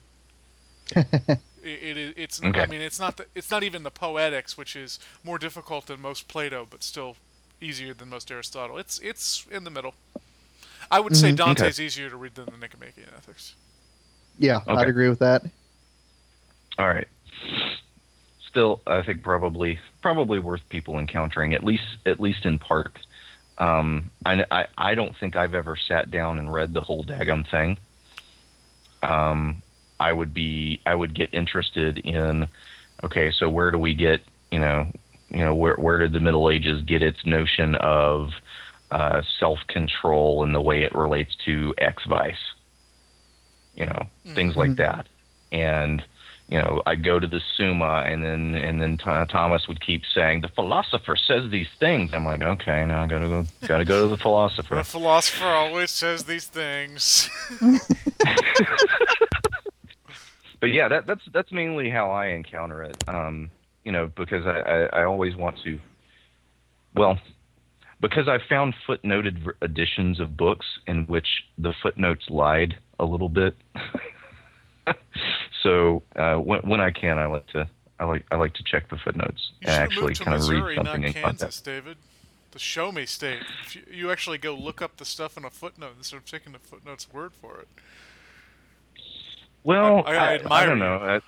it, 1.73 1.83
it 1.83 1.97
is. 1.97 2.13
It's. 2.17 2.41
I 2.43 2.65
mean, 2.65 2.81
it's 2.81 2.99
not. 2.99 3.17
The, 3.17 3.25
it's 3.35 3.51
not 3.51 3.63
even 3.63 3.83
the 3.83 3.91
Poetics, 3.91 4.57
which 4.57 4.75
is 4.75 4.99
more 5.23 5.37
difficult 5.37 5.87
than 5.87 6.01
most 6.01 6.27
Plato, 6.27 6.67
but 6.69 6.83
still 6.83 7.15
easier 7.61 7.93
than 7.93 8.09
most 8.09 8.31
Aristotle. 8.31 8.77
It's 8.77 8.99
it's 8.99 9.45
in 9.51 9.63
the 9.63 9.69
middle. 9.69 9.93
I 10.91 10.99
would 10.99 11.15
say 11.15 11.31
Mhm. 11.31 11.37
Dante's 11.37 11.79
easier 11.79 12.09
to 12.09 12.17
read 12.17 12.35
than 12.35 12.45
the 12.45 12.57
Nicomachean 12.57 13.09
Ethics. 13.15 13.53
Yeah, 14.37 14.57
Okay. 14.67 14.71
I'd 14.71 14.87
agree 14.87 15.09
with 15.09 15.19
that. 15.19 15.43
All 16.77 16.87
right. 16.87 17.07
Still, 18.47 18.81
I 18.87 19.01
think 19.03 19.21
probably 19.21 19.79
probably 20.01 20.39
worth 20.39 20.67
people 20.69 20.97
encountering 20.97 21.53
at 21.53 21.63
least 21.63 21.83
at 22.05 22.19
least 22.19 22.45
in 22.45 22.57
part. 22.57 22.97
Um, 23.57 24.09
I, 24.25 24.45
I 24.49 24.65
I 24.77 24.95
don't 24.95 25.15
think 25.17 25.35
I've 25.35 25.53
ever 25.53 25.75
sat 25.75 26.09
down 26.09 26.39
and 26.39 26.51
read 26.51 26.73
the 26.73 26.81
whole 26.81 27.03
daggum 27.03 27.45
thing. 27.51 27.77
Um, 29.03 29.61
I 29.99 30.13
would 30.13 30.33
be 30.33 30.81
I 30.85 30.95
would 30.95 31.13
get 31.13 31.33
interested 31.33 31.97
in 31.99 32.47
okay, 33.03 33.31
so 33.31 33.49
where 33.49 33.71
do 33.71 33.77
we 33.77 33.93
get 33.93 34.21
you 34.51 34.59
know 34.59 34.87
you 35.29 35.39
know 35.39 35.53
where 35.55 35.75
where 35.75 35.97
did 35.99 36.13
the 36.13 36.19
Middle 36.19 36.49
Ages 36.49 36.81
get 36.83 37.01
its 37.03 37.25
notion 37.25 37.75
of 37.75 38.29
uh, 38.91 39.21
self 39.39 39.59
control 39.67 40.43
and 40.43 40.53
the 40.55 40.61
way 40.61 40.83
it 40.83 40.93
relates 40.95 41.35
to 41.45 41.73
ex 41.77 42.03
vice? 42.05 42.35
You 43.75 43.85
know 43.85 44.07
things 44.35 44.55
like 44.55 44.71
Mhm. 44.71 44.77
that, 44.77 45.07
and 45.51 46.03
you 46.49 46.57
know, 46.57 46.81
I'd 46.87 47.03
go 47.03 47.19
to 47.19 47.27
the 47.27 47.39
Summa, 47.55 48.03
and 48.07 48.23
then 48.23 48.55
and 48.55 48.81
then 48.81 48.97
Th- 48.97 49.27
Thomas 49.29 49.67
would 49.67 49.79
keep 49.85 50.01
saying, 50.15 50.41
"The 50.41 50.47
philosopher 50.49 51.15
says 51.15 51.51
these 51.51 51.67
things." 51.79 52.11
I'm 52.11 52.25
like, 52.25 52.41
okay, 52.41 52.83
now 52.85 53.03
I 53.03 53.07
gotta 53.07 53.27
go, 53.27 53.45
gotta 53.67 53.85
go 53.85 54.01
to 54.01 54.07
the 54.09 54.17
philosopher. 54.17 54.75
The 54.75 54.83
philosopher. 54.83 55.37
philosopher 55.37 55.45
always 55.45 55.91
says 55.91 56.23
these 56.23 56.47
things. 56.47 57.29
But 60.59 60.67
yeah, 60.67 60.87
that, 60.89 61.07
that's 61.07 61.21
that's 61.33 61.51
mainly 61.51 61.89
how 61.89 62.11
I 62.11 62.27
encounter 62.27 62.83
it. 62.83 63.01
Um, 63.07 63.49
you 63.83 63.91
know, 63.91 64.11
because 64.15 64.45
I, 64.45 64.59
I, 64.59 65.01
I 65.01 65.03
always 65.05 65.35
want 65.35 65.57
to, 65.63 65.79
well, 66.95 67.17
because 68.01 68.27
I 68.27 68.39
found 68.47 68.73
footnoted 68.87 69.47
editions 69.61 70.19
of 70.19 70.35
books 70.35 70.65
in 70.85 71.05
which 71.05 71.27
the 71.57 71.73
footnotes 71.81 72.29
lied 72.29 72.77
a 72.99 73.05
little 73.05 73.29
bit. 73.29 73.55
so 75.63 76.03
uh, 76.15 76.35
when 76.35 76.61
when 76.61 76.81
I 76.81 76.91
can, 76.91 77.17
I 77.17 77.25
like 77.25 77.47
to. 77.47 77.67
I 78.01 78.05
like 78.05 78.25
I 78.31 78.37
like 78.37 78.53
to 78.53 78.63
check 78.63 78.89
the 78.89 78.95
footnotes 78.95 79.51
You 79.59 79.67
and 79.67 79.83
actually 79.83 80.15
kind 80.15 80.33
of 80.33 80.39
Missouri, 80.39 80.61
read 80.61 80.75
something 80.77 81.01
not 81.01 81.07
in 81.07 81.13
Kansas, 81.13 81.21
context. 81.21 81.65
David. 81.65 81.97
The 82.51 82.59
show 82.59 82.93
me 82.93 83.05
state. 83.05 83.41
If 83.65 83.75
you, 83.75 83.81
you 83.91 84.11
actually 84.11 84.37
go 84.37 84.55
look 84.55 84.81
up 84.81 84.95
the 84.97 85.05
stuff 85.05 85.35
in 85.35 85.43
a 85.43 85.49
footnote 85.49 85.95
instead 85.97 86.15
of 86.15 86.25
taking 86.25 86.53
the 86.53 86.59
footnote's 86.59 87.11
word 87.11 87.33
for 87.33 87.59
it. 87.59 87.67
Well, 89.69 90.03
I- 90.05 90.15
I 90.15 90.33
I, 90.35 90.39
I, 90.49 90.65
don't 90.65 90.77
you. 90.79 90.83
know. 90.83 91.21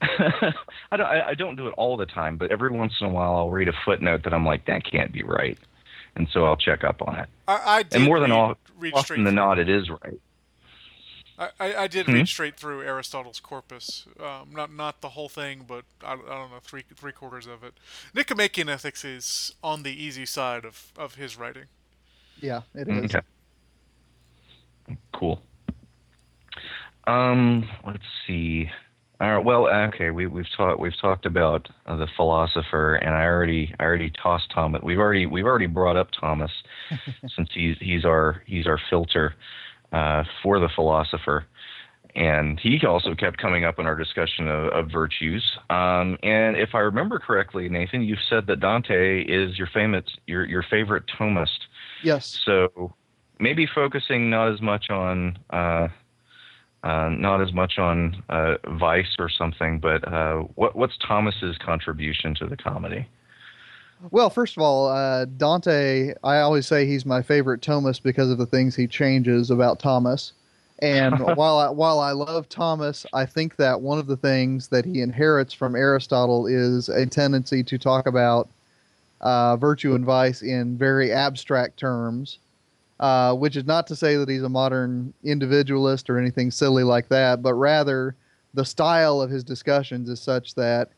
I, 0.00 0.04
I 0.92 0.96
don't. 0.96 1.06
I, 1.06 1.28
I 1.30 1.34
don't 1.34 1.56
do 1.56 1.66
it 1.68 1.74
all 1.76 1.96
the 1.96 2.06
time, 2.06 2.36
but 2.36 2.50
every 2.52 2.70
once 2.70 2.94
in 3.00 3.06
a 3.08 3.10
while, 3.10 3.34
I'll 3.36 3.50
read 3.50 3.68
a 3.68 3.72
footnote 3.84 4.22
that 4.24 4.32
I'm 4.32 4.46
like, 4.46 4.66
that 4.66 4.84
can't 4.84 5.12
be 5.12 5.22
right, 5.22 5.58
and 6.16 6.28
so 6.32 6.44
I'll 6.44 6.56
check 6.56 6.84
up 6.84 7.02
on 7.02 7.16
it. 7.18 7.28
I, 7.48 7.60
I 7.78 7.82
did 7.82 7.94
And 7.94 8.04
more 8.04 8.20
than 8.20 8.30
all, 8.32 8.54
read 8.78 8.94
often 8.94 9.24
than 9.24 9.34
through. 9.34 9.42
not, 9.44 9.58
it 9.58 9.68
is 9.68 9.90
right. 9.90 10.20
I, 11.38 11.48
I, 11.58 11.74
I 11.74 11.86
did 11.88 12.06
Hmm? 12.06 12.12
read 12.12 12.28
straight 12.28 12.56
through 12.56 12.82
Aristotle's 12.82 13.40
corpus. 13.40 14.06
Um, 14.20 14.50
not 14.52 14.72
not 14.72 15.00
the 15.00 15.10
whole 15.10 15.28
thing, 15.28 15.64
but 15.66 15.84
I, 16.04 16.14
don't- 16.14 16.28
I 16.28 16.34
don't 16.34 16.50
know 16.52 16.58
three 16.62 16.84
three 16.94 17.12
quarters 17.12 17.46
of 17.46 17.64
it. 17.64 17.74
Nicomachean 18.14 18.68
Ethics 18.68 19.04
is 19.04 19.52
on 19.64 19.82
the 19.82 19.90
easy 19.90 20.26
side 20.26 20.64
of, 20.64 20.92
of 20.96 21.14
his 21.16 21.36
writing. 21.36 21.64
Yeah, 22.40 22.62
it 22.74 22.86
is. 22.88 23.04
Okay. 23.14 23.20
Cool. 25.12 25.40
Um, 27.06 27.68
let's 27.86 28.04
see. 28.26 28.70
All 29.20 29.36
right. 29.36 29.44
Well, 29.44 29.68
okay. 29.68 30.10
We 30.10 30.26
we've 30.26 30.50
talked 30.56 30.80
we've 30.80 30.98
talked 31.00 31.26
about 31.26 31.68
uh, 31.86 31.96
the 31.96 32.08
philosopher, 32.16 32.96
and 32.96 33.14
I 33.14 33.24
already 33.24 33.72
I 33.78 33.84
already 33.84 34.10
tossed 34.10 34.50
Thomas. 34.52 34.82
We've 34.82 34.98
already 34.98 35.26
we've 35.26 35.44
already 35.44 35.66
brought 35.66 35.96
up 35.96 36.08
Thomas 36.18 36.50
since 37.36 37.48
he's 37.54 37.76
he's 37.78 38.04
our 38.04 38.42
he's 38.46 38.66
our 38.66 38.80
filter 38.90 39.34
uh, 39.92 40.24
for 40.42 40.58
the 40.58 40.68
philosopher, 40.74 41.46
and 42.16 42.58
he 42.58 42.84
also 42.84 43.14
kept 43.14 43.38
coming 43.38 43.64
up 43.64 43.78
in 43.78 43.86
our 43.86 43.94
discussion 43.94 44.48
of, 44.48 44.72
of 44.72 44.90
virtues. 44.90 45.44
Um, 45.70 46.18
and 46.24 46.56
if 46.56 46.70
I 46.74 46.80
remember 46.80 47.20
correctly, 47.20 47.68
Nathan, 47.68 48.02
you've 48.02 48.18
said 48.28 48.48
that 48.48 48.58
Dante 48.58 49.22
is 49.22 49.56
your 49.56 49.68
famous 49.72 50.04
your 50.26 50.44
your 50.44 50.64
favorite 50.68 51.04
Thomist. 51.16 51.68
Yes. 52.02 52.40
So 52.44 52.92
maybe 53.38 53.68
focusing 53.72 54.30
not 54.30 54.52
as 54.52 54.60
much 54.60 54.90
on 54.90 55.38
uh, 55.50 55.88
uh, 56.82 57.08
not 57.10 57.40
as 57.40 57.52
much 57.52 57.78
on 57.78 58.22
uh, 58.28 58.56
Vice 58.78 59.14
or 59.18 59.28
something, 59.28 59.78
but 59.78 60.06
uh, 60.06 60.38
what 60.54 60.74
what's 60.76 60.96
Thomas's 61.06 61.56
contribution 61.58 62.34
to 62.36 62.46
the 62.46 62.56
comedy? 62.56 63.06
Well, 64.10 64.30
first 64.30 64.56
of 64.56 64.62
all, 64.62 64.88
uh, 64.88 65.26
Dante, 65.26 66.14
I 66.24 66.38
always 66.38 66.66
say 66.66 66.86
he's 66.86 67.06
my 67.06 67.22
favorite 67.22 67.62
Thomas 67.62 68.00
because 68.00 68.30
of 68.30 68.38
the 68.38 68.46
things 68.46 68.74
he 68.74 68.88
changes 68.88 69.50
about 69.50 69.78
Thomas. 69.78 70.32
And 70.80 71.20
while 71.36 71.58
I, 71.58 71.70
while 71.70 72.00
I 72.00 72.10
love 72.10 72.48
Thomas, 72.48 73.06
I 73.12 73.26
think 73.26 73.56
that 73.56 73.80
one 73.80 74.00
of 74.00 74.08
the 74.08 74.16
things 74.16 74.68
that 74.68 74.84
he 74.84 75.00
inherits 75.00 75.54
from 75.54 75.76
Aristotle 75.76 76.46
is 76.48 76.88
a 76.88 77.06
tendency 77.06 77.62
to 77.62 77.78
talk 77.78 78.08
about 78.08 78.48
uh, 79.20 79.56
virtue 79.56 79.94
and 79.94 80.04
vice 80.04 80.42
in 80.42 80.76
very 80.76 81.12
abstract 81.12 81.78
terms, 81.78 82.38
uh, 83.02 83.34
which 83.34 83.56
is 83.56 83.64
not 83.66 83.88
to 83.88 83.96
say 83.96 84.16
that 84.16 84.28
he's 84.28 84.44
a 84.44 84.48
modern 84.48 85.12
individualist 85.24 86.08
or 86.08 86.18
anything 86.18 86.52
silly 86.52 86.84
like 86.84 87.08
that, 87.08 87.42
but 87.42 87.54
rather 87.54 88.14
the 88.54 88.64
style 88.64 89.20
of 89.20 89.28
his 89.28 89.42
discussions 89.42 90.08
is 90.08 90.20
such 90.20 90.54
that 90.54 90.90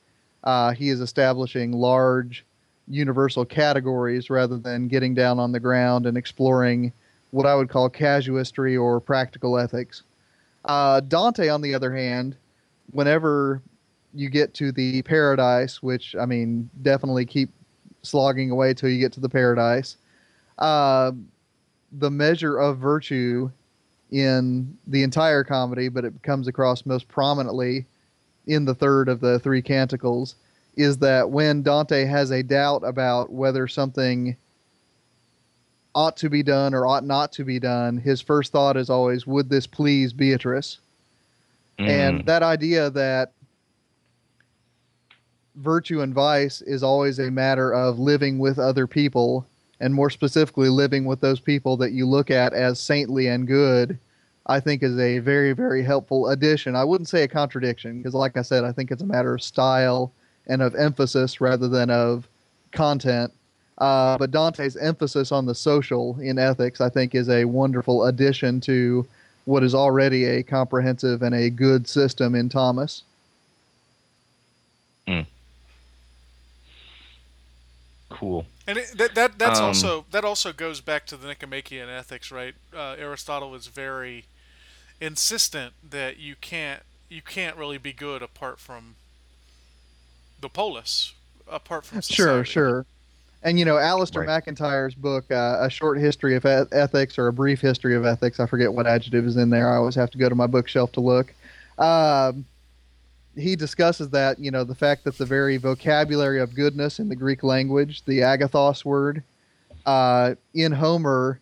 uh, 0.44 0.72
he 0.72 0.90
is 0.90 1.00
establishing 1.00 1.72
large 1.72 2.44
universal 2.88 3.46
categories 3.46 4.28
rather 4.28 4.58
than 4.58 4.86
getting 4.86 5.14
down 5.14 5.38
on 5.38 5.50
the 5.50 5.58
ground 5.58 6.04
and 6.04 6.18
exploring 6.18 6.92
what 7.30 7.46
I 7.46 7.54
would 7.54 7.70
call 7.70 7.88
casuistry 7.88 8.76
or 8.76 9.00
practical 9.00 9.58
ethics. 9.58 10.02
Uh, 10.66 11.00
Dante, 11.00 11.48
on 11.48 11.62
the 11.62 11.74
other 11.74 11.94
hand, 11.94 12.36
whenever 12.92 13.62
you 14.12 14.28
get 14.28 14.52
to 14.54 14.72
the 14.72 15.00
paradise, 15.02 15.82
which 15.82 16.14
I 16.20 16.26
mean, 16.26 16.68
definitely 16.82 17.24
keep 17.24 17.48
slogging 18.02 18.50
away 18.50 18.74
till 18.74 18.90
you 18.90 19.00
get 19.00 19.12
to 19.14 19.20
the 19.20 19.28
paradise, 19.30 19.96
uh, 20.58 21.12
the 21.98 22.10
measure 22.10 22.58
of 22.58 22.78
virtue 22.78 23.50
in 24.10 24.76
the 24.86 25.02
entire 25.02 25.44
comedy, 25.44 25.88
but 25.88 26.04
it 26.04 26.22
comes 26.22 26.48
across 26.48 26.86
most 26.86 27.08
prominently 27.08 27.86
in 28.46 28.64
the 28.64 28.74
third 28.74 29.08
of 29.08 29.20
the 29.20 29.38
three 29.38 29.62
canticles, 29.62 30.36
is 30.76 30.98
that 30.98 31.30
when 31.30 31.62
Dante 31.62 32.04
has 32.04 32.30
a 32.30 32.42
doubt 32.42 32.82
about 32.84 33.32
whether 33.32 33.66
something 33.66 34.36
ought 35.94 36.16
to 36.16 36.28
be 36.28 36.42
done 36.42 36.74
or 36.74 36.86
ought 36.86 37.04
not 37.04 37.32
to 37.32 37.44
be 37.44 37.58
done, 37.60 37.96
his 37.96 38.20
first 38.20 38.52
thought 38.52 38.76
is 38.76 38.90
always, 38.90 39.26
Would 39.26 39.48
this 39.48 39.66
please 39.66 40.12
Beatrice? 40.12 40.78
And 41.78 42.20
Mm. 42.20 42.24
that 42.26 42.42
idea 42.42 42.90
that 42.90 43.32
virtue 45.56 46.00
and 46.00 46.12
vice 46.12 46.60
is 46.62 46.82
always 46.82 47.18
a 47.18 47.30
matter 47.30 47.72
of 47.72 47.98
living 47.98 48.38
with 48.38 48.58
other 48.58 48.86
people, 48.86 49.46
and 49.80 49.92
more 49.92 50.10
specifically, 50.10 50.68
living 50.68 51.04
with 51.04 51.20
those 51.20 51.40
people 51.40 51.76
that 51.78 51.92
you 51.92 52.06
look 52.06 52.30
at 52.30 52.52
as 52.52 52.80
saintly 52.80 53.26
and 53.26 53.46
good, 53.46 53.98
I 54.46 54.60
think 54.60 54.82
is 54.82 54.98
a 54.98 55.18
very, 55.18 55.52
very 55.52 55.82
helpful 55.82 56.28
addition. 56.28 56.76
I 56.76 56.84
wouldn't 56.84 57.08
say 57.08 57.22
a 57.22 57.28
contradiction, 57.28 57.98
because, 57.98 58.14
like 58.14 58.36
I 58.36 58.42
said, 58.42 58.64
I 58.64 58.72
think 58.72 58.90
it's 58.90 59.02
a 59.02 59.06
matter 59.06 59.34
of 59.34 59.42
style 59.42 60.12
and 60.46 60.62
of 60.62 60.74
emphasis 60.74 61.40
rather 61.40 61.68
than 61.68 61.90
of 61.90 62.28
content. 62.72 63.32
Uh, 63.78 64.16
but 64.18 64.30
Dante's 64.30 64.76
emphasis 64.76 65.32
on 65.32 65.46
the 65.46 65.54
social 65.54 66.16
in 66.20 66.38
ethics, 66.38 66.80
I 66.80 66.88
think, 66.88 67.14
is 67.14 67.28
a 67.28 67.44
wonderful 67.44 68.04
addition 68.04 68.60
to 68.62 69.06
what 69.46 69.64
is 69.64 69.74
already 69.74 70.24
a 70.24 70.42
comprehensive 70.42 71.22
and 71.22 71.34
a 71.34 71.50
good 71.50 71.88
system 71.88 72.34
in 72.34 72.48
Thomas. 72.48 73.02
Cool. 78.24 78.46
And 78.66 78.78
it, 78.78 78.96
that 78.96 79.14
that 79.14 79.38
that's 79.38 79.60
Um, 79.60 79.66
also 79.66 80.06
that 80.10 80.24
also 80.24 80.52
goes 80.54 80.80
back 80.80 81.04
to 81.06 81.16
the 81.18 81.26
Nicomachean 81.26 81.90
ethics, 81.90 82.30
right? 82.32 82.54
Uh, 82.74 82.94
Aristotle 82.98 83.50
was 83.50 83.66
very 83.66 84.24
insistent 84.98 85.74
that 85.90 86.16
you 86.18 86.34
can't 86.40 86.82
you 87.10 87.20
can't 87.20 87.54
really 87.56 87.76
be 87.76 87.92
good 87.92 88.22
apart 88.22 88.58
from 88.58 88.96
the 90.40 90.48
polis, 90.48 91.12
apart 91.46 91.84
from 91.84 92.00
Sure, 92.08 92.42
society. 92.42 92.44
sure. 92.44 92.44
sure. 92.44 92.86
And 93.42 93.58
you 93.58 93.66
know, 93.66 93.74
Alasdair 93.74 94.24
Right. 94.26 94.26
MacIntyre's 94.26 94.94
book, 94.94 95.30
uh, 95.30 95.58
A 95.60 95.68
Short 95.68 95.98
History 95.98 96.34
of 96.34 96.46
Ethics 96.46 97.18
or 97.18 97.26
A 97.26 97.32
Brief 97.32 97.60
History 97.60 97.94
of 97.94 98.06
Ethics, 98.06 98.40
I 98.40 98.46
forget 98.46 98.72
what 98.72 98.86
adjective 98.86 99.26
is 99.26 99.36
in 99.36 99.50
there. 99.50 99.70
I 99.70 99.76
always 99.76 99.94
have 99.96 100.10
to 100.12 100.18
go 100.18 100.30
to 100.30 100.34
my 100.34 100.46
bookshelf 100.46 100.92
to 100.92 101.00
look. 101.00 101.34
Um, 101.78 102.46
he 103.36 103.56
discusses 103.56 104.10
that, 104.10 104.38
you 104.38 104.50
know, 104.50 104.64
the 104.64 104.74
fact 104.74 105.04
that 105.04 105.18
the 105.18 105.26
very 105.26 105.56
vocabulary 105.56 106.40
of 106.40 106.54
goodness 106.54 106.98
in 106.98 107.08
the 107.08 107.16
Greek 107.16 107.42
language, 107.42 108.04
the 108.04 108.20
agathos 108.20 108.84
word, 108.84 109.22
uh, 109.86 110.34
in 110.54 110.72
Homer 110.72 111.40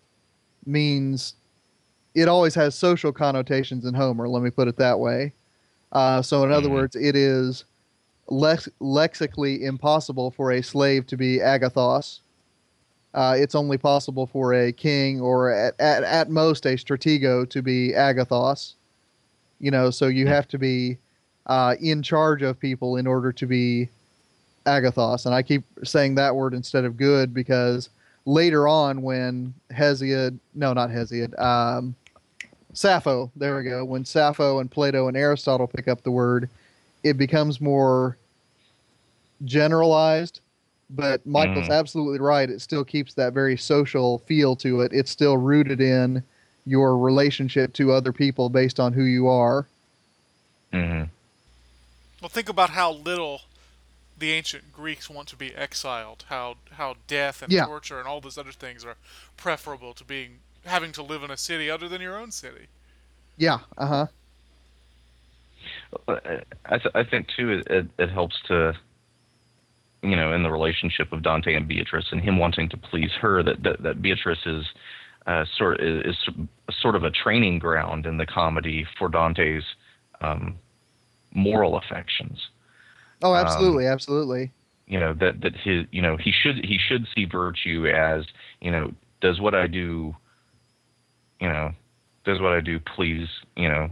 means 0.64 1.34
it 2.14 2.28
always 2.28 2.54
has 2.54 2.74
social 2.74 3.12
connotations 3.12 3.84
in 3.84 3.94
Homer, 3.94 4.28
let 4.28 4.42
me 4.42 4.50
put 4.50 4.68
it 4.68 4.76
that 4.76 4.98
way. 4.98 5.32
Uh, 5.92 6.22
so, 6.22 6.42
in 6.44 6.50
other 6.52 6.68
Mhm. 6.68 6.72
words, 6.72 6.96
it 6.96 7.14
is 7.14 7.64
lex- 8.28 8.68
lexically 8.80 9.64
impossible 9.64 10.30
for 10.30 10.52
a 10.52 10.62
slave 10.62 11.06
to 11.08 11.16
be 11.16 11.38
agathos. 11.38 12.20
Uh, 13.14 13.36
it's 13.38 13.54
only 13.54 13.76
possible 13.76 14.26
for 14.26 14.54
a 14.54 14.72
king 14.72 15.20
or 15.20 15.50
at, 15.50 15.74
at, 15.78 16.02
at 16.02 16.30
most 16.30 16.64
a 16.64 16.76
stratego 16.76 17.48
to 17.50 17.60
be 17.60 17.92
agathos. 17.92 18.74
You 19.60 19.70
know, 19.70 19.90
so 19.90 20.06
you 20.06 20.26
have 20.26 20.48
to 20.48 20.58
be 20.58 20.96
uh, 21.46 21.76
in 21.80 22.02
charge 22.02 22.42
of 22.42 22.58
people 22.58 22.96
in 22.96 23.06
order 23.06 23.32
to 23.32 23.46
be 23.46 23.88
agathos. 24.66 25.26
And 25.26 25.34
I 25.34 25.42
keep 25.42 25.64
saying 25.84 26.14
that 26.16 26.34
word 26.34 26.54
instead 26.54 26.84
of 26.84 26.96
good 26.96 27.34
because 27.34 27.88
later 28.26 28.68
on, 28.68 29.02
when 29.02 29.54
Hesiod, 29.72 30.38
no, 30.54 30.72
not 30.72 30.90
Hesiod, 30.90 31.38
um, 31.40 31.94
Sappho, 32.72 33.30
there 33.36 33.56
we 33.56 33.64
go. 33.64 33.84
When 33.84 34.04
Sappho 34.04 34.60
and 34.60 34.70
Plato 34.70 35.08
and 35.08 35.16
Aristotle 35.16 35.66
pick 35.66 35.88
up 35.88 36.02
the 36.02 36.10
word, 36.10 36.48
it 37.02 37.18
becomes 37.18 37.60
more 37.60 38.16
generalized. 39.44 40.40
But 40.90 41.26
Michial's 41.26 41.68
Mm. 41.68 41.74
absolutely 41.78 42.18
right. 42.20 42.48
It 42.50 42.60
still 42.60 42.84
keeps 42.84 43.14
that 43.14 43.32
very 43.32 43.56
social 43.56 44.18
feel 44.20 44.54
to 44.56 44.82
it. 44.82 44.92
It's 44.92 45.10
still 45.10 45.36
rooted 45.38 45.80
in 45.80 46.22
your 46.66 46.96
relationship 46.98 47.72
to 47.74 47.92
other 47.92 48.12
people 48.12 48.48
based 48.48 48.78
on 48.78 48.92
who 48.92 49.04
you 49.04 49.26
are. 49.26 49.66
hmm 50.72 51.02
Well, 52.22 52.28
think 52.28 52.48
about 52.48 52.70
how 52.70 52.92
little 52.92 53.42
the 54.16 54.30
ancient 54.30 54.72
Greeks 54.72 55.10
want 55.10 55.26
to 55.28 55.36
be 55.36 55.52
exiled. 55.54 56.24
How 56.28 56.54
how 56.72 56.94
death 57.08 57.42
and 57.42 57.52
Yeah. 57.52 57.64
torture 57.66 57.98
and 57.98 58.06
all 58.06 58.20
those 58.20 58.38
other 58.38 58.52
things 58.52 58.84
are 58.84 58.96
preferable 59.36 59.92
to 59.94 60.04
being 60.04 60.38
having 60.64 60.92
to 60.92 61.02
live 61.02 61.24
in 61.24 61.32
a 61.32 61.36
city 61.36 61.68
other 61.68 61.88
than 61.88 62.00
your 62.00 62.16
own 62.16 62.30
city. 62.30 62.68
Yeah. 63.36 63.58
Uh 63.76 63.86
huh. 63.86 64.06
I, 66.08 66.78
th- 66.78 66.94
I 66.94 67.04
think 67.04 67.26
too 67.36 67.50
it, 67.50 67.66
it, 67.68 67.86
it 67.98 68.10
helps 68.10 68.36
to 68.48 68.74
you 70.02 70.14
know 70.16 70.32
in 70.32 70.44
the 70.44 70.50
relationship 70.50 71.12
of 71.12 71.22
Dante 71.22 71.54
and 71.54 71.66
Beatrice 71.66 72.06
and 72.12 72.20
him 72.20 72.38
wanting 72.38 72.68
to 72.68 72.76
please 72.76 73.10
her 73.20 73.42
that 73.42 73.64
that, 73.64 73.82
that 73.82 74.00
Beatrice 74.02 74.46
is 74.46 74.64
uh, 75.26 75.44
sort 75.58 75.80
is, 75.80 76.16
is 76.28 76.34
sort 76.80 76.94
of 76.94 77.02
a 77.02 77.10
training 77.10 77.58
ground 77.58 78.06
in 78.06 78.16
the 78.16 78.26
comedy 78.26 78.86
for 78.96 79.08
Dante's 79.08 79.64
um, 80.20 80.56
moral 81.34 81.76
affections. 81.76 82.38
Oh, 83.22 83.32
Um, 83.34 83.46
absolutely, 83.46 83.86
absolutely. 83.86 84.52
You 84.86 85.00
know 85.00 85.12
that 85.14 85.40
that 85.42 85.54
his 85.56 85.86
you 85.92 86.02
know 86.02 86.16
he 86.16 86.32
should 86.32 86.64
he 86.64 86.78
should 86.78 87.06
see 87.14 87.24
virtue 87.24 87.86
as 87.86 88.24
you 88.60 88.70
know 88.70 88.92
does 89.20 89.40
what 89.40 89.54
I 89.54 89.66
do 89.66 90.14
you 91.40 91.48
know 91.48 91.72
does 92.24 92.40
what 92.40 92.52
I 92.52 92.60
do 92.60 92.78
please 92.80 93.28
you 93.56 93.68
know 93.68 93.88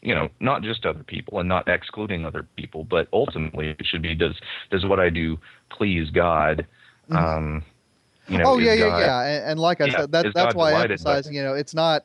you 0.00 0.14
know 0.14 0.28
not 0.40 0.62
just 0.62 0.86
other 0.86 1.02
people 1.02 1.40
and 1.40 1.48
not 1.48 1.68
excluding 1.68 2.24
other 2.24 2.46
people 2.56 2.84
but 2.84 3.08
ultimately 3.12 3.70
it 3.78 3.84
should 3.84 4.00
be 4.02 4.14
does 4.14 4.36
does 4.70 4.86
what 4.86 5.00
I 5.00 5.10
do 5.10 5.38
please 5.70 6.08
God 6.10 6.66
Mhm. 7.10 7.16
um 7.16 7.64
you 8.28 8.38
know 8.38 8.44
oh 8.46 8.58
yeah, 8.58 8.72
yeah, 8.74 8.88
God- 8.88 9.00
yeah. 9.00 9.20
And, 9.22 9.44
and 9.50 9.60
like 9.60 9.80
I 9.80 9.86
Yeah, 9.86 9.96
said, 10.00 10.12
that, 10.12 10.22
that's 10.34 10.34
God 10.34 10.54
why 10.54 10.68
I 10.68 10.72
delighted 10.72 11.04
by- 11.04 11.16
emphasize. 11.16 11.34
You 11.34 11.42
know, 11.42 11.54
it's 11.54 11.74
not 11.74 12.04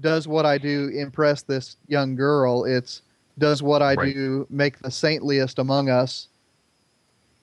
does 0.00 0.26
what 0.26 0.46
I 0.46 0.58
do 0.58 0.88
impress 0.88 1.42
this 1.42 1.76
young 1.86 2.14
girl. 2.16 2.64
It's 2.64 3.02
does 3.38 3.62
what 3.62 3.82
I 3.82 3.94
Right. 3.94 4.14
do 4.14 4.46
make 4.50 4.78
the 4.80 4.90
saintliest 4.90 5.58
among 5.58 5.88
us 5.88 6.28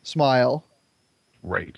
smile. 0.03 0.63
Right. 1.43 1.75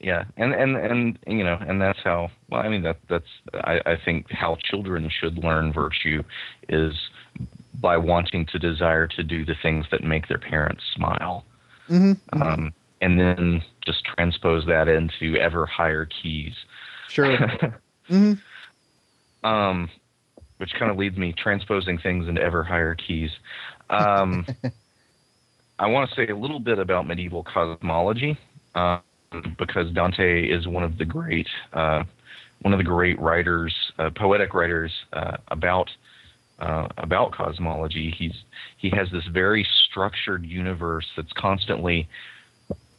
Yeah, 0.00 0.24
and 0.38 0.54
and 0.54 0.76
and 0.76 1.18
you 1.26 1.44
know, 1.44 1.58
and 1.66 1.80
that's 1.80 1.98
how. 2.02 2.30
Well, 2.48 2.62
I 2.62 2.68
mean, 2.68 2.82
that 2.82 2.96
that's 3.08 3.28
I, 3.64 3.80
I 3.84 3.96
think 4.02 4.30
how 4.30 4.56
children 4.56 5.10
should 5.10 5.36
learn 5.38 5.72
virtue 5.74 6.22
is 6.70 6.94
by 7.80 7.98
wanting 7.98 8.46
to 8.46 8.58
desire 8.58 9.06
to 9.08 9.22
do 9.22 9.44
the 9.44 9.54
things 9.62 9.86
that 9.90 10.02
make 10.02 10.28
their 10.28 10.38
parents 10.38 10.84
smile, 10.94 11.44
Mm-hmm. 11.90 12.42
um, 12.42 12.72
and 13.02 13.20
then 13.20 13.62
just 13.84 14.04
transpose 14.04 14.64
that 14.66 14.88
into 14.88 15.36
ever 15.36 15.66
higher 15.66 16.06
keys. 16.06 16.54
Sure. 17.08 17.36
hmm 18.08 18.34
um, 19.44 19.90
which 20.60 20.74
kind 20.78 20.90
of 20.90 20.98
leads 20.98 21.16
me 21.16 21.32
transposing 21.32 21.96
things 21.96 22.28
into 22.28 22.40
ever 22.42 22.62
higher 22.62 22.94
keys. 22.94 23.30
Um, 23.88 24.46
I 25.78 25.86
want 25.86 26.10
to 26.10 26.14
say 26.14 26.30
a 26.30 26.36
little 26.36 26.60
bit 26.60 26.78
about 26.78 27.06
medieval 27.06 27.42
cosmology 27.42 28.36
um, 28.74 29.00
because 29.58 29.90
Dante 29.92 30.46
is 30.46 30.68
one 30.68 30.84
of 30.84 30.98
the 30.98 31.06
great 31.06 31.48
uh, 31.72 32.04
one 32.60 32.74
of 32.74 32.78
the 32.78 32.84
great 32.84 33.18
writers, 33.18 33.74
uh, 33.98 34.10
poetic 34.14 34.52
writers 34.52 34.92
uh, 35.14 35.38
about 35.48 35.88
uh, 36.58 36.88
about 36.98 37.32
cosmology. 37.32 38.14
He's 38.16 38.34
he 38.76 38.90
has 38.90 39.10
this 39.10 39.24
very 39.32 39.66
structured 39.88 40.44
universe 40.44 41.06
that's 41.16 41.32
constantly 41.32 42.06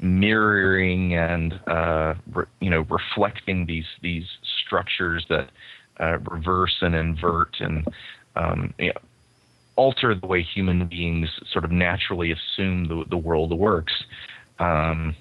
mirroring 0.01 1.13
and 1.13 1.59
uh, 1.67 2.15
re, 2.33 2.45
you 2.59 2.71
know 2.71 2.87
reflecting 2.89 3.67
these 3.67 3.85
these 4.01 4.25
structures 4.65 5.27
that 5.29 5.51
uh, 6.01 6.17
reverse 6.29 6.75
and 6.81 6.95
invert 6.95 7.55
and 7.59 7.87
um, 8.35 8.73
you 8.79 8.87
know, 8.87 8.93
alter 9.75 10.13
the 10.13 10.27
way 10.27 10.43
human 10.43 10.85
beings 10.87 11.29
sort 11.51 11.65
of 11.65 11.71
naturally 11.71 12.31
assume 12.31 12.87
the, 12.87 13.03
the 13.09 13.17
world 13.17 13.57
works. 13.57 13.93
Um, 14.59 15.15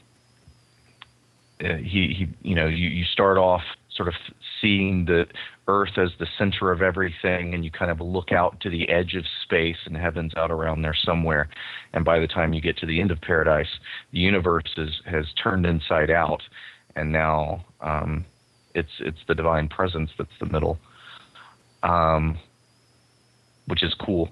uh, 1.62 1.76
he, 1.76 2.14
he, 2.14 2.28
you 2.43 2.55
know, 2.55 2.66
you, 2.66 2.89
you 2.89 3.05
start 3.05 3.37
off 3.39 3.62
sort 3.95 4.09
of 4.09 4.14
seeing 4.61 5.05
the 5.05 5.26
earth 5.68 5.99
as 5.99 6.11
the 6.18 6.26
center 6.39 6.72
of 6.72 6.83
everything, 6.83 7.55
and 7.55 7.64
you 7.64 7.70
kind 7.70 7.91
of 7.91 8.01
look 8.01 8.33
out 8.33 8.61
to 8.61 8.70
the 8.70 8.89
edge 8.89 9.14
of 9.14 9.24
space, 9.43 9.76
and 9.85 9.97
heaven's 9.97 10.35
out 10.37 10.51
around 10.51 10.83
there 10.83 10.95
somewhere. 10.95 11.49
And 11.93 12.05
by 12.05 12.18
the 12.18 12.26
time 12.26 12.53
you 12.53 12.61
get 12.61 12.76
to 12.78 12.87
the 12.87 13.01
end 13.01 13.11
of 13.11 13.20
paradise, 13.20 13.68
the 14.12 14.18
universe 14.18 14.72
is, 14.76 15.01
has 15.05 15.26
turned 15.43 15.66
inside 15.66 16.11
out, 16.11 16.43
and 16.97 17.12
now 17.12 17.64
um, 17.81 18.24
it's 18.75 18.91
it's 19.01 19.18
the 19.29 19.35
divine 19.35 19.68
presence 19.68 20.11
that's 20.18 20.31
the 20.41 20.47
middle, 20.47 20.79
um, 21.83 22.39
which 23.66 23.83
is 23.83 23.95
cool. 24.05 24.31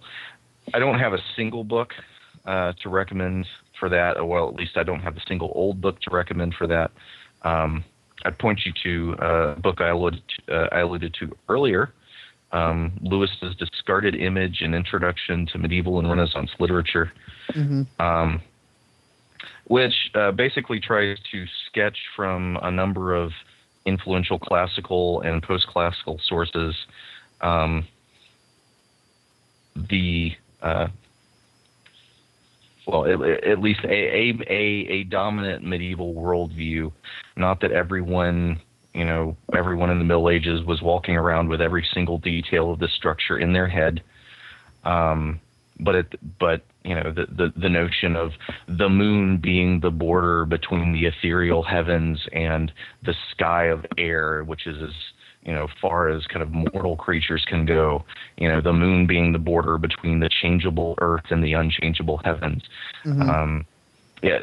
I 0.75 0.79
don't 0.79 0.99
have 0.99 1.13
a 1.13 1.23
single 1.37 1.65
book 1.65 1.93
uh, 2.45 2.73
to 2.83 2.89
recommend 2.89 3.47
for 3.79 3.89
that. 3.89 4.27
Well, 4.27 4.49
at 4.49 4.55
least 4.55 4.77
I 4.77 4.83
don't 4.83 5.01
have 5.01 5.17
a 5.17 5.23
single 5.27 5.53
old 5.55 5.81
book 5.81 6.01
to 6.03 6.11
recommend 6.11 6.55
for 6.55 6.67
that. 6.67 6.91
Um, 7.43 7.85
I'd 8.25 8.39
point 8.39 8.61
you 8.65 8.73
to 8.83 9.23
uh, 9.23 9.55
a 9.57 9.61
book 9.61 9.81
I 9.81 9.89
alluded 9.89 10.23
to, 10.47 10.55
uh, 10.55 10.69
I 10.73 10.81
alluded 10.81 11.15
to 11.21 11.37
earlier, 11.49 11.93
um, 12.53 12.99
Lewis's 13.01 13.55
discarded 13.59 14.15
image 14.15 14.59
and 14.61 14.75
introduction 14.75 15.47
to 15.53 15.59
medieval 15.59 15.99
and 15.99 16.09
Renaissance 16.09 16.51
literature, 16.59 17.13
hmm 17.53 17.83
um, 17.99 18.41
which 19.67 19.93
uh, 20.15 20.33
basically 20.33 20.81
tries 20.81 21.19
to 21.31 21.45
sketch 21.67 21.97
from 22.17 22.59
a 22.63 22.71
number 22.71 23.15
of 23.15 23.31
influential 23.89 24.39
classical 24.39 25.21
and 25.23 25.43
post-classical 25.43 26.21
sources 26.27 26.75
um, 27.41 27.87
the 29.89 30.33
uh, 30.63 30.89
well, 32.87 33.05
at, 33.05 33.45
at 33.45 33.61
least 33.61 33.81
a, 33.85 33.93
a 33.93 34.39
a 34.49 34.87
a 34.91 35.05
dominant 35.05 35.63
medieval 35.63 36.15
worldview. 36.15 36.91
Not 37.37 37.61
that 37.61 37.71
everyone, 37.71 38.61
you 38.95 39.05
know, 39.05 39.37
everyone 39.55 39.91
in 39.91 39.99
the 39.99 40.05
Middle 40.05 40.31
Ages 40.31 40.65
was 40.65 40.83
walking 40.83 41.17
around 41.17 41.49
with 41.49 41.61
every 41.61 41.87
single 41.93 42.19
detail 42.19 42.73
of 42.73 42.79
the 42.79 42.89
structure 42.89 43.39
in 43.39 43.53
their 43.53 43.69
head. 43.69 44.03
Um, 44.85 45.41
but 45.81 45.95
it, 45.95 46.39
but 46.39 46.65
you 46.85 46.95
know, 46.95 47.13
the, 47.13 47.27
the 47.27 47.53
the 47.61 47.69
notion 47.69 48.17
of 48.17 48.31
the 48.69 48.89
moon 48.89 49.39
being 49.39 49.81
the 49.81 49.91
border 49.91 50.45
between 50.45 50.93
the 50.93 51.07
ethereal 51.07 51.63
heavens 51.63 52.21
and 52.33 52.73
the 53.05 53.15
sky 53.33 53.65
of 53.65 53.85
air, 53.97 54.45
which 54.45 54.67
is 54.67 54.77
as 54.83 54.95
you 55.43 55.55
know, 55.55 55.69
far 55.81 56.09
as 56.09 56.27
kind 56.27 56.43
of 56.43 56.51
mortal 56.51 56.97
creatures 56.97 57.45
can 57.49 57.65
go. 57.65 58.05
You 58.37 58.49
know, 58.49 58.61
the 58.61 58.73
moon 58.73 59.07
being 59.07 59.33
the 59.33 59.39
border 59.39 59.79
between 59.79 60.21
the 60.21 60.29
changeable 60.43 60.95
earth 61.01 61.25
and 61.31 61.43
the 61.43 61.55
unchangeable 61.55 62.21
heavens. 62.25 62.63
hmm 63.03 63.23
Um, 63.23 63.67
yeah, 64.23 64.41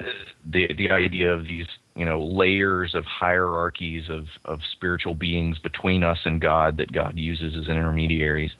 the 0.51 0.73
the 0.77 0.89
idea 0.89 1.33
of 1.33 1.43
these 1.43 1.67
you 1.95 2.05
know 2.05 2.23
layers 2.23 2.95
of 2.95 3.03
hierarchies 3.05 4.09
of 4.09 4.25
of 4.45 4.59
spiritual 4.71 5.13
beings 5.13 5.59
between 5.59 6.03
us 6.03 6.19
and 6.25 6.39
God 6.39 6.77
that 6.77 6.91
God 6.91 7.17
uses 7.17 7.55
as 7.55 7.67
intermediaries. 7.67 8.51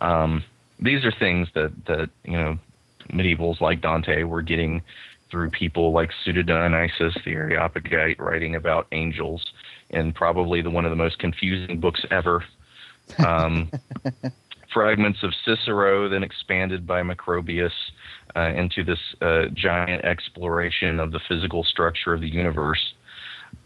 Um, 0.00 0.44
these 0.78 1.04
are 1.04 1.12
things 1.18 1.48
that 1.54 1.72
that 1.86 2.10
you 2.24 2.36
know 2.36 2.58
medievals 3.10 3.60
like 3.60 3.80
Dante 3.80 4.22
were 4.24 4.42
getting 4.42 4.82
through 5.30 5.50
people 5.50 5.92
like 5.92 6.10
Pseudo-Dionysius, 6.24 7.16
the 7.24 7.32
Areopagite, 7.32 8.20
writing 8.20 8.54
about 8.54 8.86
angels, 8.92 9.44
in 9.90 10.12
probably 10.12 10.60
the 10.60 10.70
one 10.70 10.84
of 10.84 10.90
the 10.90 10.96
most 10.96 11.18
confusing 11.18 11.80
books 11.80 12.04
ever. 12.10 12.44
Um, 13.26 13.70
fragments 14.72 15.22
of 15.22 15.32
Cicero, 15.44 16.08
then 16.08 16.22
expanded 16.22 16.86
by 16.86 17.02
Macrobius 17.02 17.72
uh, 18.36 18.52
into 18.54 18.84
this 18.84 18.98
uh, 19.20 19.44
giant 19.54 20.04
exploration 20.04 21.00
of 21.00 21.12
the 21.12 21.20
physical 21.28 21.64
structure 21.64 22.14
of 22.14 22.20
the 22.20 22.28
universe. 22.28 22.94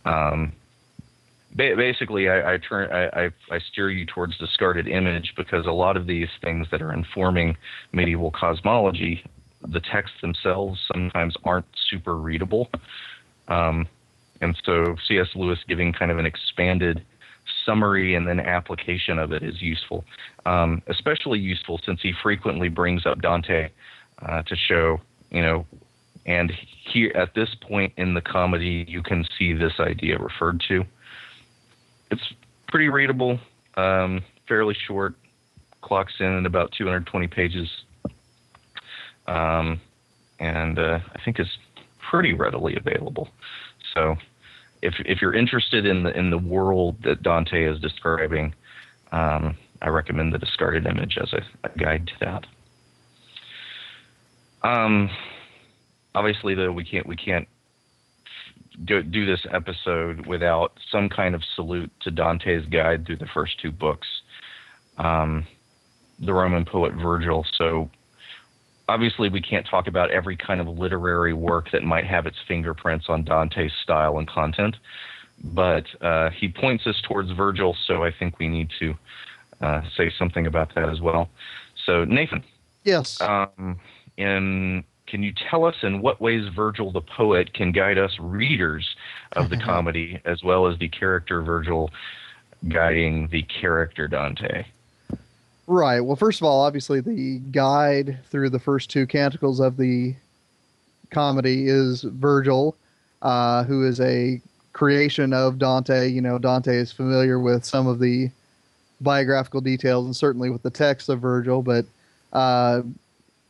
Um, 0.04 0.52
basically, 1.54 2.28
I, 2.28 2.54
I 2.54 2.58
turn 2.58 2.90
I, 2.92 3.30
I, 3.50 3.58
steer 3.70 3.90
you 3.90 4.04
towards 4.06 4.36
discarded 4.38 4.88
image 4.88 5.34
because 5.36 5.66
a 5.66 5.72
lot 5.72 5.96
of 5.96 6.06
these 6.06 6.28
things 6.42 6.66
that 6.70 6.82
are 6.82 6.92
informing 6.92 7.56
medieval 7.92 8.30
cosmology, 8.30 9.24
the 9.66 9.80
texts 9.80 10.16
themselves 10.20 10.80
sometimes 10.92 11.34
aren't 11.44 11.66
super 11.90 12.16
readable. 12.16 12.68
Um, 13.48 13.86
and 14.40 14.56
so 14.64 14.96
C.S. 15.08 15.28
Lewis 15.34 15.58
giving 15.66 15.92
kind 15.92 16.10
of 16.10 16.18
an 16.18 16.26
expanded 16.26 17.04
summary 17.64 18.14
and 18.14 18.26
then 18.26 18.40
application 18.40 19.18
of 19.18 19.32
it 19.32 19.42
is 19.42 19.62
useful, 19.62 20.04
um, 20.44 20.82
especially 20.88 21.38
useful 21.38 21.80
since 21.84 22.00
he 22.02 22.12
frequently 22.22 22.68
brings 22.68 23.06
up 23.06 23.20
Dante 23.20 23.70
uh, 24.26 24.42
to 24.42 24.56
show, 24.56 25.00
you 25.30 25.42
know, 25.42 25.66
and 26.26 26.52
here 26.92 27.12
at 27.14 27.34
this 27.34 27.54
point 27.60 27.92
in 27.96 28.14
the 28.14 28.20
comedy, 28.20 28.84
you 28.88 29.02
can 29.02 29.24
see 29.38 29.52
this 29.52 29.74
idea 29.78 30.18
referred 30.18 30.62
to. 30.68 30.84
It's 32.10 32.32
pretty 32.68 32.88
readable, 32.88 33.38
um, 33.76 34.22
fairly 34.48 34.76
short, 34.86 35.14
clocks 35.82 36.14
in 36.20 36.38
at 36.38 36.46
about 36.46 36.72
220 36.72 37.26
pages, 37.28 37.68
um, 39.26 39.80
and 40.40 40.78
uh, 40.78 40.98
I 41.14 41.24
think 41.24 41.40
is 41.40 41.48
pretty 42.10 42.32
readily 42.32 42.76
available. 42.76 43.28
So, 43.94 44.16
if 44.82 44.94
if 45.04 45.20
you're 45.22 45.34
interested 45.34 45.86
in 45.86 46.02
the 46.02 46.16
in 46.16 46.30
the 46.30 46.38
world 46.38 46.96
that 47.04 47.22
Dante 47.22 47.64
is 47.64 47.80
describing, 47.80 48.54
um, 49.12 49.56
I 49.82 49.88
recommend 49.88 50.32
the 50.32 50.38
discarded 50.38 50.86
image 50.86 51.18
as 51.20 51.32
a, 51.32 51.42
a 51.64 51.78
guide 51.78 52.06
to 52.08 52.12
that. 52.20 52.46
Um, 54.62 55.10
obviously, 56.14 56.54
though, 56.54 56.72
we 56.72 56.84
can't 56.84 57.06
we 57.06 57.16
can't 57.16 57.48
do, 58.84 59.02
do 59.02 59.26
this 59.26 59.44
episode 59.50 60.26
without 60.26 60.72
some 60.90 61.08
kind 61.08 61.34
of 61.34 61.42
salute 61.54 61.90
to 62.00 62.10
Dante's 62.10 62.66
guide 62.66 63.06
through 63.06 63.16
the 63.16 63.26
first 63.26 63.58
two 63.60 63.72
books, 63.72 64.06
um, 64.98 65.46
the 66.18 66.32
Roman 66.32 66.64
poet 66.64 66.94
Virgil. 66.94 67.44
So 67.56 67.90
obviously 68.88 69.28
we 69.28 69.40
can't 69.40 69.66
talk 69.66 69.86
about 69.86 70.10
every 70.10 70.36
kind 70.36 70.60
of 70.60 70.68
literary 70.68 71.32
work 71.32 71.70
that 71.72 71.82
might 71.82 72.06
have 72.06 72.26
its 72.26 72.36
fingerprints 72.46 73.06
on 73.08 73.24
Dante's 73.24 73.72
style 73.82 74.18
and 74.18 74.28
content, 74.28 74.76
but 75.42 75.84
uh, 76.00 76.30
he 76.30 76.48
points 76.48 76.86
us 76.86 77.00
towards 77.02 77.30
Virgil, 77.32 77.76
so 77.86 78.04
I 78.04 78.12
think 78.12 78.38
we 78.38 78.48
need 78.48 78.70
to 78.78 78.94
uh, 79.60 79.82
say 79.96 80.12
something 80.18 80.46
about 80.46 80.74
that 80.74 80.88
as 80.88 81.00
well. 81.00 81.28
So 81.84 82.04
Nathan, 82.04 82.44
Yes. 82.84 83.20
um, 83.20 83.78
in 84.16 84.84
can 85.06 85.22
you 85.22 85.32
tell 85.50 85.64
us 85.64 85.76
in 85.82 86.00
what 86.00 86.20
ways 86.20 86.46
Virgil 86.54 86.92
the 86.92 87.00
poet 87.00 87.54
can 87.54 87.72
guide 87.72 87.98
us 87.98 88.16
readers 88.18 88.96
of 89.32 89.50
the 89.50 89.56
comedy 89.64 90.20
as 90.24 90.42
well 90.42 90.66
as 90.66 90.78
the 90.78 90.88
character 90.88 91.42
Virgil 91.42 91.90
guiding 92.68 93.28
the 93.28 93.42
character 93.42 94.08
Dante? 94.08 94.64
Right. 95.66 96.00
Well, 96.00 96.16
first 96.16 96.40
of 96.40 96.46
all, 96.46 96.60
obviously, 96.60 97.00
the 97.00 97.38
guide 97.50 98.18
through 98.30 98.50
the 98.50 98.58
first 98.58 98.88
two 98.90 99.06
canticles 99.06 99.58
of 99.58 99.76
the 99.76 100.14
comedy 101.10 101.68
is 101.68 102.02
Virgil, 102.02 102.76
uh, 103.22 103.64
who 103.64 103.84
is 103.84 104.00
a 104.00 104.40
creation 104.72 105.32
of 105.32 105.58
Dante. 105.58 106.08
You 106.08 106.20
know, 106.20 106.38
Dante 106.38 106.76
is 106.76 106.92
familiar 106.92 107.40
with 107.40 107.64
some 107.64 107.88
of 107.88 107.98
the 107.98 108.30
biographical 109.00 109.60
details 109.60 110.06
and 110.06 110.14
certainly 110.14 110.50
with 110.50 110.62
the 110.62 110.70
text 110.70 111.08
of 111.08 111.20
Virgil, 111.20 111.62
but 111.62 111.84
uh, 112.32 112.82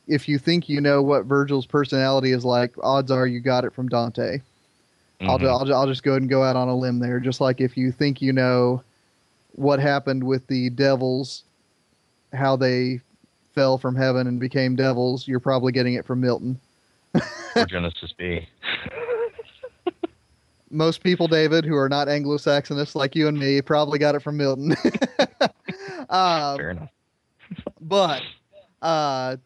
if 0.07 0.29
you 0.29 0.39
think 0.39 0.69
you 0.69 0.81
know 0.81 1.03
what 1.03 1.25
Virgil's 1.25 1.67
personality 1.67 2.33
is 2.33 2.45
like, 2.45 2.75
odds 2.83 3.11
are 3.11 3.27
you 3.27 3.41
got 3.41 3.65
it 3.65 3.75
from 3.75 3.89
Dante. 3.89 4.41
I'll, 5.23 5.39
Mhm. 5.39 5.49
I'll, 5.49 5.75
I'll 5.75 5.87
just 5.87 6.03
go 6.03 6.13
ahead 6.13 6.23
and 6.23 6.31
go 6.31 6.43
out 6.43 6.57
on 6.57 6.69
a 6.69 6.77
limb 6.77 6.99
there. 6.99 7.21
Just 7.21 7.41
like 7.41 7.61
if 7.61 7.77
you 7.77 7.91
think 7.91 8.21
you 8.21 8.33
know 8.33 8.83
what 9.53 9.81
happened 9.81 10.23
with 10.23 10.47
the 10.47 10.71
devils, 10.71 11.43
how 12.33 12.57
they 12.57 13.01
fell 13.55 13.79
from 13.79 13.97
heaven 13.97 14.27
and 14.27 14.39
became 14.39 14.77
devils, 14.77 15.27
you're 15.27 15.41
probably 15.41 15.73
getting 15.73 15.95
it 15.95 16.05
from 16.05 16.21
Milton. 16.21 16.61
or 17.57 17.67
Genesis 17.67 18.13
B. 18.17 18.47
Most 20.71 21.03
people, 21.03 21.29
David, 21.29 21.65
who 21.65 21.77
are 21.77 21.89
not 21.89 22.09
Anglo-Saxonists 22.09 22.95
like 22.95 23.15
you 23.15 23.29
and 23.29 23.39
me, 23.39 23.63
probably 23.63 23.99
got 23.99 24.15
it 24.15 24.21
from 24.23 24.37
Milton. 24.37 24.73
um, 26.11 26.57
Fair 26.59 26.71
enough. 26.73 26.91
but 27.81 28.23
uh, 28.83 29.37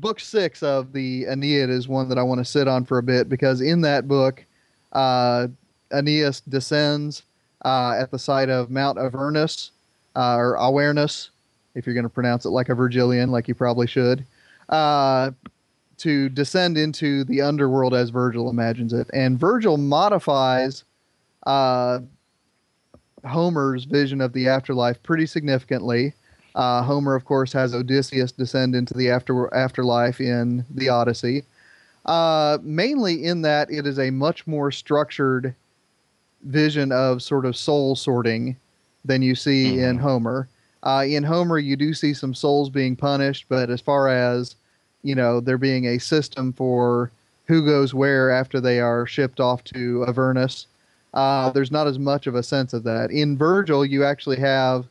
book 0.00 0.20
six 0.20 0.62
of 0.62 0.92
the 0.92 1.24
Aeneid 1.26 1.70
is 1.70 1.88
one 1.88 2.08
that 2.08 2.18
I 2.18 2.22
want 2.22 2.38
to 2.38 2.44
sit 2.44 2.68
on 2.68 2.84
for 2.84 2.98
a 2.98 3.02
bit 3.02 3.28
because 3.28 3.60
in 3.60 3.80
that 3.82 4.06
book, 4.06 4.44
uh, 4.92 5.48
Aeneas 5.92 6.40
descends 6.40 7.22
uh, 7.64 7.94
at 7.98 8.10
the 8.10 8.18
site 8.18 8.48
of 8.48 8.70
Mount 8.70 8.98
Avernus 8.98 9.72
uh, 10.14 10.36
or 10.36 10.54
Awareness, 10.54 11.30
if 11.74 11.86
you're 11.86 11.94
going 11.94 12.04
to 12.04 12.10
pronounce 12.10 12.44
it 12.44 12.50
like 12.50 12.68
a 12.68 12.74
Virgilian, 12.74 13.30
like 13.30 13.48
you 13.48 13.54
probably 13.54 13.86
should, 13.86 14.24
uh, 14.68 15.30
to 15.98 16.28
descend 16.30 16.76
into 16.76 17.24
the 17.24 17.40
underworld 17.40 17.94
as 17.94 18.10
Virgil 18.10 18.50
imagines 18.50 18.92
it. 18.92 19.08
And 19.12 19.38
Virgil 19.38 19.76
modifies 19.76 20.84
uh, 21.46 22.00
Homer's 23.24 23.84
vision 23.84 24.20
of 24.20 24.32
the 24.32 24.48
afterlife 24.48 25.02
pretty 25.02 25.26
significantly. 25.26 26.12
Uh, 26.56 26.82
Homer, 26.82 27.14
of 27.14 27.24
course, 27.24 27.52
has 27.52 27.74
Odysseus 27.74 28.32
descend 28.32 28.74
into 28.74 28.94
the 28.94 29.10
after 29.10 29.52
afterlife 29.54 30.20
in 30.20 30.64
the 30.70 30.88
Odyssey. 30.88 31.44
Uh, 32.06 32.58
mainly 32.62 33.24
in 33.24 33.42
that 33.42 33.70
it 33.70 33.86
is 33.86 33.98
a 33.98 34.10
much 34.10 34.46
more 34.46 34.70
structured 34.70 35.54
vision 36.44 36.92
of 36.92 37.22
sort 37.22 37.44
of 37.44 37.56
soul 37.56 37.94
sorting 37.94 38.56
than 39.04 39.20
you 39.22 39.34
see 39.34 39.80
in 39.80 39.98
Mhm. 39.98 40.00
Homer. 40.00 40.48
Uh, 40.82 41.04
in 41.06 41.24
Homer, 41.24 41.58
you 41.58 41.76
do 41.76 41.92
see 41.92 42.14
some 42.14 42.32
souls 42.34 42.70
being 42.70 42.96
punished, 42.96 43.46
but 43.48 43.70
as 43.70 43.80
far 43.80 44.08
as 44.08 44.56
you 45.02 45.14
know, 45.14 45.38
there 45.38 45.58
being 45.58 45.84
a 45.84 45.98
system 45.98 46.52
for 46.52 47.10
who 47.46 47.64
goes 47.64 47.94
where 47.94 48.30
after 48.30 48.60
they 48.60 48.80
are 48.80 49.06
shipped 49.06 49.38
off 49.38 49.62
to 49.62 50.04
Avernus, 50.08 50.66
uh, 51.14 51.50
there's 51.50 51.70
not 51.70 51.86
as 51.86 51.98
much 51.98 52.26
of 52.26 52.34
a 52.34 52.42
sense 52.42 52.72
of 52.72 52.82
that. 52.84 53.12
In 53.12 53.36
Virgil, 53.38 53.84
you 53.84 54.02
actually 54.04 54.38
have 54.38 54.86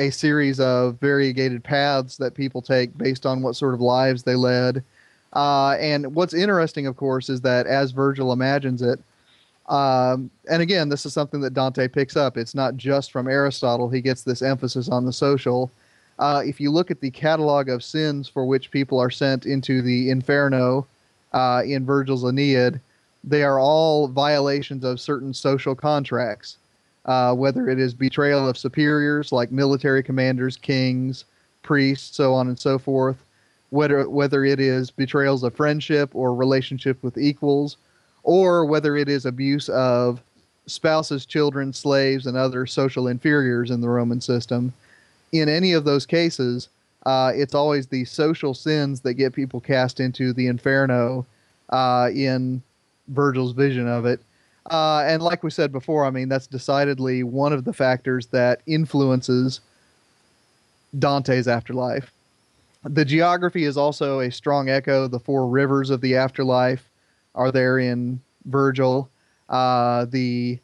a 0.00 0.10
series 0.10 0.58
of 0.58 0.98
variegated 0.98 1.62
paths 1.62 2.16
that 2.16 2.34
people 2.34 2.60
take 2.60 2.90
based 2.98 3.24
on 3.24 3.42
what 3.42 3.54
sort 3.54 3.74
of 3.74 3.80
lives 3.80 4.24
they 4.24 4.34
led. 4.34 4.82
Uh, 5.32 5.76
and 5.78 6.12
what's 6.16 6.34
interesting, 6.34 6.88
of 6.88 6.96
course, 6.96 7.28
is 7.28 7.40
that 7.42 7.68
as 7.68 7.92
Virgil 7.92 8.32
imagines 8.32 8.82
it, 8.82 8.98
Um, 9.70 10.30
and 10.50 10.62
again, 10.62 10.88
this 10.88 11.06
is 11.06 11.12
something 11.12 11.40
that 11.42 11.54
Dante 11.54 11.86
picks 11.86 12.16
up. 12.16 12.36
It's 12.36 12.56
not 12.56 12.76
just 12.76 13.12
from 13.12 13.28
Aristotle. 13.28 13.88
He 13.88 14.00
gets 14.00 14.24
this 14.24 14.42
emphasis 14.42 14.88
on 14.88 15.04
the 15.04 15.12
social. 15.12 15.70
Uh, 16.18 16.42
if 16.44 16.60
you 16.60 16.72
look 16.72 16.90
at 16.90 17.00
the 17.00 17.10
catalog 17.10 17.68
of 17.68 17.84
sins 17.84 18.28
for 18.28 18.44
which 18.44 18.72
people 18.72 18.98
are 18.98 19.12
sent 19.12 19.46
into 19.46 19.80
the 19.80 20.10
Inferno 20.10 20.86
uh, 21.32 21.62
in 21.64 21.86
Virgil's 21.86 22.24
Aeneid, 22.24 22.80
they 23.22 23.44
are 23.44 23.60
all 23.60 24.08
violations 24.08 24.82
of 24.82 24.98
certain 24.98 25.32
social 25.32 25.76
contracts, 25.76 26.58
uh, 27.06 27.34
whether 27.34 27.68
it 27.68 27.78
is 27.78 27.94
betrayal 27.94 28.48
of 28.48 28.58
superiors 28.58 29.32
like 29.32 29.50
military 29.50 30.02
commanders, 30.02 30.56
kings, 30.56 31.24
priests, 31.62 32.16
so 32.16 32.34
on 32.34 32.48
and 32.48 32.58
so 32.58 32.78
forth, 32.78 33.24
whether 33.70 34.08
whether 34.08 34.44
it 34.44 34.60
is 34.60 34.90
betrayals 34.90 35.42
of 35.42 35.54
friendship 35.54 36.10
or 36.14 36.34
relationship 36.34 37.02
with 37.02 37.16
equals, 37.16 37.76
or 38.22 38.64
whether 38.64 38.96
it 38.96 39.08
is 39.08 39.26
abuse 39.26 39.68
of 39.70 40.20
spouses, 40.66 41.26
children, 41.26 41.72
slaves, 41.72 42.26
and 42.26 42.36
other 42.36 42.66
social 42.66 43.08
inferiors 43.08 43.70
in 43.70 43.80
the 43.80 43.88
Roman 43.88 44.20
system. 44.20 44.72
In 45.32 45.48
any 45.48 45.72
of 45.72 45.84
those 45.84 46.06
cases, 46.06 46.68
uh, 47.06 47.32
it's 47.34 47.54
always 47.54 47.86
the 47.86 48.04
social 48.04 48.54
sins 48.54 49.00
that 49.00 49.14
get 49.14 49.32
people 49.32 49.60
cast 49.60 50.00
into 50.00 50.32
the 50.32 50.46
inferno 50.46 51.26
uh, 51.70 52.10
in 52.14 52.62
Virgil's 53.08 53.52
vision 53.52 53.88
of 53.88 54.04
it. 54.04 54.20
Uh, 54.70 55.02
and 55.04 55.20
like 55.20 55.42
we 55.42 55.50
said 55.50 55.72
before, 55.72 56.04
I 56.04 56.10
mean, 56.10 56.28
that's 56.28 56.46
decidedly 56.46 57.24
one 57.24 57.52
of 57.52 57.64
the 57.64 57.72
factors 57.72 58.26
that 58.28 58.62
influences 58.66 59.60
Dante's 60.96 61.48
afterlife. 61.48 62.12
The 62.84 63.04
geography 63.04 63.64
is 63.64 63.76
also 63.76 64.20
a 64.20 64.30
strong 64.30 64.68
echo. 64.68 65.08
The 65.08 65.18
four 65.18 65.48
rivers 65.48 65.90
of 65.90 66.00
the 66.00 66.16
afterlife 66.16 66.88
are 67.34 67.50
there 67.50 67.78
in 67.78 68.20
Virgil. 68.46 69.10
Uh, 69.48 70.06
the 70.06 70.58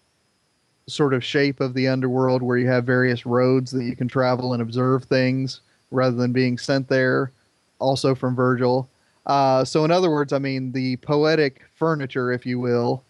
sort 0.87 1.13
of 1.13 1.25
shape 1.25 1.61
of 1.61 1.75
the 1.75 1.89
underworld 1.89 2.43
where 2.43 2.57
you 2.57 2.69
have 2.69 2.85
various 2.85 3.27
roads 3.27 3.73
that 3.73 3.85
you 3.85 3.97
can 3.97 4.07
travel 4.07 4.53
and 4.53 4.63
observe 4.63 5.05
things 5.05 5.61
rather 5.91 6.17
than 6.17 6.33
being 6.33 6.57
sent 6.57 6.89
there, 6.89 7.33
also 7.81 8.15
from 8.15 8.37
Virgil. 8.37 8.89
Uh, 9.27 9.65
so, 9.65 9.85
in 9.85 9.91
other 9.91 10.11
words, 10.11 10.33
I 10.33 10.39
mean, 10.39 10.71
the 10.71 10.97
poetic 10.99 11.63
furniture, 11.75 12.33
if 12.33 12.47
you 12.47 12.61
will, 12.61 13.03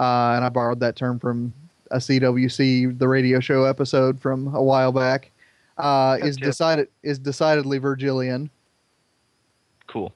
uh, 0.00 0.32
and 0.34 0.44
I 0.44 0.48
borrowed 0.48 0.80
that 0.80 0.96
term 0.96 1.18
from 1.20 1.52
a 1.92 1.98
CWC, 1.98 2.98
the 2.98 3.06
radio 3.08 3.38
show 3.40 3.64
episode 3.64 4.18
from 4.20 4.54
a 4.54 4.62
while 4.62 4.92
back, 4.92 5.30
uh, 5.78 6.16
is 6.20 6.36
decided 6.36 6.88
is 7.02 7.18
decidedly 7.18 7.78
Virgilian. 7.78 8.50
Cool. 9.86 10.12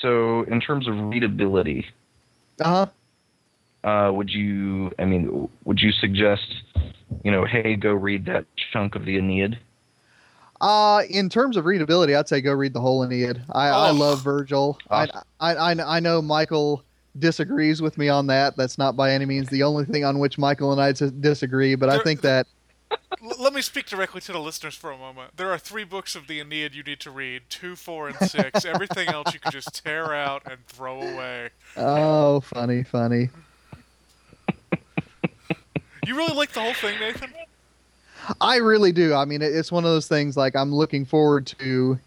So, 0.00 0.42
in 0.44 0.60
terms 0.60 0.88
of 0.88 0.96
readability, 0.98 1.86
Uh 2.60 2.86
huh. 3.84 3.88
uh, 3.88 4.12
would 4.12 4.30
you? 4.30 4.92
I 4.98 5.04
mean, 5.04 5.48
would 5.64 5.80
you 5.80 5.92
suggest, 5.92 6.46
you 7.24 7.30
know, 7.30 7.44
hey, 7.44 7.76
go 7.76 7.92
read 7.92 8.24
that 8.26 8.44
chunk 8.72 8.94
of 8.94 9.04
the 9.04 9.16
Aeneid? 9.16 9.58
Uh, 10.60 11.02
in 11.10 11.28
terms 11.28 11.56
of 11.56 11.64
readability, 11.64 12.14
I'd 12.14 12.28
say 12.28 12.40
go 12.40 12.52
read 12.52 12.72
the 12.72 12.80
whole 12.80 13.02
Aeneid. 13.02 13.42
I, 13.50 13.68
I 13.68 13.90
Oh. 13.90 13.94
love 13.94 14.20
Virgil. 14.20 14.78
I. 14.90 15.08
I, 15.40 15.54
I, 15.54 15.96
I 15.96 16.00
know 16.00 16.22
Michial 16.22 16.82
disagrees 17.18 17.82
with 17.82 17.98
me 17.98 18.08
on 18.08 18.26
that. 18.28 18.56
That's 18.56 18.78
not 18.78 18.96
by 18.96 19.12
any 19.12 19.24
means 19.24 19.48
the 19.48 19.62
only 19.62 19.84
thing 19.84 20.04
on 20.04 20.18
which 20.18 20.36
Michial 20.36 20.72
and 20.72 20.80
I 20.80 20.92
disagree, 21.20 21.74
but 21.74 21.88
I 21.88 21.98
think 22.00 22.20
that 22.22 22.46
let 23.38 23.52
me 23.52 23.62
speak 23.62 23.86
directly 23.86 24.20
to 24.22 24.32
the 24.32 24.40
listeners 24.40 24.74
for 24.74 24.90
a 24.90 24.98
moment. 24.98 25.36
There 25.36 25.50
are 25.50 25.58
three 25.58 25.84
books 25.84 26.14
of 26.14 26.26
the 26.26 26.40
Aeneid 26.40 26.74
you 26.74 26.82
need 26.82 27.00
to 27.00 27.10
read: 27.10 27.42
two, 27.48 27.76
four, 27.76 28.08
and 28.08 28.16
six. 28.28 28.64
Everything 28.64 29.08
else 29.08 29.32
you 29.32 29.40
can 29.40 29.52
just 29.52 29.84
tear 29.84 30.14
out 30.14 30.42
and 30.44 30.64
throw 30.66 31.00
away. 31.00 31.50
oh, 31.76 32.40
funny, 32.40 32.82
funny. 32.82 33.30
You 36.04 36.16
really 36.16 36.34
like 36.34 36.52
the 36.52 36.60
whole 36.60 36.74
thing, 36.74 36.98
Nathan? 36.98 37.32
I 38.40 38.56
really 38.56 38.92
do. 38.92 39.14
I 39.14 39.24
mean, 39.24 39.40
it's 39.40 39.70
one 39.70 39.84
of 39.84 39.90
those 39.90 40.08
things 40.08 40.36
like 40.36 40.56
I'm 40.56 40.74
looking 40.74 41.04
forward 41.04 41.46
to. 41.58 41.98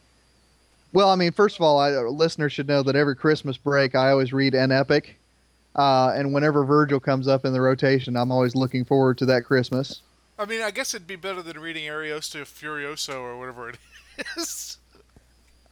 Well, 0.95 1.09
I 1.09 1.15
mean, 1.15 1.33
first 1.33 1.57
of 1.57 1.61
all, 1.61 1.77
I, 1.77 1.89
listeners 1.91 2.53
should 2.53 2.69
know 2.69 2.81
that 2.83 2.95
every 2.95 3.17
Christmas 3.17 3.57
break, 3.57 3.95
I 3.95 4.11
always 4.11 4.31
read 4.31 4.55
an 4.55 4.71
epic. 4.71 5.17
Uh, 5.75 6.13
and 6.15 6.33
whenever 6.33 6.63
Virgil 6.63 7.01
comes 7.01 7.27
up 7.27 7.43
in 7.43 7.51
the 7.51 7.59
rotation, 7.59 8.15
I'm 8.15 8.31
always 8.31 8.55
looking 8.55 8.85
forward 8.85 9.17
to 9.17 9.25
that 9.25 9.43
Christmas. 9.43 10.01
I 10.39 10.45
mean, 10.45 10.61
I 10.61 10.71
guess 10.71 10.93
it'd 10.93 11.05
be 11.05 11.17
better 11.17 11.41
than 11.41 11.59
reading 11.59 11.83
Ariosto 11.89 12.43
Furioso 12.43 13.19
or 13.19 13.37
whatever 13.37 13.67
it 13.69 13.77
is. 14.37 14.77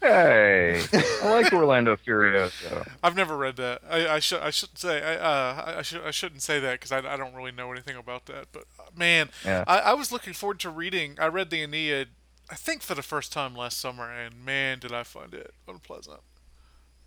Hey, 0.02 0.84
I 0.92 1.30
like 1.30 1.54
Orlando 1.54 1.96
Furioso. 1.96 2.86
I've 3.02 3.16
never 3.16 3.38
read 3.38 3.56
that. 3.56 3.82
I, 3.90 4.16
I 4.16 4.20
should 4.20 4.42
I 4.42 4.50
should 4.50 4.78
say 4.78 5.02
I 5.02 5.16
uh 5.16 5.64
I, 5.66 5.80
I 5.80 5.82
should 5.82 6.02
I 6.04 6.12
shouldn't 6.12 6.42
say 6.42 6.60
that 6.60 6.82
because 6.82 6.92
I, 6.92 6.98
I 6.98 7.16
don't 7.16 7.34
really 7.34 7.54
know 7.54 7.72
anything 7.72 7.96
about 7.96 8.26
that. 8.26 8.48
But 8.52 8.66
uh, 8.78 8.84
man, 8.94 9.30
Yeah. 9.46 9.64
I, 9.66 9.80
I 9.80 9.94
was 9.94 10.12
looking 10.12 10.34
forward 10.34 10.60
to 10.60 10.70
reading. 10.70 11.16
I 11.22 11.28
read 11.28 11.50
the 11.50 11.64
Aeneid, 11.64 12.10
I 12.50 12.56
think 12.56 12.82
for 12.82 12.94
the 12.96 13.02
first 13.04 13.32
time 13.32 13.56
last 13.56 13.80
summer, 13.80 14.12
and 14.12 14.44
man, 14.46 14.80
did 14.80 14.92
I 14.92 15.04
find 15.04 15.34
it 15.34 15.54
unpleasant. 15.68 16.20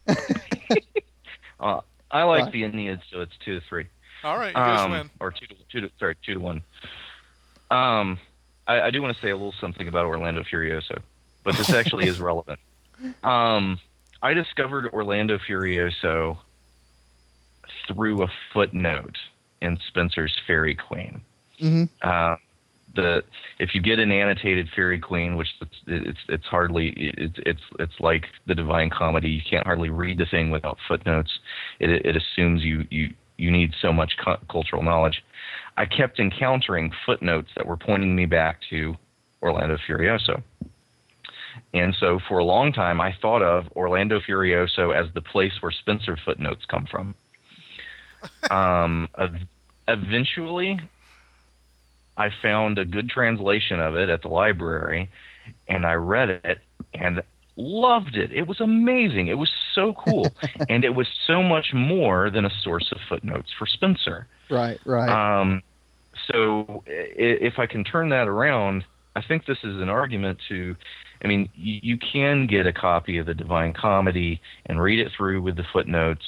Uh, 1.59 1.80
I 2.11 2.22
like 2.24 2.45
Right. 2.45 2.53
the 2.53 2.64
Aeneid, 2.64 3.01
so 3.11 3.22
it's 3.22 3.32
two 3.43 3.59
to 3.59 3.66
three. 3.66 3.87
All 4.22 4.37
right, 4.37 4.49
you 4.49 4.55
guys 4.55 4.80
um, 4.84 4.91
win. 4.91 5.11
or 5.20 5.30
two 5.32 5.47
to, 5.47 5.55
two 5.72 5.80
to 5.80 5.91
sorry 5.99 6.14
two 6.22 6.34
to 6.34 6.41
one. 6.41 6.62
Um, 7.70 8.18
I, 8.66 8.82
I 8.82 8.91
do 8.91 9.01
want 9.01 9.16
to 9.16 9.22
say 9.22 9.30
a 9.30 9.34
little 9.37 9.55
something 9.59 9.89
about 9.89 10.05
Orlando 10.05 10.43
Furioso, 10.43 10.99
but 11.45 11.57
this 11.57 11.70
actually 11.70 12.09
is 12.09 12.20
relevant. 12.20 12.59
Um, 13.24 13.80
I 14.22 14.34
discovered 14.34 14.89
Orlando 14.93 15.39
Furioso 15.39 16.37
through 17.89 18.22
a 18.22 18.28
footnote 18.53 19.16
in 19.62 19.78
Spenser's 19.91 20.37
Faerie 20.47 20.74
Queene. 20.76 21.22
hmm 21.59 21.84
Uh, 22.03 22.37
the 22.97 23.22
if 23.59 23.74
you 23.74 23.80
get 23.80 23.99
an 23.99 24.11
annotated 24.11 24.68
Faerie 24.74 25.01
Queene, 25.01 25.36
which 25.36 25.49
it's 25.61 25.76
it's, 25.86 26.18
it's 26.28 26.44
hardly 26.47 26.92
it's 26.97 27.38
it's 27.47 27.61
it's 27.78 28.01
like 28.01 28.24
the 28.47 28.55
Divine 28.55 28.90
Comedy. 28.90 29.28
You 29.28 29.42
can't 29.49 29.66
hardly 29.66 29.90
read 29.90 30.18
the 30.18 30.26
thing 30.26 30.51
without 30.51 30.78
footnotes. 30.88 31.30
It 31.78 31.90
it 31.90 32.16
assumes 32.16 32.62
you 32.62 32.84
you 32.90 33.14
you 33.38 33.51
need 33.51 33.72
so 33.80 33.92
much 33.92 34.12
cu- 34.22 34.44
cultural 34.51 34.82
knowledge. 34.82 35.22
I 35.76 35.84
kept 35.84 36.18
encountering 36.18 36.90
footnotes 37.05 37.49
that 37.57 37.66
were 37.66 37.76
pointing 37.76 38.16
me 38.16 38.26
back 38.26 38.61
to 38.70 38.97
Orlando 39.42 39.76
Furioso. 39.86 40.42
And 41.74 41.94
so 41.99 42.18
for 42.28 42.38
a 42.38 42.44
long 42.44 42.72
time, 42.72 43.01
I 43.01 43.14
thought 43.20 43.42
of 43.42 43.64
Orlando 43.76 44.20
Furioso 44.20 44.94
as 44.94 45.12
the 45.14 45.20
place 45.20 45.53
where 45.61 45.72
Spenser 45.72 46.16
footnotes 46.24 46.64
come 46.68 46.86
from. 46.90 47.14
Um, 48.51 49.09
eventually, 49.86 50.80
I 52.17 52.31
found 52.43 52.79
a 52.79 52.85
good 52.85 53.09
translation 53.09 53.81
of 53.81 53.97
it 53.97 54.09
at 54.09 54.23
the 54.23 54.29
library, 54.29 55.11
and 55.69 55.85
I 55.85 55.95
read 55.95 56.31
it 56.31 56.59
and 56.95 57.23
loved 57.57 58.17
it. 58.17 58.33
It 58.33 58.47
was 58.47 58.61
amazing. 58.61 59.29
It 59.29 59.39
was 59.39 59.51
so 59.75 59.95
cool, 59.95 60.29
and 60.69 60.85
it 60.85 60.95
was 60.95 61.07
so 61.27 61.43
much 61.43 61.73
more 61.75 62.31
than 62.31 62.45
a 62.45 62.51
source 62.62 62.91
of 62.93 62.99
footnotes 63.09 63.51
for 63.59 63.67
Spenser. 63.67 64.27
Right, 64.51 64.79
right. 64.85 65.09
Um, 65.09 65.62
so 66.31 66.83
if 66.87 67.59
I 67.59 67.67
can 67.67 67.85
turn 67.85 68.09
that 68.11 68.29
around, 68.29 68.85
I 69.14 69.23
think 69.23 69.47
this 69.47 69.59
is 69.64 69.81
an 69.81 69.89
argument 69.89 70.39
to. 70.49 70.77
I 71.25 71.29
mean, 71.29 71.49
you, 71.55 71.81
you 71.83 71.99
can 71.99 72.47
get 72.47 72.67
a 72.67 72.73
copy 72.73 73.17
of 73.17 73.25
the 73.25 73.33
Divine 73.33 73.73
Comedy 73.73 74.41
and 74.67 74.81
read 74.81 75.01
it 75.01 75.12
through 75.17 75.41
with 75.41 75.57
the 75.57 75.64
footnotes, 75.73 76.25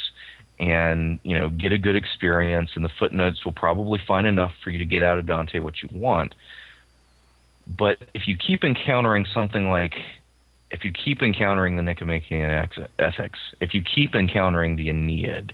and 0.59 1.18
you 1.22 1.38
know 1.38 1.48
get 1.48 1.72
a 1.72 1.78
good 1.78 1.96
experience. 1.96 2.70
And 2.74 2.84
the 2.84 2.90
footnotes 2.98 3.44
will 3.44 3.52
probably 3.52 4.00
find 4.06 4.26
enough 4.26 4.52
for 4.62 4.70
you 4.70 4.78
to 4.78 4.84
get 4.84 5.02
out 5.02 5.18
of 5.18 5.26
Dante 5.26 5.61
what 5.61 5.82
you 5.82 5.88
want. 5.92 6.34
But 7.66 7.98
if 8.14 8.26
you 8.26 8.36
keep 8.36 8.64
encountering 8.64 9.26
something 9.32 9.68
like, 9.68 9.94
if 10.70 10.84
you 10.84 10.92
keep 10.92 11.22
encountering 11.22 11.76
the 11.76 11.82
Nicomachean 11.82 12.68
Ethics, 12.98 13.38
if 13.61 13.74
you 13.74 13.82
keep 13.82 14.14
encountering 14.14 14.76
the 14.76 14.88
Aeneid 14.88 15.52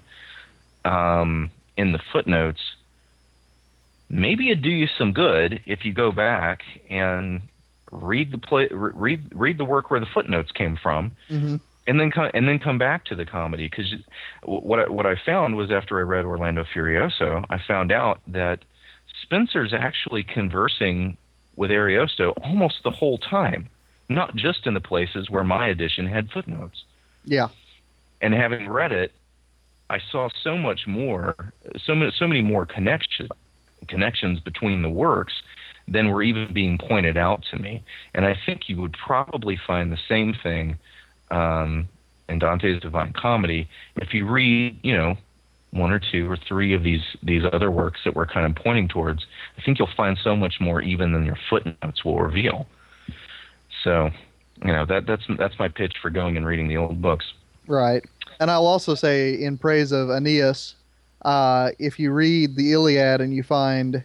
um, 0.84 1.50
in 1.76 1.92
the 1.92 2.00
footnotes, 2.12 2.61
maybe 4.09 4.50
it'd 4.50 4.62
do 4.62 4.70
you 4.70 4.86
some 4.98 5.12
good 5.12 5.61
if 5.66 5.84
you 5.84 5.92
go 5.92 6.12
back 6.12 6.62
and 6.88 7.42
read 7.90 8.32
the 8.32 8.38
play, 8.38 8.68
re- 8.70 8.92
read 8.94 9.32
read 9.34 9.59
the 9.59 9.64
work 9.64 9.90
where 9.90 10.00
the 10.00 10.07
footnotes 10.07 10.52
came 10.52 10.78
from, 10.80 11.12
hmm 11.28 11.57
and 11.87 12.01
then 12.01 12.11
come 12.11 12.30
and 12.35 12.49
then 12.49 12.59
come 12.59 12.78
back 12.78 13.05
to 13.07 13.14
the 13.14 13.26
comedy. 13.26 13.68
Because 13.68 13.95
what 14.45 14.80
I, 14.80 14.89
what 14.89 15.07
I 15.07 15.14
found 15.24 15.57
was 15.57 15.70
after 15.70 15.99
I 15.99 16.03
read 16.03 16.24
Orlando 16.24 16.64
Furioso, 16.64 17.45
I 17.51 17.59
found 17.66 17.93
out 17.93 18.20
that 18.26 18.61
Spenser's 19.24 19.72
actually 19.72 20.22
conversing 20.22 21.16
with 21.57 21.70
Ariosto 21.70 22.32
almost 22.43 22.76
the 22.85 22.91
whole 22.91 23.18
time, 23.18 23.68
not 24.09 24.35
just 24.35 24.66
in 24.66 24.74
the 24.74 24.80
places 24.80 25.30
where 25.30 25.45
my 25.45 25.68
edition 25.68 26.07
had 26.07 26.30
footnotes 26.30 26.85
Yeah. 27.24 27.49
and 28.20 28.35
having 28.35 28.68
read 28.68 28.93
it, 28.93 29.12
I 29.91 30.01
saw 30.11 30.28
so 30.43 30.57
much 30.57 30.87
more, 30.87 31.53
so 31.85 31.95
many, 31.95 32.11
so 32.18 32.26
many 32.26 32.43
more 32.43 32.66
connection, 32.66 33.28
connections 33.87 34.41
between 34.41 34.82
the 34.82 34.89
works 34.91 35.35
than 35.87 36.09
were 36.09 36.22
even 36.22 36.53
being 36.53 36.78
pointed 36.78 37.16
out 37.16 37.45
to 37.51 37.59
me. 37.59 37.85
And 38.14 38.24
I 38.24 38.35
think 38.47 38.68
you 38.68 38.80
would 38.80 38.95
probably 38.95 39.59
find 39.66 39.93
the 39.93 39.99
same 40.09 40.35
thing 40.43 40.78
um, 41.35 41.89
in 42.28 42.39
Dante's 42.39 42.80
Divine 42.80 43.12
Comedy 43.12 43.68
if 43.97 44.14
you 44.14 44.26
read, 44.26 44.78
you 44.82 44.97
know, 44.97 45.16
one 45.72 45.91
or 45.91 45.99
two 45.99 46.30
or 46.30 46.37
three 46.37 46.72
of 46.72 46.85
these 46.85 47.03
these 47.22 47.43
other 47.53 47.70
works 47.70 48.01
that 48.05 48.14
we're 48.14 48.26
kind 48.26 48.47
of 48.47 48.62
pointing 48.62 48.89
towards, 48.89 49.26
I 49.59 49.62
think 49.62 49.78
you'll 49.78 49.89
find 49.97 50.16
so 50.22 50.37
much 50.37 50.61
more 50.61 50.80
even 50.80 51.12
than 51.12 51.24
your 51.24 51.39
footnotes 51.51 52.05
will 52.05 52.18
reveal. 52.18 52.66
So, 53.82 54.11
you 54.64 54.72
know 54.72 54.87
that 54.87 55.07
that's 55.07 55.24
that's 55.37 55.59
my 55.59 55.68
pitch 55.68 55.95
for 56.01 56.11
going 56.11 56.37
and 56.37 56.47
reading 56.47 56.68
the 56.68 56.76
old 56.76 57.03
books. 57.03 57.26
Right. 57.66 58.05
And 58.41 58.51
I'll 58.51 58.66
also 58.66 58.95
say 58.95 59.35
in 59.35 59.59
praise 59.59 59.91
of 59.91 60.11
Aeneas, 60.11 60.74
uh, 61.22 61.70
if 61.78 61.99
you 61.99 62.12
read 62.12 62.57
the 62.57 62.72
Iliad 62.72 63.20
and 63.20 63.35
you 63.35 63.43
find 63.43 64.03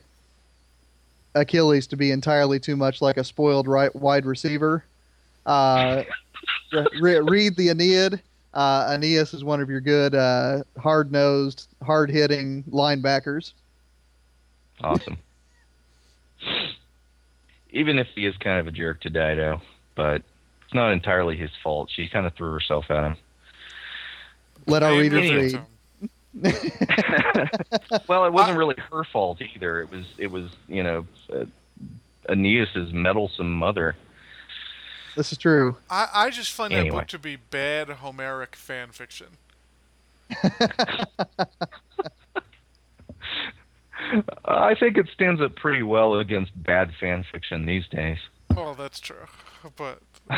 Achilles 1.36 1.88
to 1.88 1.98
be 1.98 2.12
entirely 2.12 2.60
too 2.60 2.76
much 2.76 3.02
like 3.02 3.18
a 3.18 3.24
spoiled 3.24 3.68
right 3.68 3.94
wide 3.96 4.26
receiver, 4.26 4.84
uh, 5.46 6.04
re- 7.02 7.20
read 7.20 7.56
the 7.56 7.70
Aeneid. 7.70 8.22
Uh, 8.54 8.88
Aeneas 8.90 9.34
is 9.34 9.44
one 9.44 9.62
of 9.62 9.70
your 9.70 9.80
good, 9.80 10.16
uh, 10.16 10.64
hard 10.78 11.12
nosed, 11.12 11.68
hard 11.84 12.10
hitting 12.10 12.64
linebackers. 12.64 13.54
Awesome. 14.82 15.18
Even 17.72 18.00
if 18.00 18.08
he 18.16 18.26
is 18.26 18.36
kind 18.38 18.60
of 18.60 18.68
a 18.68 18.72
jerk 18.72 19.02
to 19.02 19.10
Dido, 19.10 19.62
but 19.96 20.24
it's 20.64 20.74
not 20.74 20.92
entirely 20.92 21.38
his 21.38 21.52
fault. 21.62 21.92
She 21.94 22.08
kind 22.08 22.26
of 22.26 22.34
threw 22.34 22.52
herself 22.52 22.90
at 22.90 23.04
him. 23.04 23.18
Let 24.66 24.84
our 24.84 24.98
readers 24.98 25.30
to 25.30 25.36
read. 25.36 25.62
well, 28.08 28.26
it 28.26 28.32
wasn't 28.32 28.58
really 28.58 28.76
her 28.92 29.04
fault 29.04 29.42
either. 29.42 29.82
It 29.82 29.92
was 29.92 30.06
it 30.18 30.32
was 30.32 30.50
you 30.68 30.84
know 30.84 31.06
uh, 31.34 31.46
Aeneas's 32.30 32.94
meddlesome 32.94 33.52
mother. 33.52 33.96
This 35.16 35.32
is 35.32 35.38
true. 35.38 35.78
I, 35.90 36.08
I 36.14 36.30
just 36.30 36.52
find 36.52 36.74
that 36.74 36.90
book 36.90 37.08
to 37.08 37.20
be 37.20 37.36
bad 37.36 37.90
Homeric 37.90 38.56
fan 38.56 38.90
fiction. 38.92 39.28
I 44.46 44.76
think 44.76 44.98
it 44.98 45.08
stands 45.14 45.42
up 45.42 45.56
pretty 45.56 45.84
well 45.84 46.16
against 46.16 46.52
bad 46.64 46.92
fan 47.00 47.26
fiction 47.32 47.66
these 47.66 47.88
days. 47.88 48.18
Well, 48.56 48.74
that's 48.74 49.00
true, 49.00 49.26
but 49.76 50.00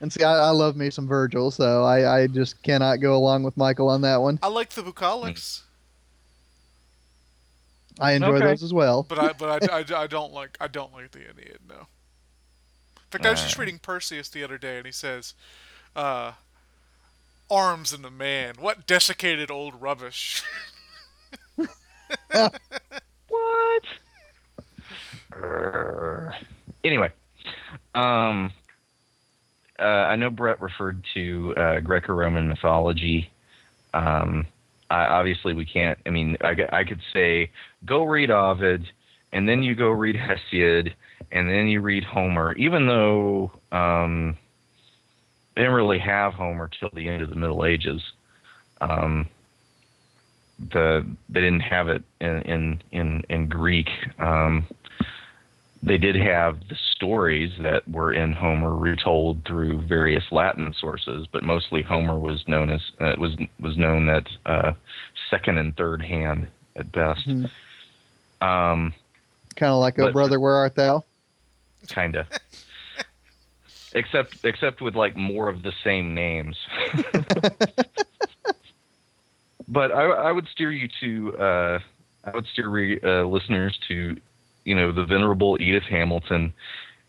And 0.00 0.10
see, 0.12 0.24
I, 0.24 0.32
I 0.32 0.50
love 0.50 0.76
me 0.76 0.88
some 0.90 1.06
Virgil, 1.06 1.50
so 1.50 1.84
I, 1.84 2.22
I 2.22 2.26
just 2.26 2.62
cannot 2.62 2.96
go 3.00 3.14
along 3.14 3.42
with 3.42 3.54
Michial 3.56 3.88
on 3.90 4.00
that 4.00 4.22
one. 4.22 4.38
I 4.42 4.48
like 4.48 4.70
the 4.70 4.82
bucolics. 4.82 5.60
I 8.00 8.12
enjoy 8.12 8.36
Okay. 8.36 8.46
those 8.46 8.62
as 8.62 8.72
well. 8.72 9.02
but 9.02 9.18
I 9.18 9.32
but 9.34 9.70
I, 9.70 9.78
I, 9.80 9.84
I 10.04 10.06
don't 10.06 10.32
like 10.32 10.56
I 10.58 10.68
don't 10.68 10.92
like 10.94 11.10
the 11.10 11.18
Aeneid. 11.28 11.58
No. 11.68 11.86
In 13.12 13.18
fact, 13.18 13.26
I 13.26 13.30
was 13.30 13.42
just 13.42 13.58
reading 13.58 13.80
Persius 13.80 14.30
the 14.30 14.44
other 14.44 14.56
day, 14.56 14.76
and 14.76 14.86
he 14.86 14.92
says, 14.92 15.34
uh, 15.96 16.32
"Arms 17.50 17.92
and 17.92 18.04
a 18.04 18.10
man, 18.10 18.54
what 18.60 18.86
desiccated 18.86 19.50
old 19.50 19.80
rubbish." 19.80 20.42
What? 23.28 23.84
Anyway, 26.82 27.10
um, 27.94 28.52
uh, 29.78 29.82
I 29.82 30.16
know 30.16 30.30
Brett 30.30 30.60
referred 30.60 31.04
to 31.14 31.54
uh, 31.56 31.80
Greco-Roman 31.80 32.48
mythology. 32.48 33.30
Um, 33.94 34.46
I, 34.90 35.06
obviously, 35.06 35.54
we 35.54 35.64
can't. 35.64 35.98
I 36.06 36.10
mean, 36.10 36.36
I 36.42 36.84
could 36.84 37.00
say 37.12 37.50
go 37.84 38.04
read 38.04 38.30
Ovid, 38.30 38.90
and 39.32 39.48
then 39.48 39.62
you 39.62 39.74
go 39.74 39.90
read 39.90 40.16
Hesiod, 40.16 40.92
and 41.32 41.48
then 41.48 41.68
you 41.68 41.80
read 41.80 42.04
Homer. 42.04 42.54
Even 42.54 42.86
though 42.86 43.52
um, 43.72 44.36
they 45.54 45.62
didn't 45.62 45.74
really 45.74 45.98
have 45.98 46.34
Homer 46.34 46.70
till 46.78 46.90
the 46.94 47.08
end 47.08 47.22
of 47.22 47.30
the 47.30 47.36
Middle 47.36 47.64
Ages. 47.64 48.02
Um, 48.80 49.28
the 50.72 51.06
they 51.28 51.40
didn't 51.40 51.60
have 51.60 51.88
it 51.88 52.02
in 52.20 52.42
in 52.42 52.82
in, 52.92 53.22
in 53.28 53.48
Greek. 53.48 53.88
Um, 54.18 54.66
they 55.82 55.96
did 55.96 56.14
have 56.16 56.60
the 56.68 56.76
stories 56.94 57.52
that 57.62 57.88
were 57.88 58.12
in 58.12 58.32
Homer 58.32 58.76
retold 58.76 59.42
through 59.46 59.86
various 59.86 60.24
Latin 60.30 60.74
sources, 60.78 61.26
but 61.32 61.42
mostly 61.42 61.80
Homer 61.82 62.18
was 62.18 62.44
known 62.46 62.70
as 62.70 62.80
uh, 63.00 63.14
was 63.18 63.36
was 63.58 63.76
known 63.78 64.08
at 64.08 64.26
uh, 64.44 64.72
second 65.30 65.58
and 65.58 65.74
third 65.76 66.02
hand 66.02 66.48
at 66.76 66.92
best. 66.92 67.26
Mhm. 67.26 67.50
Um, 68.42 68.94
Kind 69.56 69.72
of 69.72 69.78
like, 69.80 69.98
oh 69.98 70.06
But- 70.06 70.12
brother, 70.12 70.40
where 70.40 70.54
art 70.54 70.74
thou? 70.74 71.04
kinda. 71.88 72.26
except 73.94 74.44
except 74.44 74.80
with 74.80 74.94
like 74.94 75.16
more 75.16 75.48
of 75.48 75.62
the 75.62 75.72
same 75.82 76.14
names. 76.14 76.56
but 79.68 79.92
I, 79.92 80.04
I 80.04 80.32
would 80.32 80.46
steer 80.48 80.70
you 80.72 80.88
to 81.00 81.36
uh, 81.38 81.78
I 82.24 82.30
would 82.34 82.46
steer 82.52 82.68
re, 82.68 83.00
uh, 83.02 83.24
listeners 83.24 83.78
to 83.88 84.16
you 84.64 84.74
know 84.74 84.92
the 84.92 85.04
venerable 85.04 85.56
Edith 85.60 85.84
Hamilton. 85.84 86.52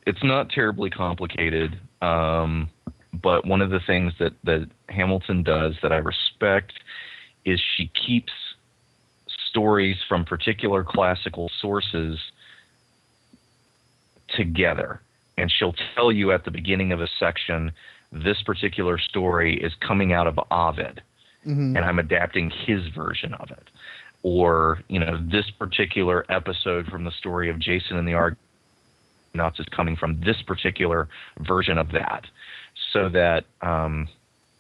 It's 0.08 0.24
not 0.24 0.50
terribly 0.50 0.90
complicated, 0.90 1.80
um, 2.02 2.70
but 3.14 3.46
one 3.46 3.62
of 3.62 3.70
the 3.70 3.80
things 3.80 4.14
that 4.20 4.34
that 4.44 4.70
Hamilton 4.90 5.44
does 5.44 5.76
that 5.84 5.92
I 5.92 5.98
respect 5.98 6.74
is 7.46 7.60
she 7.76 7.88
keeps 7.90 8.32
stories 9.52 9.98
from 10.08 10.26
particular 10.26 10.84
classical 10.84 11.52
sources 11.62 12.18
together. 14.36 15.02
And 15.38 15.52
she'll 15.52 15.76
tell 15.96 16.12
you 16.12 16.32
at 16.32 16.46
the 16.46 16.52
beginning 16.52 16.92
of 16.92 17.02
a 17.02 17.08
section, 17.20 17.72
this 18.12 18.42
particular 18.44 18.98
story 18.98 19.62
is 19.62 19.74
coming 19.86 20.14
out 20.14 20.28
of 20.28 20.40
Ovid, 20.50 21.02
hmm 21.44 21.76
and 21.76 21.86
I'm 21.86 22.00
adapting 22.00 22.52
his 22.66 22.82
version 22.96 23.34
of 23.36 23.50
it. 23.52 23.70
Or, 24.24 24.84
you 24.88 25.00
know, 25.00 25.18
this 25.32 25.50
particular 25.58 26.26
episode 26.30 26.86
from 26.88 27.04
the 27.04 27.12
story 27.12 27.50
of 27.50 27.58
Jason 27.60 27.98
and 27.98 28.08
the 28.08 28.14
Argonauts 28.14 29.60
is 29.60 29.66
coming 29.76 29.96
from 29.96 30.22
this 30.22 30.42
particular 30.46 31.10
version 31.40 31.78
of 31.78 31.92
that. 31.94 32.26
So 32.94 33.10
that 33.10 33.46
um, 33.62 34.08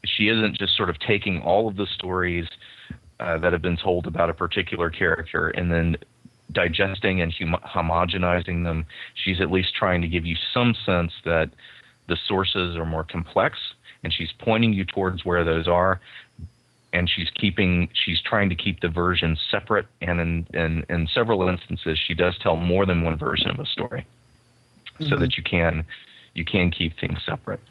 she 0.06 0.30
isn't 0.30 0.58
just 0.58 0.76
sort 0.76 0.90
of 0.90 1.00
taking 1.00 1.42
all 1.42 1.68
of 1.68 1.76
the 1.76 1.88
stories 1.94 2.48
uh, 3.22 3.38
that 3.38 3.54
have 3.54 3.62
been 3.62 3.78
told 3.78 4.08
about 4.08 4.30
a 4.30 4.34
particular 4.34 4.90
character 4.90 5.50
and 5.50 5.72
then 5.72 5.96
digesting 6.52 7.22
and 7.22 7.34
hum- 7.34 7.56
homogenizing 7.64 8.64
them. 8.64 8.86
She's 9.14 9.40
at 9.40 9.52
least 9.52 9.76
trying 9.76 10.02
to 10.02 10.08
give 10.08 10.26
you 10.26 10.36
some 10.54 10.76
sense 10.86 11.14
that 11.24 11.50
the 12.08 12.18
sources 12.28 12.76
are 12.76 12.86
more 12.86 13.06
complex, 13.06 13.58
and 14.04 14.12
she's 14.12 14.32
pointing 14.40 14.74
you 14.74 14.84
towards 14.84 15.24
where 15.24 15.44
those 15.46 15.68
are. 15.68 16.02
And 16.94 17.10
she's 17.10 17.30
keeping, 17.30 17.88
she's 17.94 18.22
trying 18.22 18.50
to 18.50 18.56
keep 18.56 18.82
the 18.82 18.90
versions 18.90 19.40
separate. 19.50 19.86
And 20.02 20.20
in, 20.20 20.48
in, 20.54 20.86
in 20.90 21.08
several 21.08 21.48
instances, 21.48 21.98
she 22.06 22.14
does 22.14 22.38
tell 22.40 22.58
more 22.58 22.86
than 22.86 23.04
one 23.04 23.18
version 23.18 23.50
of 23.50 23.60
a 23.60 23.66
story, 23.66 24.06
so 25.00 25.16
Mhm. 25.16 25.20
that 25.20 25.38
you 25.38 25.44
can, 25.44 25.86
you 26.34 26.44
can 26.44 26.70
keep 26.70 27.00
things 27.00 27.20
separate. 27.26 27.62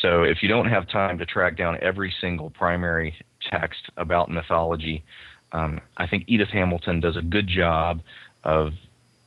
So 0.00 0.22
if 0.22 0.42
you 0.42 0.48
don't 0.48 0.70
have 0.70 0.88
time 0.88 1.18
to 1.18 1.26
track 1.26 1.56
down 1.56 1.76
every 1.82 2.14
single 2.18 2.48
primary 2.48 3.14
text 3.50 3.90
about 3.96 4.30
mythology, 4.30 5.04
um, 5.52 5.80
I 5.96 6.06
think 6.06 6.24
Edith 6.26 6.48
Hamilton 6.48 7.00
does 7.00 7.16
a 7.16 7.22
good 7.22 7.48
job 7.48 8.00
of 8.44 8.72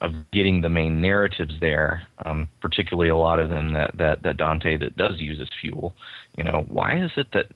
of 0.01 0.11
getting 0.33 0.61
the 0.61 0.69
main 0.69 1.01
narratives 1.01 1.53
there, 1.61 2.05
um, 2.25 2.49
particularly 2.61 3.09
a 3.09 3.15
lot 3.15 3.39
of 3.39 3.49
them 3.49 3.73
that, 3.73 3.97
that 3.97 4.23
that 4.23 4.37
Dante 4.37 4.77
that 4.77 4.97
does 4.97 5.19
use 5.19 5.39
as 5.41 5.47
fuel. 5.61 5.95
You 6.37 6.43
know, 6.43 6.65
why 6.67 7.01
is 7.01 7.11
it 7.15 7.27
that 7.33 7.47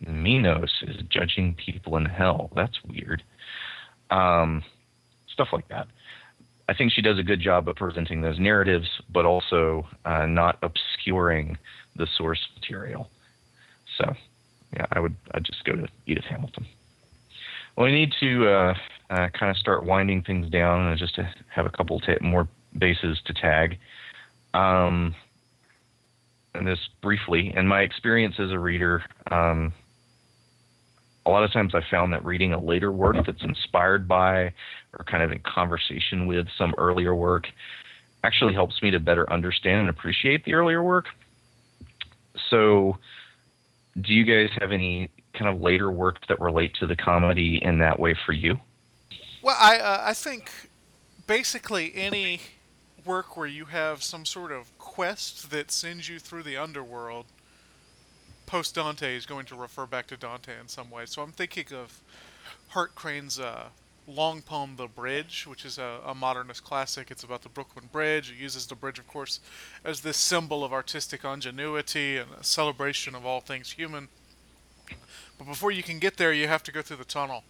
Minos 0.00 0.72
is 0.82 0.96
judging 1.08 1.54
people 1.54 1.96
in 1.96 2.04
hell? 2.04 2.50
That's 2.54 2.78
weird. 2.88 3.22
Um, 4.10 4.62
stuff 5.32 5.48
like 5.52 5.68
that. 5.68 5.86
I 6.68 6.74
think 6.74 6.92
she 6.92 7.02
does 7.02 7.18
a 7.18 7.22
good 7.22 7.40
job 7.40 7.68
of 7.68 7.76
presenting 7.76 8.22
those 8.22 8.38
narratives, 8.38 8.88
but 9.12 9.26
also 9.26 9.86
uh, 10.04 10.26
not 10.26 10.58
obscuring 10.62 11.58
the 11.96 12.06
source 12.16 12.40
material. 12.56 13.10
So, 13.98 14.14
yeah, 14.76 14.86
I 14.92 15.00
would 15.00 15.14
I'd 15.32 15.44
just 15.44 15.64
go 15.64 15.74
to 15.74 15.88
Edith 16.06 16.24
Hamilton. 16.24 16.66
Well, 17.76 17.86
we 17.86 17.92
need 17.92 18.12
to 18.20 18.48
uh, 18.48 18.74
uh, 19.10 19.28
kind 19.30 19.50
of 19.50 19.56
start 19.56 19.84
winding 19.84 20.22
things 20.22 20.48
down, 20.50 20.86
and 20.86 20.98
just 20.98 21.14
to 21.16 21.28
have 21.48 21.66
a 21.66 21.70
couple 21.70 22.00
more 22.20 22.48
bases 22.76 23.20
to 23.26 23.34
tag. 23.34 23.78
Um, 24.52 25.14
and 26.54 26.66
this 26.66 26.78
briefly, 27.02 27.52
in 27.54 27.66
my 27.66 27.80
experience 27.80 28.36
as 28.38 28.52
a 28.52 28.58
reader, 28.58 29.02
um, 29.30 29.72
a 31.26 31.30
lot 31.30 31.42
of 31.42 31.52
times 31.52 31.74
I 31.74 31.80
found 31.90 32.12
that 32.12 32.24
reading 32.24 32.52
a 32.52 32.62
later 32.62 32.92
work 32.92 33.16
that's 33.26 33.42
inspired 33.42 34.06
by 34.06 34.52
or 34.98 35.04
kind 35.06 35.22
of 35.22 35.32
in 35.32 35.40
conversation 35.40 36.26
with 36.26 36.46
some 36.56 36.74
earlier 36.78 37.14
work 37.14 37.46
actually 38.22 38.54
helps 38.54 38.80
me 38.82 38.90
to 38.90 39.00
better 39.00 39.30
understand 39.32 39.80
and 39.80 39.88
appreciate 39.88 40.44
the 40.44 40.54
earlier 40.54 40.82
work. 40.82 41.06
So, 42.50 42.98
do 44.00 44.12
you 44.12 44.24
guys 44.24 44.50
have 44.60 44.72
any 44.72 45.10
kind 45.38 45.54
of 45.54 45.60
later 45.60 45.90
work 45.90 46.26
that 46.28 46.40
relate 46.40 46.74
to 46.80 46.86
the 46.86 46.96
comedy 46.96 47.60
in 47.62 47.78
that 47.78 47.98
way 47.98 48.14
for 48.26 48.32
you? 48.32 48.58
Well, 49.42 49.56
I 49.58 49.78
uh, 49.78 50.02
I 50.04 50.14
think 50.14 50.50
basically 51.26 51.92
any 51.94 52.40
work 53.04 53.36
where 53.36 53.46
you 53.46 53.66
have 53.66 54.02
some 54.02 54.24
sort 54.24 54.52
of 54.52 54.76
quest 54.78 55.50
that 55.50 55.70
sends 55.70 56.08
you 56.08 56.18
through 56.18 56.42
the 56.42 56.56
underworld 56.56 57.26
post 58.46 58.74
Dante 58.74 59.16
is 59.16 59.26
going 59.26 59.46
to 59.46 59.54
refer 59.54 59.86
back 59.86 60.06
to 60.08 60.16
Dante 60.16 60.52
in 60.60 60.68
some 60.68 60.90
way. 60.90 61.06
So 61.06 61.22
I'm 61.22 61.32
thinking 61.32 61.66
of 61.74 62.00
Hart 62.68 62.94
Crane's 62.94 63.38
uh, 63.38 63.68
long 64.06 64.42
poem, 64.42 64.76
The 64.76 64.86
Bridge, 64.86 65.46
which 65.46 65.64
is 65.64 65.78
a, 65.78 66.00
a 66.06 66.14
modernist 66.14 66.64
classic. 66.64 67.10
It's 67.10 67.24
about 67.24 67.42
the 67.42 67.48
Brooklyn 67.48 67.88
Bridge. 67.90 68.30
It 68.30 68.36
uses 68.36 68.66
the 68.66 68.74
bridge, 68.74 68.98
of 68.98 69.06
course, 69.06 69.40
as 69.84 70.00
this 70.00 70.16
symbol 70.16 70.64
of 70.64 70.72
artistic 70.72 71.24
ingenuity 71.24 72.18
and 72.18 72.30
a 72.38 72.44
celebration 72.44 73.14
of 73.14 73.24
all 73.24 73.40
things 73.40 73.72
human. 73.72 74.08
But 75.38 75.46
before 75.46 75.70
you 75.70 75.82
can 75.82 75.98
get 75.98 76.16
there, 76.16 76.32
you 76.32 76.48
have 76.48 76.62
to 76.64 76.72
go 76.72 76.82
through 76.82 76.98
the 76.98 77.04
tunnel, 77.04 77.44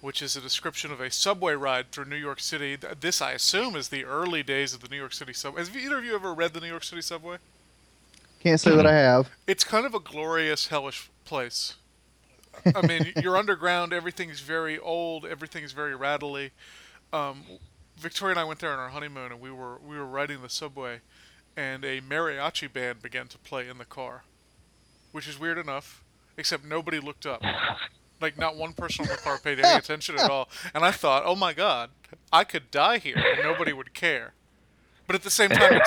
which 0.00 0.22
is 0.22 0.36
a 0.36 0.40
description 0.40 0.92
of 0.92 1.00
a 1.00 1.10
subway 1.10 1.54
ride 1.54 1.90
through 1.90 2.04
New 2.04 2.16
York 2.16 2.40
City. 2.40 2.76
This, 3.00 3.22
I 3.22 3.32
assume, 3.32 3.74
is 3.74 3.88
the 3.88 4.04
early 4.04 4.42
days 4.42 4.74
of 4.74 4.80
the 4.80 4.88
New 4.88 4.96
York 4.96 5.12
City 5.12 5.32
subway. 5.32 5.64
Have 5.64 5.76
either 5.76 5.98
of 5.98 6.04
you 6.04 6.14
ever 6.14 6.34
read 6.34 6.52
the 6.52 6.60
New 6.60 6.68
York 6.68 6.84
City 6.84 7.02
subway? 7.02 7.38
Can't 8.40 8.60
say 8.60 8.74
that 8.74 8.86
I 8.86 8.94
have. 8.94 9.28
It's 9.46 9.64
kind 9.64 9.84
of 9.84 9.94
a 9.94 10.00
glorious, 10.00 10.68
hellish 10.68 11.10
place. 11.24 11.74
I 12.74 12.86
mean, 12.86 13.12
you're 13.22 13.36
underground. 13.36 13.92
Everything's 13.92 14.40
very 14.40 14.78
old. 14.78 15.24
Everything's 15.24 15.72
very 15.72 15.94
rattly. 15.94 16.50
Um, 17.12 17.42
Victoria 17.96 18.32
and 18.32 18.40
I 18.40 18.44
went 18.44 18.60
there 18.60 18.72
on 18.72 18.78
our 18.78 18.88
honeymoon, 18.88 19.32
and 19.32 19.40
we 19.40 19.50
were 19.50 19.78
we 19.78 19.96
were 19.96 20.06
riding 20.06 20.42
the 20.42 20.48
subway, 20.48 21.00
and 21.56 21.84
a 21.84 22.00
mariachi 22.00 22.72
band 22.72 23.02
began 23.02 23.28
to 23.28 23.38
play 23.38 23.68
in 23.68 23.78
the 23.78 23.84
car, 23.84 24.24
which 25.12 25.28
is 25.28 25.38
weird 25.38 25.58
enough. 25.58 26.02
Except 26.36 26.64
nobody 26.64 27.00
looked 27.00 27.26
up. 27.26 27.42
Like 28.20 28.38
not 28.38 28.56
one 28.56 28.72
person 28.72 29.04
in 29.04 29.10
the 29.10 29.16
car 29.16 29.38
paid 29.38 29.60
any 29.60 29.78
attention 29.78 30.18
at 30.18 30.30
all. 30.30 30.48
And 30.74 30.84
I 30.84 30.90
thought, 30.90 31.22
oh 31.26 31.34
my 31.36 31.52
god, 31.52 31.90
I 32.32 32.44
could 32.44 32.70
die 32.70 32.98
here 32.98 33.16
and 33.18 33.42
nobody 33.42 33.72
would 33.72 33.92
care. 33.92 34.32
But 35.10 35.16
at 35.16 35.22
the 35.24 35.30
same 35.30 35.50
time, 35.50 35.80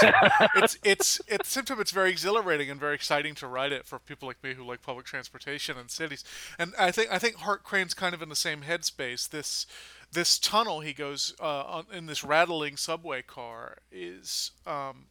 it's, 0.57 0.77
it's 0.83 1.21
it's 1.21 1.21
at 1.31 1.43
the 1.43 1.49
same 1.49 1.63
time 1.63 1.79
it's 1.79 1.91
very 1.91 2.09
exhilarating 2.09 2.69
and 2.69 2.77
very 2.77 2.93
exciting 2.93 3.35
to 3.35 3.47
ride 3.47 3.71
it 3.71 3.85
for 3.85 3.97
people 3.97 4.27
like 4.27 4.43
me 4.43 4.53
who 4.53 4.65
like 4.65 4.81
public 4.81 5.05
transportation 5.05 5.77
and 5.77 5.89
cities. 5.89 6.25
And 6.59 6.73
I 6.77 6.91
think 6.91 7.09
I 7.09 7.19
think 7.19 7.35
Hart 7.37 7.63
Crane's 7.63 7.93
kind 7.93 8.13
of 8.13 8.21
in 8.21 8.27
the 8.27 8.35
same 8.35 8.63
headspace. 8.63 9.29
This 9.29 9.65
this 10.11 10.37
tunnel 10.37 10.81
he 10.81 10.91
goes 10.91 11.33
uh, 11.39 11.63
on, 11.63 11.85
in 11.93 12.07
this 12.07 12.25
rattling 12.25 12.75
subway 12.75 13.21
car 13.21 13.77
is 13.93 14.51
um, 14.67 15.05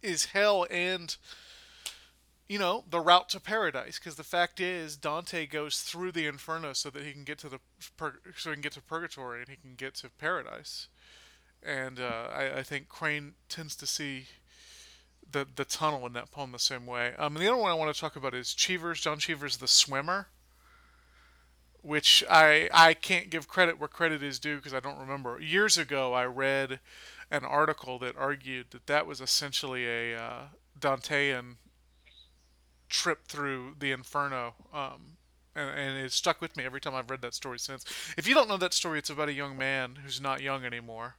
is 0.00 0.26
hell 0.26 0.64
and 0.70 1.16
you 2.48 2.60
know 2.60 2.84
the 2.88 3.00
route 3.00 3.28
to 3.30 3.40
paradise 3.40 3.98
because 3.98 4.14
the 4.14 4.22
fact 4.22 4.60
is 4.60 4.96
Dante 4.96 5.44
goes 5.44 5.80
through 5.80 6.12
the 6.12 6.28
inferno 6.28 6.72
so 6.72 6.88
that 6.88 7.02
he 7.02 7.10
can 7.10 7.24
get 7.24 7.38
to 7.38 7.48
the 7.48 7.58
so 8.36 8.50
he 8.50 8.54
can 8.54 8.62
get 8.62 8.74
to 8.74 8.80
purgatory 8.80 9.40
and 9.40 9.48
he 9.48 9.56
can 9.56 9.74
get 9.74 9.96
to 9.96 10.08
paradise 10.08 10.86
and 11.62 12.00
uh, 12.00 12.28
I, 12.32 12.58
I 12.58 12.62
think 12.62 12.88
Crane 12.88 13.34
tends 13.48 13.76
to 13.76 13.86
see 13.86 14.26
the 15.30 15.46
the 15.56 15.64
tunnel 15.64 16.06
in 16.06 16.12
that 16.14 16.30
poem 16.30 16.52
the 16.52 16.58
same 16.58 16.86
way. 16.86 17.14
Um, 17.18 17.36
and 17.36 17.44
the 17.44 17.50
other 17.50 17.60
one 17.60 17.70
I 17.70 17.74
want 17.74 17.94
to 17.94 18.00
talk 18.00 18.16
about 18.16 18.34
is 18.34 18.54
Cheever's 18.54 19.00
John 19.00 19.18
Cheever's 19.18 19.58
The 19.58 19.68
Swimmer, 19.68 20.28
which 21.82 22.24
I 22.30 22.68
I 22.72 22.94
can't 22.94 23.30
give 23.30 23.48
credit 23.48 23.78
where 23.78 23.88
credit 23.88 24.22
is 24.22 24.38
due 24.38 24.56
because 24.56 24.74
I 24.74 24.80
don't 24.80 24.98
remember. 24.98 25.40
Years 25.40 25.76
ago, 25.76 26.14
I 26.14 26.24
read 26.24 26.80
an 27.30 27.44
article 27.44 27.98
that 27.98 28.16
argued 28.16 28.66
that 28.70 28.86
that 28.86 29.06
was 29.06 29.20
essentially 29.20 29.86
a 29.86 30.18
uh, 30.18 30.42
Dantean 30.78 31.56
trip 32.88 33.26
through 33.26 33.74
the 33.78 33.92
Inferno. 33.92 34.54
Um, 34.72 35.18
and, 35.54 35.70
and 35.70 35.98
it 35.98 36.12
stuck 36.12 36.40
with 36.40 36.56
me 36.56 36.64
every 36.64 36.80
time 36.80 36.94
I've 36.94 37.10
read 37.10 37.20
that 37.22 37.34
story 37.34 37.58
since. 37.58 37.84
If 38.16 38.26
you 38.26 38.34
don't 38.34 38.48
know 38.48 38.56
that 38.56 38.72
story, 38.72 38.98
it's 38.98 39.10
about 39.10 39.28
a 39.28 39.32
young 39.32 39.58
man 39.58 39.96
who's 40.02 40.20
not 40.20 40.40
young 40.40 40.64
anymore. 40.64 41.16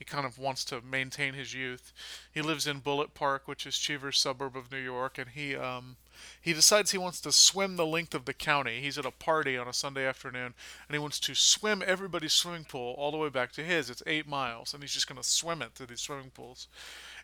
He 0.00 0.06
kind 0.06 0.24
of 0.24 0.38
wants 0.38 0.64
to 0.64 0.80
maintain 0.80 1.34
his 1.34 1.52
youth. 1.52 1.92
He 2.32 2.40
lives 2.40 2.66
in 2.66 2.78
Bullet 2.78 3.12
Park, 3.12 3.46
which 3.46 3.66
is 3.66 3.76
Cheever's 3.76 4.18
suburb 4.18 4.56
of 4.56 4.72
New 4.72 4.78
York, 4.78 5.18
and 5.18 5.28
he 5.28 5.54
um, 5.54 5.98
he 6.40 6.54
decides 6.54 6.90
he 6.90 6.96
wants 6.96 7.20
to 7.20 7.30
swim 7.30 7.76
the 7.76 7.84
length 7.84 8.14
of 8.14 8.24
the 8.24 8.32
county. 8.32 8.80
He's 8.80 8.96
at 8.96 9.04
a 9.04 9.10
party 9.10 9.58
on 9.58 9.68
a 9.68 9.74
Sunday 9.74 10.06
afternoon, 10.06 10.54
and 10.88 10.94
he 10.94 10.98
wants 10.98 11.20
to 11.20 11.34
swim 11.34 11.82
everybody's 11.86 12.32
swimming 12.32 12.64
pool 12.64 12.94
all 12.96 13.10
the 13.10 13.18
way 13.18 13.28
back 13.28 13.52
to 13.52 13.62
his. 13.62 13.90
It's 13.90 14.02
eight 14.06 14.26
miles, 14.26 14.72
and 14.72 14.82
he's 14.82 14.94
just 14.94 15.06
going 15.06 15.20
to 15.20 15.28
swim 15.28 15.60
it 15.60 15.72
through 15.74 15.88
these 15.88 16.00
swimming 16.00 16.30
pools. 16.30 16.66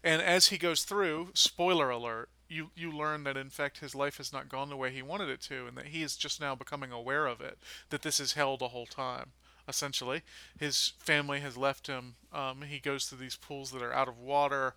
And 0.04 0.20
as 0.20 0.48
he 0.48 0.58
goes 0.58 0.84
through, 0.84 1.30
spoiler 1.32 1.88
alert, 1.88 2.28
you 2.46 2.72
you 2.76 2.92
learn 2.92 3.24
that 3.24 3.38
in 3.38 3.48
fact 3.48 3.78
his 3.78 3.94
life 3.94 4.18
has 4.18 4.34
not 4.34 4.50
gone 4.50 4.68
the 4.68 4.76
way 4.76 4.90
he 4.90 5.00
wanted 5.00 5.30
it 5.30 5.40
to, 5.44 5.66
and 5.66 5.78
that 5.78 5.86
he 5.86 6.02
is 6.02 6.14
just 6.14 6.42
now 6.42 6.54
becoming 6.54 6.92
aware 6.92 7.26
of 7.26 7.40
it. 7.40 7.56
That 7.88 8.02
this 8.02 8.20
is 8.20 8.34
hell 8.34 8.58
the 8.58 8.68
whole 8.68 8.86
time 8.86 9.32
essentially. 9.68 10.22
His 10.58 10.92
family 10.98 11.40
has 11.40 11.56
left 11.56 11.86
him. 11.86 12.14
Um, 12.32 12.62
he 12.62 12.78
goes 12.78 13.08
to 13.08 13.14
these 13.14 13.36
pools 13.36 13.70
that 13.70 13.82
are 13.82 13.92
out 13.92 14.08
of 14.08 14.18
water. 14.18 14.74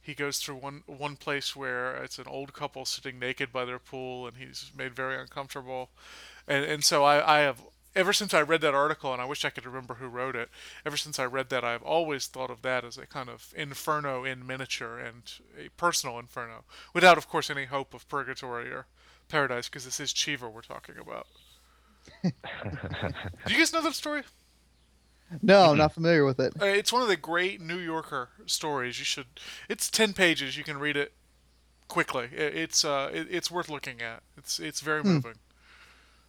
He 0.00 0.14
goes 0.14 0.38
through 0.38 0.56
one 0.56 0.82
one 0.86 1.16
place 1.16 1.54
where 1.54 1.94
it's 1.96 2.18
an 2.18 2.26
old 2.26 2.52
couple 2.52 2.84
sitting 2.84 3.18
naked 3.18 3.52
by 3.52 3.64
their 3.64 3.78
pool, 3.78 4.26
and 4.26 4.36
he's 4.36 4.72
made 4.76 4.96
very 4.96 5.16
uncomfortable. 5.16 5.90
And 6.48 6.64
and 6.64 6.82
so 6.82 7.04
I, 7.04 7.38
I 7.38 7.40
have 7.40 7.62
ever 7.94 8.12
since 8.12 8.34
I 8.34 8.42
read 8.42 8.62
that 8.62 8.74
article, 8.74 9.12
and 9.12 9.22
I 9.22 9.26
wish 9.26 9.44
I 9.44 9.50
could 9.50 9.66
remember 9.66 9.94
who 9.94 10.08
wrote 10.08 10.34
it. 10.34 10.48
Ever 10.84 10.96
since 10.96 11.18
I 11.18 11.24
read 11.24 11.50
that, 11.50 11.64
I've 11.64 11.82
always 11.82 12.26
thought 12.26 12.50
of 12.50 12.62
that 12.62 12.84
as 12.84 12.98
a 12.98 13.06
kind 13.06 13.28
of 13.28 13.52
inferno 13.56 14.24
in 14.24 14.46
miniature 14.46 14.98
and 14.98 15.22
a 15.58 15.68
personal 15.76 16.18
inferno, 16.18 16.64
without, 16.94 17.18
of 17.18 17.28
course, 17.28 17.50
any 17.50 17.66
hope 17.66 17.94
of 17.94 18.08
purgatory 18.08 18.70
or 18.70 18.86
paradise, 19.28 19.68
because 19.68 19.84
this 19.84 20.00
is 20.00 20.12
Cheever 20.12 20.48
we're 20.48 20.62
talking 20.62 20.96
about. 20.98 21.26
Do 22.22 22.30
you 23.48 23.58
guys 23.58 23.72
know 23.72 23.82
that 23.82 23.94
story? 23.94 24.22
No, 25.40 25.70
I'm 25.70 25.78
not 25.78 25.94
familiar 25.94 26.24
with 26.26 26.38
it. 26.40 26.52
Uh, 26.60 26.66
It's 26.66 26.92
one 26.92 27.00
of 27.02 27.08
the 27.08 27.16
great 27.16 27.60
New 27.60 27.78
Yorker 27.78 28.28
stories. 28.46 28.98
You 28.98 29.04
should. 29.04 29.26
It's 29.68 29.90
ten 29.90 30.12
pages. 30.12 30.56
You 30.58 30.64
can 30.64 30.78
read 30.78 30.96
it 30.96 31.12
quickly. 31.88 32.28
It's 32.32 32.84
uh, 32.84 33.10
it, 33.12 33.28
it's 33.30 33.50
worth 33.50 33.68
looking 33.70 34.02
at. 34.02 34.22
It's 34.36 34.58
it's 34.60 34.80
very 34.80 35.02
moving. 35.02 35.36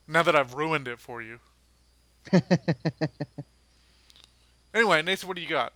Now 0.08 0.24
that 0.24 0.36
I've 0.36 0.54
ruined 0.54 0.88
it 0.88 1.00
for 1.00 1.22
you. 1.22 1.40
anyway, 4.74 5.02
Nathan, 5.02 5.28
what 5.28 5.36
do 5.36 5.42
you 5.42 5.50
got? 5.50 5.74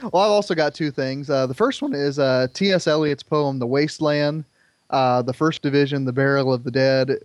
Well, 0.00 0.22
I've 0.22 0.30
also 0.30 0.54
got 0.54 0.74
two 0.74 0.90
things. 0.92 1.28
Uh, 1.28 1.46
the 1.46 1.54
first 1.54 1.82
one 1.82 1.92
is 1.94 2.18
uh, 2.18 2.46
T.S. 2.54 2.86
Eliot's 2.86 3.22
poem, 3.22 3.58
The 3.58 3.66
Wasteland. 3.66 4.44
Uh, 4.90 5.22
the 5.22 5.32
first 5.34 5.60
division, 5.60 6.04
The 6.04 6.12
Burial 6.12 6.52
of 6.52 6.64
the 6.64 6.70
Dead, 6.70 7.18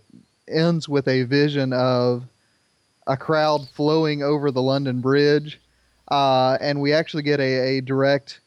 ends 0.48 0.88
with 0.88 1.08
a 1.08 1.22
vision 1.24 1.72
of 1.72 2.24
a 3.06 3.16
crowd 3.16 3.68
flowing 3.70 4.22
over 4.22 4.50
the 4.50 4.62
London 4.62 5.00
Bridge. 5.00 5.60
Uh, 6.08 6.58
and 6.60 6.80
we 6.80 6.92
actually 6.92 7.22
get 7.22 7.40
a, 7.40 7.78
a 7.78 7.80
direct 7.80 8.40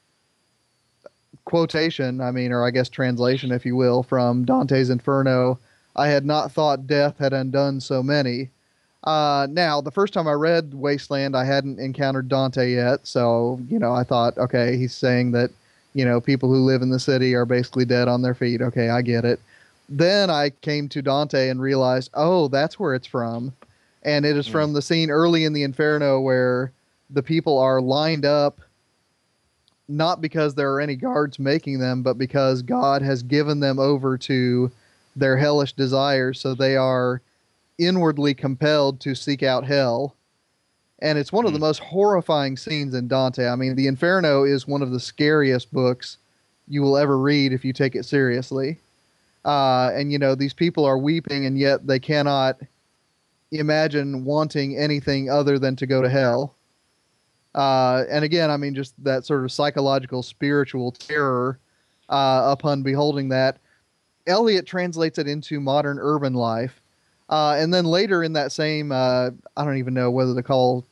quotation, 1.45 2.21
I 2.21 2.31
mean, 2.31 2.51
or 2.51 2.65
I 2.65 2.71
guess 2.71 2.89
translation, 2.89 3.51
if 3.51 3.65
you 3.65 3.75
will, 3.75 4.03
from 4.03 4.45
Dante's 4.45 4.89
Inferno. 4.89 5.59
I 5.95 6.09
had 6.09 6.25
not 6.25 6.51
thought 6.51 6.87
death 6.87 7.17
had 7.17 7.33
undone 7.33 7.79
so 7.79 8.03
many. 8.03 8.51
Uh, 9.03 9.47
now, 9.49 9.79
the 9.79 9.91
first 9.91 10.13
time 10.13 10.27
I 10.27 10.33
read 10.33 10.73
Wasteland, 10.73 11.35
I 11.35 11.45
hadn't 11.45 11.79
encountered 11.79 12.27
Dante 12.27 12.71
yet, 12.71 13.07
so 13.07 13.59
you 13.69 13.79
know, 13.79 13.93
I 13.93 14.03
thought, 14.03 14.37
okay, 14.37 14.75
he's 14.77 14.93
saying 14.93 15.31
that 15.31 15.49
you 15.93 16.03
know 16.03 16.19
people 16.19 16.49
who 16.49 16.65
live 16.65 16.81
in 16.81 16.89
the 16.89 16.99
city 16.99 17.33
are 17.33 17.45
basically 17.45 17.85
dead 17.85 18.07
on 18.07 18.21
their 18.21 18.35
feet. 18.35 18.61
Okay, 18.61 18.89
I 18.89 19.01
get 19.01 19.23
it. 19.23 19.39
Then 19.89 20.29
I 20.29 20.49
came 20.49 20.89
to 20.89 21.01
Dante 21.01 21.49
and 21.49 21.61
realized, 21.61 22.09
oh, 22.13 22.47
that's 22.49 22.79
where 22.79 22.93
it's 22.93 23.07
from, 23.07 23.53
and 24.03 24.25
it 24.25 24.35
is 24.35 24.47
hmm. 24.47 24.51
from 24.51 24.73
the 24.73 24.81
scene 24.81 25.09
early 25.09 25.45
in 25.45 25.53
the 25.53 25.63
Inferno 25.63 26.19
where 26.19 26.71
the 27.09 27.23
people 27.23 27.57
are 27.57 27.81
lined 27.81 28.25
up, 28.25 28.59
not 29.87 30.19
because 30.19 30.55
there 30.55 30.73
are 30.73 30.81
any 30.81 30.95
guards 30.95 31.39
making 31.39 31.79
them, 31.79 32.03
but 32.03 32.17
because 32.17 32.61
God 32.61 33.01
has 33.01 33.23
given 33.23 33.61
them 33.61 33.79
over 33.79 34.17
to 34.17 34.71
their 35.15 35.37
hellish 35.37 35.73
desires, 35.73 36.39
so 36.39 36.53
they 36.53 36.75
are 36.75 37.21
inwardly 37.77 38.33
compelled 38.33 38.99
to 39.01 39.15
seek 39.15 39.41
out 39.41 39.65
hell. 39.65 40.15
And 40.99 41.17
it's 41.17 41.31
one 41.31 41.45
of 41.45 41.53
the 41.53 41.59
hmm. 41.59 41.65
most 41.65 41.79
horrifying 41.79 42.57
scenes 42.57 42.93
in 42.93 43.07
Dante. 43.07 43.47
I 43.47 43.55
mean, 43.55 43.75
the 43.75 43.87
Inferno 43.87 44.43
is 44.43 44.67
one 44.67 44.81
of 44.81 44.91
the 44.91 44.99
scariest 44.99 45.71
books 45.71 46.17
you 46.67 46.81
will 46.81 46.97
ever 46.97 47.17
read 47.17 47.53
if 47.53 47.63
you 47.63 47.71
take 47.71 47.95
it 47.95 48.03
seriously. 48.03 48.79
Uh, 49.47 49.91
and, 49.95 50.11
you 50.11 50.19
know, 50.19 50.35
these 50.35 50.53
people 50.53 50.83
are 50.83 50.97
weeping, 50.97 51.45
and 51.45 51.57
yet 51.57 51.87
they 51.87 51.99
cannot 51.99 52.59
imagine 53.51 54.25
wanting 54.25 54.77
anything 54.77 55.29
other 55.29 55.57
than 55.57 55.73
to 55.77 55.87
go 55.87 56.01
to 56.01 56.09
hell. 56.09 56.53
Uh, 57.55 58.03
and 58.09 58.25
again, 58.25 58.51
I 58.51 58.57
mean, 58.57 58.75
just 58.75 58.93
that 59.03 59.25
sort 59.25 59.45
of 59.45 59.51
psychological, 59.51 60.21
spiritual 60.21 60.91
terror 60.91 61.59
uh, 62.09 62.43
upon 62.51 62.83
beholding 62.83 63.29
that. 63.29 63.57
Eliot 64.27 64.65
translates 64.65 65.17
it 65.17 65.29
into 65.29 65.61
modern 65.61 65.97
urban 65.97 66.33
life. 66.33 66.81
Uh, 67.29 67.55
and 67.57 67.73
then 67.73 67.85
later 67.85 68.23
in 68.23 68.33
that 68.33 68.51
same, 68.51 68.91
uh, 68.91 69.29
I 69.55 69.63
don't 69.63 69.77
even 69.77 69.93
know 69.93 70.11
whether 70.11 70.35
to 70.35 70.43
call 70.43 70.85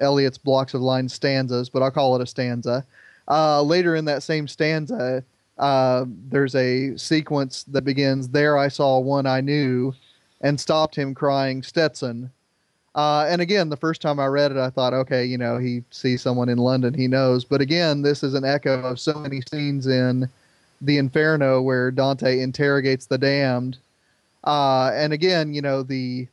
Eliot's 0.00 0.38
blocks 0.38 0.74
of 0.74 0.80
lines 0.80 1.14
stanzas, 1.14 1.68
but 1.68 1.80
I'll 1.80 1.90
call 1.92 2.16
it 2.16 2.22
a 2.22 2.26
stanza. 2.26 2.84
Uh, 3.28 3.62
later 3.62 3.94
in 3.94 4.04
that 4.06 4.24
same 4.24 4.48
stanza, 4.48 5.24
uh, 5.60 6.06
there's 6.30 6.54
a 6.54 6.96
sequence 6.96 7.64
that 7.64 7.84
begins, 7.84 8.28
There 8.30 8.56
I 8.56 8.68
saw 8.68 8.98
one 8.98 9.26
I 9.26 9.42
knew, 9.42 9.94
and 10.40 10.58
stopped 10.58 10.96
him 10.96 11.14
crying, 11.14 11.62
Stetson. 11.62 12.30
Uh, 12.94 13.26
and 13.28 13.42
again, 13.42 13.68
the 13.68 13.76
first 13.76 14.00
time 14.00 14.18
I 14.18 14.26
read 14.26 14.50
it, 14.50 14.56
I 14.56 14.70
thought, 14.70 14.94
okay, 14.94 15.24
you 15.24 15.36
know, 15.36 15.58
he 15.58 15.84
sees 15.90 16.22
someone 16.22 16.48
in 16.48 16.58
London 16.58 16.94
he 16.94 17.06
knows. 17.06 17.44
But 17.44 17.60
again, 17.60 18.00
this 18.02 18.24
is 18.24 18.34
an 18.34 18.44
echo 18.44 18.80
of 18.80 18.98
so 18.98 19.12
many 19.14 19.42
scenes 19.42 19.86
in 19.86 20.28
the 20.80 20.96
Inferno, 20.96 21.60
where 21.60 21.90
Dante 21.90 22.40
interrogates 22.40 23.04
the 23.04 23.18
damned. 23.18 23.76
Uh, 24.44 24.90
and 24.94 25.12
again, 25.12 25.52
you 25.52 25.60
know, 25.60 25.82
the 25.82 26.26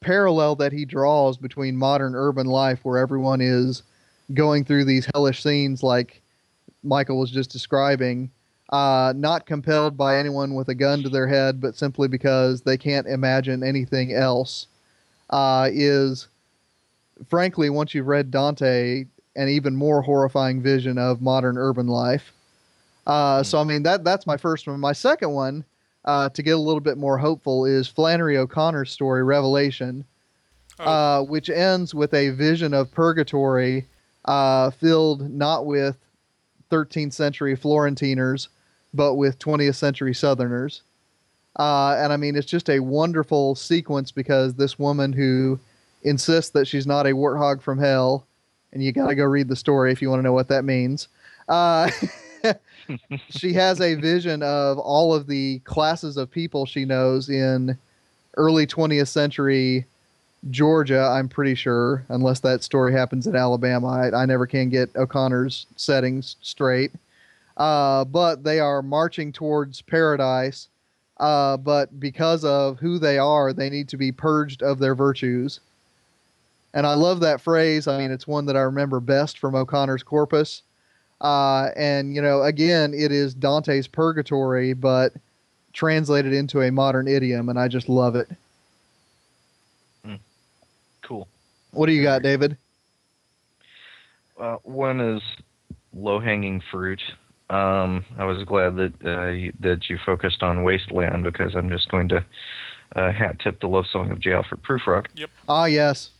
parallel 0.00 0.54
that 0.56 0.72
he 0.72 0.84
draws 0.84 1.38
between 1.38 1.78
modern 1.78 2.14
urban 2.14 2.46
life, 2.46 2.80
where 2.82 2.98
everyone 2.98 3.40
is 3.40 3.82
going 4.34 4.66
through 4.66 4.84
these 4.84 5.08
hellish 5.14 5.42
scenes, 5.42 5.82
like 5.82 6.20
Michial 6.88 7.18
was 7.18 7.30
just 7.30 7.50
describing, 7.50 8.30
uh, 8.70 9.12
not 9.16 9.46
compelled 9.46 9.96
by 9.96 10.18
anyone 10.18 10.54
with 10.54 10.68
a 10.68 10.74
gun 10.74 11.02
to 11.02 11.08
their 11.08 11.26
head, 11.26 11.60
but 11.60 11.76
simply 11.76 12.08
because 12.08 12.62
they 12.62 12.76
can't 12.76 13.06
imagine 13.06 13.62
anything 13.62 14.12
else, 14.12 14.66
uh, 15.30 15.68
is 15.72 16.28
frankly, 17.28 17.70
once 17.70 17.94
you've 17.94 18.06
read 18.06 18.30
Dante, 18.30 19.04
an 19.36 19.48
even 19.48 19.74
more 19.74 20.02
horrifying 20.02 20.62
vision 20.62 20.98
of 20.98 21.20
modern 21.20 21.56
urban 21.58 21.86
life. 21.86 22.32
Uh, 23.06 23.42
so, 23.42 23.58
I 23.58 23.64
mean, 23.64 23.82
that 23.84 24.04
that's 24.04 24.26
my 24.26 24.36
first 24.36 24.66
one. 24.66 24.78
My 24.80 24.92
second 24.92 25.30
one, 25.30 25.64
uh, 26.04 26.28
to 26.30 26.42
get 26.42 26.52
a 26.52 26.58
little 26.58 26.80
bit 26.80 26.98
more 26.98 27.18
hopeful, 27.18 27.64
is 27.64 27.88
Flannery 27.88 28.36
O'Connor's 28.36 28.90
story, 28.90 29.22
Revelation, 29.22 30.04
Oh, 30.80 30.84
uh, 30.84 31.22
which 31.22 31.50
ends 31.50 31.92
with 31.92 32.14
a 32.14 32.30
vision 32.30 32.72
of 32.72 32.92
purgatory 32.92 33.86
uh, 34.26 34.70
filled 34.70 35.28
not 35.28 35.66
with 35.66 35.96
13th 36.70 37.12
century 37.12 37.56
Florentiners, 37.56 38.48
but 38.94 39.14
with 39.14 39.38
20th 39.38 39.76
century 39.76 40.14
Southerners. 40.14 40.82
Uh, 41.58 41.96
and 41.98 42.12
I 42.12 42.16
mean, 42.16 42.36
it's 42.36 42.46
just 42.46 42.70
a 42.70 42.80
wonderful 42.80 43.54
sequence 43.54 44.10
because 44.12 44.54
this 44.54 44.78
woman 44.78 45.12
who 45.12 45.58
insists 46.02 46.50
that 46.52 46.66
she's 46.66 46.86
not 46.86 47.06
a 47.06 47.10
warthog 47.10 47.60
from 47.60 47.78
hell, 47.78 48.26
and 48.72 48.82
you 48.82 48.92
got 48.92 49.08
to 49.08 49.14
go 49.14 49.24
read 49.24 49.48
the 49.48 49.56
story 49.56 49.92
if 49.92 50.00
you 50.00 50.08
want 50.08 50.20
to 50.20 50.24
know 50.24 50.32
what 50.32 50.48
that 50.48 50.64
means. 50.64 51.08
Uh, 51.48 51.90
she 53.28 53.52
has 53.54 53.80
a 53.80 53.94
vision 53.94 54.42
of 54.42 54.78
all 54.78 55.14
of 55.14 55.26
the 55.26 55.58
classes 55.60 56.16
of 56.16 56.30
people 56.30 56.66
she 56.66 56.84
knows 56.84 57.28
in 57.28 57.76
early 58.36 58.66
20th 58.66 59.08
century 59.08 59.84
Georgia, 60.50 61.00
I'm 61.00 61.28
pretty 61.28 61.54
sure, 61.54 62.04
unless 62.08 62.40
that 62.40 62.62
story 62.62 62.92
happens 62.92 63.26
in 63.26 63.34
Alabama. 63.34 63.88
I, 63.88 64.22
I 64.22 64.26
never 64.26 64.46
can 64.46 64.68
get 64.68 64.94
O'Connor's 64.94 65.66
settings 65.76 66.36
straight. 66.42 66.92
Uh, 67.56 68.04
but 68.04 68.44
they 68.44 68.60
are 68.60 68.82
marching 68.82 69.32
towards 69.32 69.82
paradise. 69.82 70.68
Uh, 71.18 71.56
but 71.56 71.98
because 71.98 72.44
of 72.44 72.78
who 72.78 73.00
they 73.00 73.18
are, 73.18 73.52
they 73.52 73.68
need 73.68 73.88
to 73.88 73.96
be 73.96 74.12
purged 74.12 74.62
of 74.62 74.78
their 74.78 74.94
virtues. 74.94 75.58
And 76.72 76.86
I 76.86 76.94
love 76.94 77.18
that 77.20 77.40
phrase. 77.40 77.88
I 77.88 77.98
mean, 77.98 78.12
it's 78.12 78.28
one 78.28 78.46
that 78.46 78.56
I 78.56 78.60
remember 78.60 79.00
best 79.00 79.40
from 79.40 79.56
O'Connor's 79.56 80.04
corpus. 80.04 80.62
Uh, 81.20 81.70
and, 81.74 82.14
you 82.14 82.22
know, 82.22 82.42
again, 82.44 82.94
it 82.94 83.10
is 83.10 83.34
Dante's 83.34 83.88
purgatory, 83.88 84.72
but 84.72 85.12
translated 85.72 86.32
into 86.32 86.62
a 86.62 86.70
modern 86.70 87.08
idiom. 87.08 87.48
And 87.48 87.58
I 87.58 87.66
just 87.66 87.88
love 87.88 88.14
it. 88.14 88.28
Cool. 91.08 91.26
What 91.72 91.86
do 91.86 91.92
you 91.92 92.02
got, 92.02 92.22
David? 92.22 92.56
Uh, 94.38 94.56
one 94.62 95.00
is 95.00 95.22
low 95.92 96.20
hanging 96.20 96.62
fruit. 96.70 97.00
Um, 97.50 98.04
I 98.18 98.24
was 98.24 98.44
glad 98.44 98.76
that 98.76 98.92
uh, 99.04 99.26
you, 99.28 99.52
that 99.60 99.88
you 99.88 99.98
focused 100.04 100.42
on 100.42 100.64
Wasteland 100.64 101.24
because 101.24 101.54
I'm 101.54 101.70
just 101.70 101.88
going 101.90 102.08
to 102.10 102.24
uh, 102.94 103.12
hat 103.12 103.38
tip 103.40 103.60
the 103.60 103.66
love 103.68 103.86
song 103.90 104.10
of 104.10 104.20
J. 104.20 104.32
Alfred 104.32 104.62
Prufrock, 104.62 105.06
Yep. 105.16 105.30
Ah, 105.48 105.64
yes. 105.64 106.10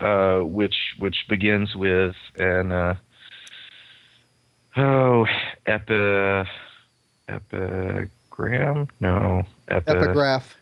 uh, 0.00 0.38
which 0.38 0.76
which 0.98 1.16
begins 1.28 1.74
with 1.74 2.14
an 2.36 2.70
uh, 2.72 2.94
oh 4.76 5.26
epi 5.66 6.48
epigram 7.28 8.88
no 9.00 9.42
epi, 9.68 9.90
Epigraph. 9.90 10.54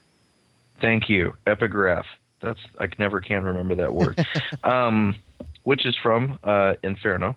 Thank 0.81 1.09
you. 1.09 1.35
Epigraph. 1.47 2.07
That's 2.45 2.61
I 2.79 2.89
never 2.99 3.21
can 3.21 3.43
remember 3.43 3.75
that 3.77 3.93
word. 3.93 4.25
um, 4.65 5.17
which 5.63 5.87
is 5.87 5.97
from 5.97 6.39
uh, 6.45 6.75
Inferno, 6.83 7.37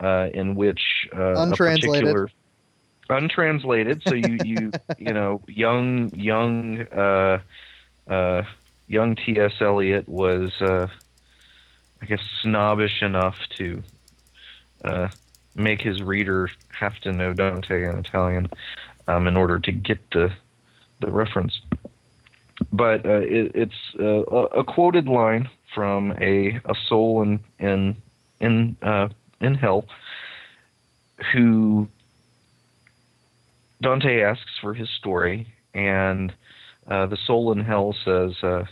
uh, 0.00 0.28
in 0.32 0.54
which 0.54 1.08
uh, 1.16 1.50
a 1.50 1.56
particular 1.56 2.28
untranslated. 3.08 4.02
So 4.06 4.14
you 4.14 4.38
you 4.44 4.72
you 4.98 5.12
know 5.12 5.40
young 5.48 6.14
young 6.14 6.82
uh, 6.88 7.40
uh, 8.06 8.42
young 8.88 9.16
T. 9.16 9.38
S. 9.38 9.52
Eliot 9.60 10.08
was 10.08 10.52
uh, 10.60 10.86
I 12.00 12.06
guess 12.06 12.20
snobbish 12.42 13.02
enough 13.02 13.38
to 13.56 13.82
uh, 14.84 15.08
make 15.54 15.80
his 15.80 16.02
reader 16.02 16.50
have 16.78 16.98
to 17.00 17.12
know 17.12 17.32
Dante 17.32 17.84
in 17.84 17.98
Italian 17.98 18.50
um, 19.08 19.26
in 19.26 19.36
order 19.36 19.58
to 19.58 19.72
get 19.72 19.98
the 20.10 20.32
the 21.00 21.10
reference 21.10 21.60
but 22.72 23.04
uh, 23.04 23.20
it, 23.20 23.52
it's 23.54 23.74
uh, 24.00 24.24
a 24.58 24.64
quoted 24.64 25.06
line 25.06 25.48
from 25.74 26.12
a, 26.20 26.60
a 26.64 26.74
soul 26.88 27.22
in 27.22 27.40
in 27.58 27.96
in 28.40 28.76
uh, 28.82 29.08
in 29.40 29.54
hell 29.54 29.86
who 31.32 31.86
Dante 33.82 34.22
asks 34.22 34.50
for 34.60 34.74
his 34.74 34.88
story, 34.98 35.46
and 35.74 36.32
uh, 36.88 37.06
the 37.06 37.18
soul 37.26 37.52
in 37.52 37.60
hell 37.60 37.94
says, 38.04 38.32
uh, 38.42 38.64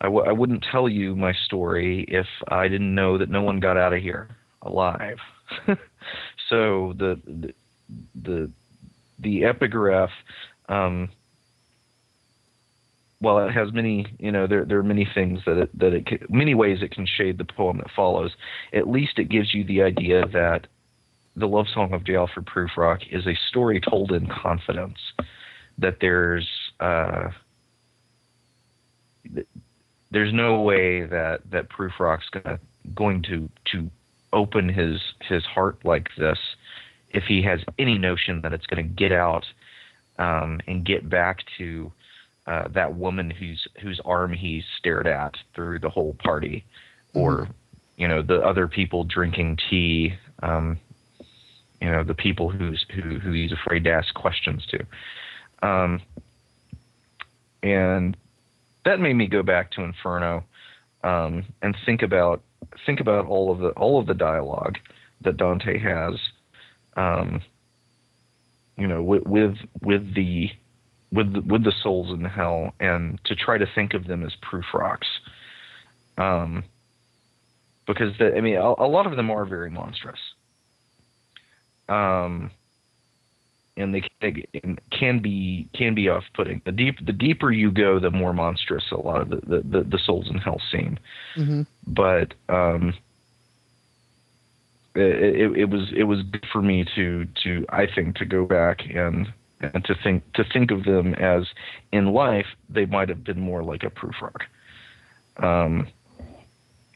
I 0.00 0.06
"I 0.06 0.32
wouldn't 0.32 0.64
tell 0.70 0.88
you 0.88 1.14
my 1.14 1.32
story 1.32 2.04
if 2.08 2.26
I 2.48 2.68
didn't 2.68 2.94
know 2.94 3.18
that 3.18 3.28
no 3.28 3.42
one 3.42 3.60
got 3.60 3.76
out 3.76 3.92
of 3.92 4.00
here 4.00 4.28
alive." 4.62 5.18
so 6.48 6.94
the 6.96 7.20
the 7.26 7.54
the, 8.14 8.50
the 9.18 9.44
epigraph. 9.44 10.10
Um, 10.68 11.10
well, 13.22 13.38
it 13.46 13.52
has 13.52 13.72
many, 13.72 14.04
you 14.18 14.32
know, 14.32 14.46
there 14.46 14.64
there 14.64 14.78
are 14.78 14.82
many 14.82 15.08
things 15.14 15.40
that 15.46 15.56
it, 15.56 15.78
that 15.78 15.92
it 15.92 16.06
ca- 16.06 16.26
many 16.28 16.54
ways 16.54 16.82
it 16.82 16.90
can 16.90 17.06
shade 17.06 17.38
the 17.38 17.44
poem 17.44 17.78
that 17.78 17.90
follows. 17.94 18.32
At 18.72 18.88
least 18.88 19.18
it 19.18 19.28
gives 19.28 19.54
you 19.54 19.64
the 19.64 19.82
idea 19.82 20.26
that 20.28 20.66
the 21.36 21.46
love 21.46 21.66
song 21.72 21.92
of 21.92 22.04
J. 22.04 22.16
Alfred 22.16 22.46
Prufrock 22.46 23.02
is 23.10 23.26
a 23.26 23.38
story 23.48 23.80
told 23.80 24.12
in 24.12 24.26
confidence. 24.26 24.98
That 25.78 25.98
there's 26.00 26.48
uh, 26.80 27.30
there's 30.10 30.32
no 30.32 30.60
way 30.60 31.06
that 31.06 31.40
that 31.50 31.70
Prufrock's 31.70 32.28
gonna 32.28 32.58
going 32.94 33.22
to 33.22 33.48
to 33.72 33.88
open 34.32 34.68
his 34.68 35.00
his 35.28 35.44
heart 35.44 35.78
like 35.84 36.08
this 36.18 36.38
if 37.10 37.24
he 37.24 37.42
has 37.42 37.60
any 37.78 37.98
notion 37.98 38.40
that 38.42 38.52
it's 38.52 38.66
going 38.66 38.82
to 38.82 38.94
get 38.94 39.12
out 39.12 39.44
um, 40.18 40.60
and 40.66 40.84
get 40.84 41.08
back 41.08 41.38
to 41.58 41.92
uh, 42.46 42.68
that 42.68 42.96
woman 42.96 43.30
whose 43.30 43.66
whose 43.80 44.00
arm 44.04 44.32
he 44.32 44.62
stared 44.78 45.06
at 45.06 45.34
through 45.54 45.78
the 45.78 45.90
whole 45.90 46.16
party, 46.22 46.64
or 47.14 47.48
you 47.96 48.08
know 48.08 48.22
the 48.22 48.40
other 48.40 48.66
people 48.66 49.04
drinking 49.04 49.58
tea, 49.70 50.14
um, 50.42 50.78
you 51.80 51.90
know 51.90 52.02
the 52.02 52.14
people 52.14 52.50
who's 52.50 52.84
who 52.94 53.18
who 53.18 53.32
he's 53.32 53.52
afraid 53.52 53.84
to 53.84 53.90
ask 53.90 54.12
questions 54.14 54.66
to, 54.66 55.66
um, 55.66 56.00
and 57.62 58.16
that 58.84 59.00
made 59.00 59.14
me 59.14 59.26
go 59.26 59.42
back 59.42 59.70
to 59.72 59.82
Inferno 59.82 60.44
um, 61.04 61.44
and 61.62 61.76
think 61.86 62.02
about 62.02 62.42
think 62.86 63.00
about 63.00 63.26
all 63.26 63.50
of 63.50 63.58
the 63.58 63.68
all 63.70 64.00
of 64.00 64.06
the 64.06 64.14
dialogue 64.14 64.78
that 65.22 65.36
Dante 65.36 65.78
has, 65.78 66.14
um, 66.96 67.40
you 68.76 68.86
know, 68.86 69.02
with 69.02 69.24
with 69.26 69.56
with 69.80 70.14
the 70.14 70.50
with 71.12 71.32
the, 71.32 71.40
with 71.40 71.64
the 71.64 71.72
souls 71.82 72.10
in 72.12 72.24
hell, 72.24 72.74
and 72.80 73.20
to 73.24 73.34
try 73.34 73.58
to 73.58 73.66
think 73.74 73.94
of 73.94 74.06
them 74.06 74.24
as 74.24 74.32
proof 74.42 74.64
rocks, 74.74 75.08
um, 76.18 76.64
because 77.86 78.16
the, 78.18 78.36
I 78.36 78.40
mean 78.40 78.56
a, 78.56 78.70
a 78.78 78.88
lot 78.88 79.06
of 79.06 79.16
them 79.16 79.30
are 79.30 79.44
very 79.44 79.70
monstrous, 79.70 80.20
um, 81.88 82.50
and 83.76 83.94
they, 83.94 84.02
they 84.20 84.46
can 84.90 85.18
be 85.20 85.68
can 85.74 85.94
be 85.94 86.08
off 86.08 86.24
putting. 86.34 86.62
The 86.64 86.72
deep 86.72 87.04
the 87.04 87.12
deeper 87.12 87.50
you 87.50 87.70
go, 87.70 87.98
the 87.98 88.10
more 88.10 88.32
monstrous 88.32 88.84
a 88.90 88.96
lot 88.96 89.20
of 89.22 89.28
the 89.28 89.36
the, 89.36 89.62
the, 89.64 89.84
the 89.84 89.98
souls 89.98 90.28
in 90.30 90.38
hell 90.38 90.60
seem. 90.70 90.98
Hmm 91.34 91.62
but 91.86 92.34
um, 92.48 92.94
it, 94.94 95.34
it, 95.34 95.58
it 95.58 95.64
was 95.66 95.92
it 95.96 96.04
was 96.04 96.22
good 96.22 96.46
for 96.52 96.62
me 96.62 96.84
to 96.94 97.26
to 97.42 97.64
I 97.68 97.86
think 97.92 98.16
to 98.16 98.24
go 98.24 98.44
back 98.44 98.80
and 98.94 99.32
and 99.62 99.84
to 99.84 99.94
think 99.94 100.30
to 100.34 100.44
think 100.44 100.70
of 100.70 100.84
them 100.84 101.14
as 101.14 101.46
in 101.92 102.12
life 102.12 102.46
they 102.68 102.86
might 102.86 103.08
have 103.08 103.24
been 103.24 103.40
more 103.40 103.62
like 103.62 103.82
a 103.82 103.90
Prufrock. 103.90 104.42
Um, 105.38 105.88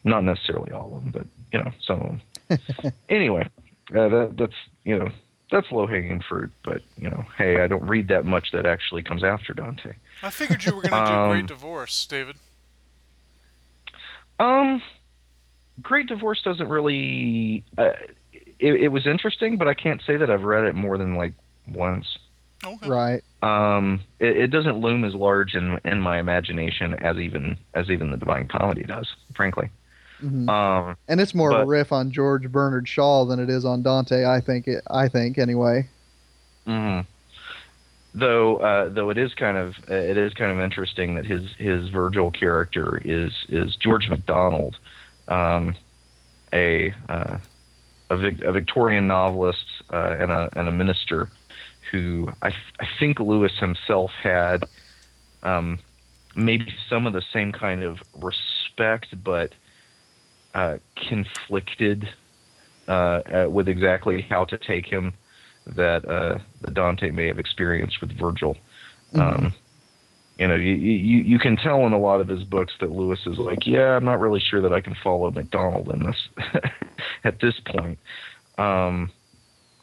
not 0.04 0.24
necessarily 0.24 0.72
all 0.72 0.96
of 0.96 1.04
them, 1.04 1.12
but 1.12 1.26
you 1.52 1.64
know 1.64 1.72
some 1.82 2.00
of 2.48 2.58
them. 2.78 2.92
anyway, 3.08 3.48
uh, 3.90 4.08
that 4.08 4.34
that's 4.36 4.54
you 4.84 4.98
know 4.98 5.08
that's 5.50 5.70
low 5.70 5.86
hanging 5.86 6.22
fruit, 6.28 6.50
but 6.64 6.82
you 6.96 7.08
know 7.08 7.24
hey 7.38 7.62
I 7.62 7.66
don't 7.66 7.86
read 7.86 8.08
that 8.08 8.24
much 8.24 8.52
that 8.52 8.66
actually 8.66 9.02
comes 9.02 9.24
after 9.24 9.52
Dante. 9.54 9.94
I 10.22 10.30
figured 10.30 10.64
you 10.64 10.74
were 10.74 10.82
going 10.82 10.92
to 10.92 10.98
do 10.98 11.12
Um, 11.16 11.30
Great 11.30 11.46
Divorce, 11.46 12.06
David. 12.06 12.36
Um, 14.38 14.82
Great 15.82 16.06
Divorce 16.06 16.42
doesn't 16.42 16.68
really. 16.68 17.64
Uh, 17.76 17.90
it, 18.58 18.74
it 18.74 18.88
was 18.88 19.06
interesting, 19.06 19.56
but 19.56 19.68
I 19.68 19.74
can't 19.74 20.00
say 20.06 20.16
that 20.16 20.30
I've 20.30 20.42
read 20.42 20.64
it 20.64 20.74
more 20.74 20.98
than 20.98 21.14
like 21.14 21.34
once. 21.68 22.18
Okay. 22.64 22.88
Right. 22.88 23.22
Um, 23.42 24.00
it, 24.18 24.36
it 24.36 24.46
doesn't 24.48 24.78
loom 24.80 25.04
as 25.04 25.14
large 25.14 25.54
in 25.54 25.78
in 25.84 26.00
my 26.00 26.18
imagination 26.18 26.94
as 26.94 27.16
even 27.16 27.56
as 27.74 27.90
even 27.90 28.10
the 28.10 28.16
Divine 28.16 28.48
Comedy 28.48 28.82
does, 28.82 29.08
frankly. 29.34 29.70
hmm 30.20 30.48
Um, 30.48 30.96
and 31.08 31.20
it's 31.20 31.34
more 31.34 31.52
of 31.52 31.60
a 31.60 31.66
riff 31.66 31.92
on 31.92 32.10
George 32.10 32.50
Bernard 32.50 32.88
Shaw 32.88 33.24
than 33.24 33.38
it 33.38 33.50
is 33.50 33.64
on 33.64 33.82
Dante. 33.82 34.24
I 34.24 34.40
think. 34.40 34.66
It, 34.66 34.82
I 34.90 35.08
think 35.08 35.38
anyway. 35.38 35.88
hmm 36.66 37.00
Though, 38.14 38.56
uh, 38.56 38.88
though 38.88 39.10
it 39.10 39.18
is 39.18 39.34
kind 39.34 39.58
of 39.58 39.74
uh, 39.90 39.94
it 39.94 40.16
is 40.16 40.32
kind 40.32 40.50
of 40.50 40.58
interesting 40.58 41.16
that 41.16 41.26
his 41.26 41.42
his 41.58 41.90
Virgil 41.90 42.30
character 42.30 43.00
is 43.04 43.30
is 43.50 43.76
George 43.76 44.08
MacDonald, 44.08 44.76
um, 45.28 45.74
a 46.54 46.94
uh, 47.10 47.36
a, 48.08 48.16
Vic, 48.16 48.40
a 48.40 48.52
Victorian 48.52 49.06
novelist 49.06 49.66
uh, 49.92 50.16
and 50.18 50.32
a 50.32 50.48
and 50.56 50.66
a 50.66 50.72
minister, 50.72 51.28
who 51.90 52.28
I 52.42 52.48
I 52.80 52.88
think 52.98 53.20
Lewis 53.20 53.52
himself 53.58 54.10
had, 54.22 54.64
um, 55.42 55.78
maybe 56.34 56.72
some 56.88 57.06
of 57.06 57.12
the 57.12 57.22
same 57.32 57.52
kind 57.52 57.82
of 57.82 58.00
respect, 58.14 59.08
but 59.22 59.52
uh, 60.54 60.78
conflicted 61.08 62.08
uh, 62.88 62.90
uh, 62.92 63.46
with 63.50 63.68
exactly 63.68 64.22
how 64.22 64.44
to 64.44 64.58
take 64.58 64.86
him 64.86 65.12
that 65.66 66.08
uh, 66.08 66.38
Dante 66.72 67.10
may 67.10 67.26
have 67.26 67.38
experienced 67.38 68.00
with 68.00 68.16
Virgil. 68.18 68.56
Um, 69.14 69.52
you 70.38 70.46
know, 70.46 70.54
you, 70.54 70.74
you 70.74 71.18
you 71.22 71.38
can 71.38 71.56
tell 71.56 71.86
in 71.86 71.92
a 71.92 71.98
lot 71.98 72.20
of 72.20 72.28
his 72.28 72.44
books 72.44 72.74
that 72.80 72.90
Lewis 72.90 73.20
is 73.26 73.38
like, 73.38 73.66
yeah, 73.66 73.96
I'm 73.96 74.04
not 74.04 74.20
really 74.20 74.40
sure 74.40 74.60
that 74.60 74.72
I 74.72 74.80
can 74.80 74.94
follow 75.02 75.30
MacDonald 75.30 75.88
in 75.88 76.04
this 76.04 76.28
at 77.24 77.40
this 77.40 77.58
point. 77.60 77.98
Um, 78.58 79.10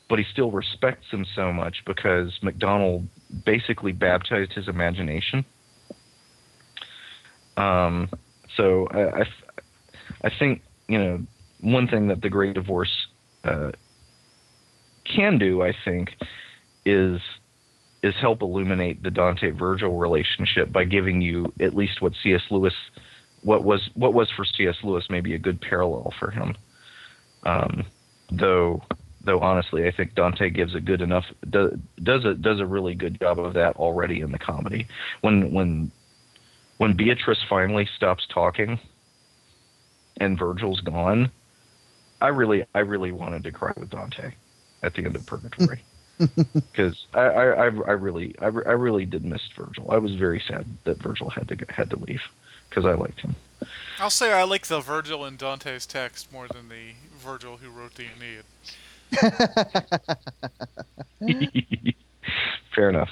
but 0.09 0.19
he 0.19 0.25
still 0.31 0.51
respects 0.51 1.07
him 1.09 1.25
so 1.35 1.51
much 1.51 1.83
because 1.85 2.37
MacDonald 2.41 3.07
basically 3.45 3.91
baptized 3.91 4.53
his 4.53 4.67
imagination. 4.67 5.45
Um, 7.57 8.09
so 8.55 8.87
I, 8.91 9.21
I, 9.21 9.23
I 10.25 10.31
think 10.37 10.61
you 10.87 10.97
know 10.97 11.19
one 11.61 11.87
thing 11.87 12.07
that 12.07 12.21
the 12.21 12.29
Great 12.29 12.53
Divorce 12.53 13.07
uh, 13.43 13.71
can 15.05 15.37
do, 15.37 15.61
I 15.61 15.73
think, 15.85 16.09
is 16.85 17.21
is 18.03 18.13
help 18.19 18.41
illuminate 18.41 19.01
the 19.01 19.11
Dante 19.11 19.51
Virgil 19.51 19.97
relationship 19.97 20.71
by 20.71 20.83
giving 20.83 21.21
you 21.21 21.53
at 21.61 21.73
least 21.73 22.01
what 22.01 22.11
C.S. 22.21 22.41
Lewis, 22.51 22.73
what 23.41 23.63
was 23.63 23.89
what 23.93 24.13
was 24.13 24.29
for 24.35 24.45
C.S. 24.45 24.75
Lewis 24.83 25.05
maybe 25.09 25.33
a 25.33 25.39
good 25.39 25.61
parallel 25.61 26.13
for 26.19 26.31
him. 26.31 26.55
Um, 27.45 27.85
though 28.31 28.83
though 29.23 29.39
honestly, 29.39 29.87
I 29.87 29.91
think 29.91 30.15
Dante 30.15 30.49
gives 30.49 30.75
a 30.75 30.81
good 30.81 31.01
enough 31.01 31.25
does 31.49 31.77
does 32.01 32.25
a 32.25 32.33
does 32.33 32.59
a 32.59 32.65
really 32.65 32.95
good 32.95 33.19
job 33.19 33.39
of 33.39 33.53
that 33.53 33.75
already 33.77 34.21
in 34.21 34.31
the 34.31 34.39
comedy. 34.39 34.87
When 35.21 35.51
when 35.51 35.91
when 36.77 36.93
Beatrice 36.93 37.41
finally 37.49 37.87
stops 37.95 38.27
talking 38.27 38.79
and 40.17 40.37
Virgil's 40.37 40.81
gone, 40.81 41.31
I 42.21 42.27
really 42.29 42.65
I 42.73 42.79
really 42.79 43.11
wanted 43.11 43.43
to 43.43 43.51
cry 43.51 43.73
with 43.77 43.89
Dante 43.89 44.33
at 44.81 44.93
the 44.93 45.05
end 45.05 45.15
of 45.15 45.25
Purgatory 45.25 45.83
because 46.53 47.05
I, 47.13 47.21
I 47.21 47.45
I 47.51 47.63
I 47.65 47.91
really 47.93 48.35
I, 48.39 48.45
I 48.45 48.47
really 48.47 49.05
did 49.05 49.23
miss 49.23 49.41
Virgil. 49.55 49.91
I 49.91 49.97
was 49.97 50.15
very 50.15 50.41
sad 50.45 50.65
that 50.83 50.97
Virgil 50.97 51.29
had 51.29 51.47
to 51.49 51.57
had 51.69 51.89
to 51.91 51.97
leave 51.97 52.21
because 52.69 52.85
I 52.85 52.93
liked 52.93 53.21
him. 53.21 53.35
I'll 53.99 54.09
say 54.09 54.33
I 54.33 54.43
like 54.43 54.67
the 54.67 54.79
Virgil 54.79 55.25
in 55.25 55.37
Dante's 55.37 55.85
text 55.85 56.31
more 56.31 56.47
than 56.47 56.69
the 56.69 56.93
Virgil 57.17 57.57
who 57.57 57.69
wrote 57.69 57.95
the 57.95 58.07
Aeneid. 58.15 58.43
Fair 62.75 62.89
enough. 62.89 63.09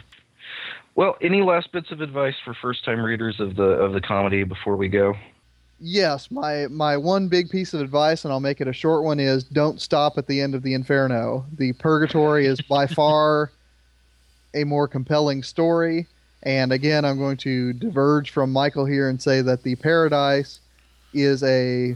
Well, 0.95 1.15
any 1.22 1.41
last 1.41 1.72
bits 1.72 1.91
of 1.91 2.02
advice 2.02 2.36
for 2.44 2.53
first 2.53 2.84
time 2.84 3.02
readers 3.02 3.40
of 3.40 3.56
the 3.56 3.64
of 3.64 3.94
the 3.94 4.02
comedy 4.02 4.44
before 4.44 4.76
we 4.76 4.90
go? 4.90 5.15
Yes, 5.80 6.30
my 6.30 6.68
my 6.68 6.98
one 6.98 7.28
big 7.28 7.49
piece 7.49 7.73
of 7.73 7.82
advice, 7.82 8.23
and 8.23 8.32
I'll 8.32 8.40
make 8.40 8.61
it 8.61 8.68
a 8.68 8.73
short 8.73 9.03
one, 9.03 9.19
is 9.19 9.44
don't 9.44 9.82
stop 9.82 10.18
at 10.18 10.28
the 10.28 10.41
end 10.41 10.53
of 10.53 10.64
the 10.64 10.73
Inferno. 10.73 11.45
The 11.57 11.73
Purgatory 11.73 12.45
is 12.45 12.61
by 12.61 12.88
far 12.88 13.52
a 14.53 14.64
more 14.64 14.88
compelling 14.88 15.44
story. 15.44 16.07
And 16.44 16.73
again, 16.73 17.06
I'm 17.06 17.18
going 17.18 17.38
to 17.38 17.73
diverge 17.73 18.32
from 18.32 18.53
Michial 18.53 18.90
here 18.90 19.10
and 19.10 19.22
say 19.22 19.41
that 19.41 19.64
the 19.64 19.76
Paradise 19.76 20.60
is 21.14 21.44
a 21.44 21.95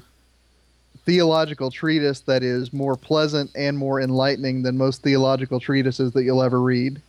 theological 1.05 1.71
treatise 1.71 2.19
that 2.21 2.43
is 2.43 2.73
more 2.73 2.95
pleasant 2.95 3.51
and 3.55 3.77
more 3.77 4.01
enlightening 4.01 4.63
than 4.63 4.77
most 4.77 5.01
theological 5.03 5.59
treatises 5.59 6.11
that 6.13 6.23
you'll 6.23 6.43
ever 6.43 6.59
read. 6.59 7.01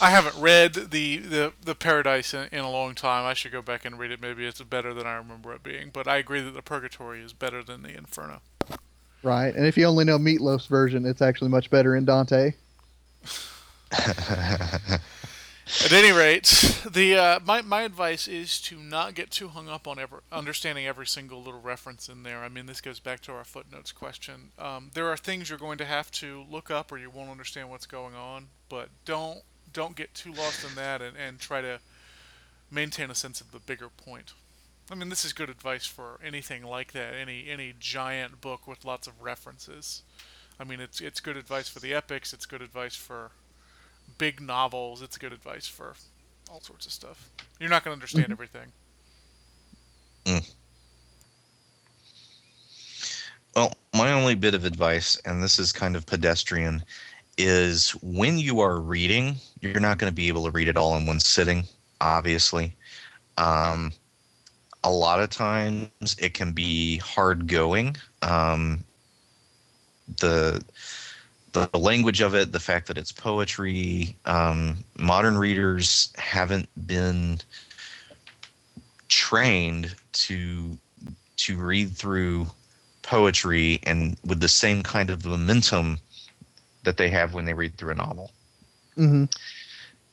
I 0.00 0.10
haven't 0.10 0.36
read 0.36 0.74
the, 0.74 1.18
the, 1.18 1.52
the 1.64 1.74
Paradise 1.74 2.34
in, 2.34 2.48
in 2.50 2.58
a 2.58 2.70
long 2.70 2.94
time. 2.94 3.24
I 3.24 3.32
should 3.32 3.52
go 3.52 3.62
back 3.62 3.84
and 3.84 3.98
read 3.98 4.10
it. 4.10 4.20
Maybe 4.20 4.44
it's 4.44 4.60
better 4.62 4.92
than 4.92 5.06
I 5.06 5.14
remember 5.14 5.54
it 5.54 5.62
being. 5.62 5.90
But 5.92 6.08
I 6.08 6.16
agree 6.16 6.40
that 6.40 6.50
the 6.50 6.62
Purgatory 6.62 7.20
is 7.22 7.32
better 7.32 7.62
than 7.62 7.82
the 7.82 7.96
Inferno. 7.96 8.40
Right. 9.22 9.54
And 9.54 9.64
if 9.64 9.78
you 9.78 9.86
only 9.86 10.04
know 10.04 10.18
Meatloaf's 10.18 10.66
version, 10.66 11.06
it's 11.06 11.22
actually 11.22 11.50
much 11.50 11.70
better 11.70 11.94
in 11.94 12.04
Dante. 12.04 12.52
At 15.66 15.92
any 15.92 16.12
rate, 16.12 16.44
the 16.90 17.16
uh, 17.16 17.40
my 17.42 17.62
my 17.62 17.82
advice 17.82 18.28
is 18.28 18.60
to 18.62 18.78
not 18.78 19.14
get 19.14 19.30
too 19.30 19.48
hung 19.48 19.68
up 19.68 19.88
on 19.88 19.98
ever 19.98 20.22
understanding 20.30 20.86
every 20.86 21.06
single 21.06 21.42
little 21.42 21.60
reference 21.60 22.08
in 22.08 22.22
there. 22.22 22.44
I 22.44 22.50
mean, 22.50 22.66
this 22.66 22.82
goes 22.82 23.00
back 23.00 23.20
to 23.20 23.32
our 23.32 23.44
footnotes 23.44 23.90
question. 23.90 24.52
Um, 24.58 24.90
there 24.92 25.08
are 25.08 25.16
things 25.16 25.48
you're 25.48 25.58
going 25.58 25.78
to 25.78 25.86
have 25.86 26.10
to 26.12 26.44
look 26.50 26.70
up, 26.70 26.92
or 26.92 26.98
you 26.98 27.08
won't 27.08 27.30
understand 27.30 27.70
what's 27.70 27.86
going 27.86 28.14
on. 28.14 28.48
But 28.68 28.90
don't 29.06 29.40
don't 29.72 29.96
get 29.96 30.14
too 30.14 30.32
lost 30.32 30.64
in 30.68 30.74
that, 30.74 31.00
and, 31.00 31.16
and 31.16 31.38
try 31.38 31.62
to 31.62 31.80
maintain 32.70 33.10
a 33.10 33.14
sense 33.14 33.40
of 33.40 33.50
the 33.50 33.58
bigger 33.58 33.88
point. 33.88 34.34
I 34.90 34.94
mean, 34.94 35.08
this 35.08 35.24
is 35.24 35.32
good 35.32 35.48
advice 35.48 35.86
for 35.86 36.20
anything 36.22 36.62
like 36.62 36.92
that. 36.92 37.14
Any 37.14 37.48
any 37.48 37.72
giant 37.78 38.42
book 38.42 38.66
with 38.66 38.84
lots 38.84 39.06
of 39.06 39.22
references. 39.22 40.02
I 40.60 40.64
mean, 40.64 40.80
it's 40.80 41.00
it's 41.00 41.20
good 41.20 41.38
advice 41.38 41.70
for 41.70 41.80
the 41.80 41.94
epics. 41.94 42.34
It's 42.34 42.44
good 42.44 42.60
advice 42.60 42.96
for 42.96 43.30
big 44.18 44.40
novels. 44.40 45.02
It's 45.02 45.18
good 45.18 45.32
advice 45.32 45.66
for 45.66 45.94
all 46.50 46.60
sorts 46.60 46.86
of 46.86 46.92
stuff. 46.92 47.30
You're 47.60 47.70
not 47.70 47.84
going 47.84 47.92
to 47.92 47.96
understand 47.96 48.30
everything. 48.30 48.72
Well, 53.54 53.72
my 53.94 54.12
only 54.12 54.34
bit 54.34 54.54
of 54.54 54.64
advice, 54.64 55.16
and 55.24 55.42
this 55.42 55.58
is 55.58 55.72
kind 55.72 55.94
of 55.94 56.06
pedestrian, 56.06 56.82
is 57.38 57.90
when 58.02 58.38
you 58.38 58.60
are 58.60 58.80
reading, 58.80 59.36
you're 59.60 59.80
not 59.80 59.98
going 59.98 60.10
to 60.10 60.14
be 60.14 60.28
able 60.28 60.44
to 60.44 60.50
read 60.50 60.68
it 60.68 60.76
all 60.76 60.96
in 60.96 61.06
one 61.06 61.20
sitting, 61.20 61.64
obviously. 62.00 62.74
Um, 63.38 63.92
a 64.82 64.90
lot 64.90 65.20
of 65.20 65.30
times 65.30 66.16
it 66.18 66.34
can 66.34 66.52
be 66.52 66.98
hard 66.98 67.46
going. 67.46 67.96
Um, 68.22 68.84
the 70.20 70.62
the 71.54 71.70
language 71.78 72.20
of 72.22 72.34
it, 72.34 72.52
the 72.52 72.60
fact 72.60 72.88
that 72.88 72.98
it's 72.98 73.12
poetry, 73.12 74.16
um, 74.26 74.84
modern 74.98 75.38
readers 75.38 76.12
haven't 76.18 76.68
been 76.86 77.40
trained 79.08 79.96
to 80.12 80.78
to 81.36 81.56
read 81.56 81.96
through 81.96 82.48
poetry 83.02 83.80
and 83.84 84.18
with 84.24 84.40
the 84.40 84.48
same 84.48 84.82
kind 84.82 85.10
of 85.10 85.24
momentum 85.26 86.00
that 86.84 86.98
they 86.98 87.10
have 87.10 87.34
when 87.34 87.46
they 87.46 87.54
read 87.54 87.76
through 87.78 87.92
a 87.92 87.96
novel. 87.96 88.32
hmm 88.96 89.24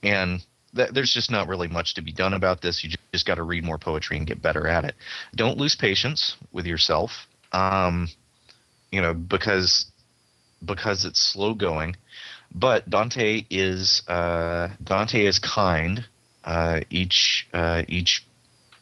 And 0.04 0.46
th- 0.76 0.92
there's 0.92 1.14
just 1.14 1.32
not 1.32 1.48
really 1.48 1.68
much 1.68 1.96
to 1.96 2.02
be 2.02 2.14
done 2.14 2.34
about 2.34 2.62
this. 2.62 2.84
You 2.84 2.92
ju- 2.92 2.98
just 3.14 3.26
got 3.26 3.36
to 3.36 3.44
read 3.44 3.66
more 3.66 3.80
poetry 3.80 4.18
and 4.18 4.28
get 4.28 4.42
better 4.42 4.68
at 4.68 4.86
it. 4.86 4.96
Don't 5.36 5.58
lose 5.58 5.76
patience 5.76 6.38
with 6.52 6.66
yourself, 6.66 7.28
um, 7.54 8.10
you 8.92 9.02
know, 9.02 9.14
because 9.14 9.91
because 10.64 11.06
it's 11.06 11.20
slow 11.20 11.54
going. 11.54 11.96
But 12.54 12.90
Dante 12.90 13.46
is 13.50 14.04
uh, 14.08 14.70
Dante 14.84 15.26
is 15.26 15.40
kind. 15.40 16.06
Uh, 16.44 16.82
each 16.90 17.48
uh, 17.54 17.84
each 17.88 18.26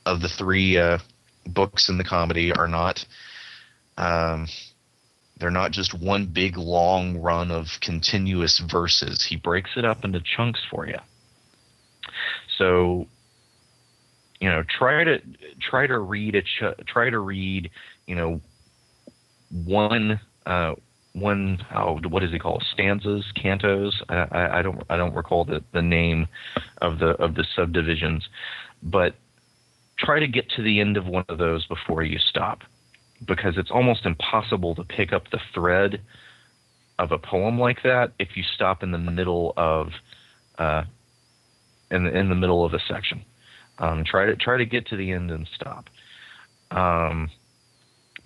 of 0.06 0.22
the 0.22 0.30
three 0.30 0.78
uh, 0.78 1.00
books 1.46 1.90
in 1.90 1.98
the 1.98 2.04
comedy 2.04 2.52
are 2.52 2.68
not 2.68 3.06
um, 3.98 4.48
they're 5.40 5.52
not 5.52 5.72
just 5.72 5.94
one 5.94 6.26
big 6.26 6.58
long 6.58 7.18
run 7.18 7.52
of 7.52 7.68
continuous 7.82 8.60
verses. 8.60 9.24
He 9.24 9.36
breaks 9.36 9.72
it 9.78 9.86
up 9.86 10.04
into 10.04 10.22
chunks 10.22 10.62
for 10.70 10.88
you. 10.88 11.00
So, 12.58 13.08
you 14.42 14.50
know, 14.50 14.64
try 14.64 15.04
to 15.04 15.22
try 15.62 15.88
to 15.88 16.00
read 16.00 16.36
a 16.36 16.42
ch- 16.42 16.86
try 16.86 17.10
to 17.10 17.20
read, 17.20 17.72
you 18.06 18.16
know, 18.16 18.42
one 19.50 20.20
uh, 20.46 20.76
one 21.14 21.58
oh 21.76 22.00
what 22.08 22.24
is 22.24 22.32
he 22.32 22.38
called 22.38 22.64
stanzas 22.72 23.26
cantos 23.36 23.94
I, 24.10 24.28
I, 24.32 24.60
I 24.60 24.62
don't 24.62 24.84
I 24.90 24.98
don't 24.98 25.16
recall 25.16 25.44
the, 25.44 25.64
the 25.74 25.82
name 25.82 26.28
of 26.82 27.00
the 27.00 27.10
of 27.22 27.36
the 27.36 27.46
subdivisions, 27.56 28.28
but 28.84 29.16
try 29.98 30.20
to 30.20 30.28
get 30.28 30.50
to 30.52 30.64
the 30.64 30.80
end 30.80 30.98
of 30.98 31.06
one 31.06 31.26
of 31.28 31.38
those 31.38 31.66
before 31.66 32.04
you 32.04 32.20
stop 32.20 32.62
because 33.28 33.58
it's 33.58 33.72
almost 33.72 34.06
impossible 34.06 34.76
to 34.76 34.84
pick 34.84 35.12
up 35.12 35.30
the 35.32 35.40
thread 35.54 36.02
of 36.98 37.12
a 37.12 37.18
poem 37.18 37.60
like 37.60 37.84
that 37.84 38.12
if 38.20 38.36
you 38.36 38.44
stop 38.56 38.84
in 38.84 38.92
the 38.92 38.98
middle 38.98 39.54
of 39.58 39.90
uh, 40.58 40.84
in 41.92 42.04
the, 42.04 42.18
in 42.18 42.30
the 42.30 42.36
middle 42.36 42.66
of 42.66 42.74
a 42.74 42.80
section. 42.88 43.24
Um, 43.78 44.04
try 44.06 44.26
to 44.26 44.36
try 44.36 44.58
to 44.58 44.66
get 44.66 44.88
to 44.88 44.98
the 44.98 45.12
end 45.12 45.32
and 45.32 45.48
stop. 45.56 45.90
Um, 46.72 47.30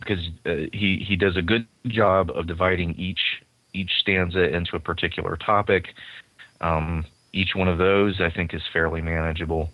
because 0.05 0.29
uh, 0.45 0.69
he 0.73 1.03
he 1.07 1.15
does 1.15 1.37
a 1.37 1.41
good 1.41 1.67
job 1.87 2.31
of 2.31 2.47
dividing 2.47 2.95
each 2.95 3.41
each 3.73 3.91
stanza 3.99 4.53
into 4.55 4.75
a 4.75 4.79
particular 4.79 5.37
topic. 5.37 5.87
Um, 6.61 7.05
each 7.33 7.55
one 7.55 7.67
of 7.67 7.79
those, 7.79 8.21
I 8.21 8.29
think, 8.29 8.53
is 8.53 8.61
fairly 8.71 9.01
manageable 9.01 9.69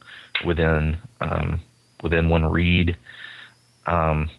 within 0.45 0.97
um, 1.21 1.61
within 2.01 2.29
one 2.29 2.45
read. 2.45 2.97
Um, 3.85 4.29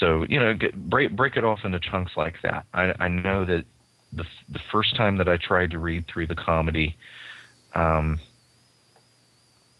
so 0.00 0.26
you 0.28 0.38
know, 0.40 0.54
get, 0.54 0.74
break 0.90 1.14
break 1.14 1.36
it 1.36 1.44
off 1.44 1.60
into 1.64 1.78
chunks 1.78 2.12
like 2.16 2.36
that. 2.42 2.66
I, 2.74 2.92
I 2.98 3.08
know 3.08 3.44
that 3.44 3.64
the 4.12 4.24
the 4.48 4.60
first 4.70 4.96
time 4.96 5.18
that 5.18 5.28
I 5.28 5.36
tried 5.36 5.70
to 5.70 5.78
read 5.78 6.06
through 6.06 6.26
the 6.26 6.34
comedy, 6.34 6.96
um, 7.74 8.18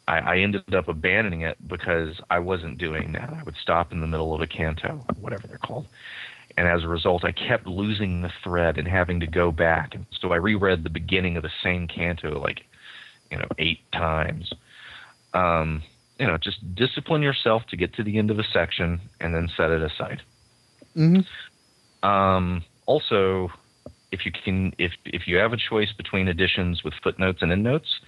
I, 0.08 0.18
I 0.18 0.38
ended 0.38 0.74
up 0.74 0.88
abandoning 0.88 1.42
it 1.42 1.56
because 1.66 2.20
I 2.30 2.38
wasn't 2.38 2.78
doing 2.78 3.12
that. 3.12 3.30
I 3.32 3.42
would 3.44 3.56
stop 3.60 3.92
in 3.92 4.00
the 4.00 4.06
middle 4.06 4.34
of 4.34 4.40
a 4.40 4.46
canto, 4.46 5.04
whatever 5.20 5.46
they're 5.46 5.58
called, 5.58 5.86
and 6.56 6.68
as 6.68 6.84
a 6.84 6.88
result, 6.88 7.24
I 7.24 7.32
kept 7.32 7.66
losing 7.66 8.22
the 8.22 8.32
thread 8.42 8.78
and 8.78 8.86
having 8.86 9.20
to 9.20 9.26
go 9.26 9.50
back. 9.52 9.94
And 9.94 10.06
so 10.20 10.32
I 10.32 10.36
reread 10.36 10.84
the 10.84 10.90
beginning 10.90 11.36
of 11.36 11.42
the 11.42 11.50
same 11.62 11.86
canto 11.88 12.38
like, 12.40 12.62
you 13.30 13.38
know, 13.38 13.48
eight 13.58 13.80
times. 13.92 14.52
Um, 15.34 15.82
you 16.18 16.26
know, 16.26 16.38
just 16.38 16.74
discipline 16.74 17.22
yourself 17.22 17.62
to 17.70 17.76
get 17.76 17.94
to 17.94 18.02
the 18.04 18.18
end 18.18 18.30
of 18.30 18.38
a 18.38 18.44
section 18.44 19.00
and 19.20 19.34
then 19.34 19.48
set 19.56 19.70
it 19.70 19.82
aside. 19.82 20.22
hmm 20.94 21.20
Um, 22.02 22.64
also, 22.86 23.50
if 24.12 24.26
you 24.26 24.32
can, 24.32 24.74
if 24.78 24.92
if 25.04 25.26
you 25.26 25.36
have 25.38 25.52
a 25.52 25.56
choice 25.56 25.92
between 25.92 26.28
editions 26.28 26.82
with 26.84 26.94
footnotes 27.02 27.42
and 27.42 27.50
endnotes, 27.52 28.00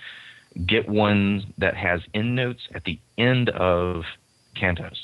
get 0.67 0.89
one 0.89 1.53
that 1.59 1.77
has 1.77 2.01
endnotes 2.15 2.61
at 2.75 2.85
the 2.85 2.99
end 3.19 3.49
of 3.51 4.05
cantos, 4.57 4.97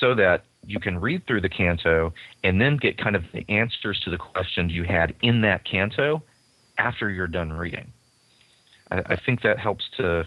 so 0.00 0.14
that 0.14 0.44
you 0.66 0.80
can 0.80 0.98
read 0.98 1.26
through 1.26 1.40
the 1.40 1.48
canto 1.48 2.12
and 2.42 2.60
then 2.60 2.76
get 2.76 2.98
kind 2.98 3.14
of 3.14 3.22
the 3.32 3.44
answers 3.48 4.00
to 4.00 4.10
the 4.10 4.18
questions 4.18 4.72
you 4.72 4.84
had 4.84 5.14
in 5.22 5.42
that 5.42 5.64
canto 5.64 6.22
after 6.78 7.08
you're 7.08 7.28
done 7.28 7.52
reading. 7.52 7.92
I, 8.90 8.98
I 9.06 9.16
think 9.16 9.42
that 9.42 9.58
helps 9.58 9.84
to, 9.96 10.26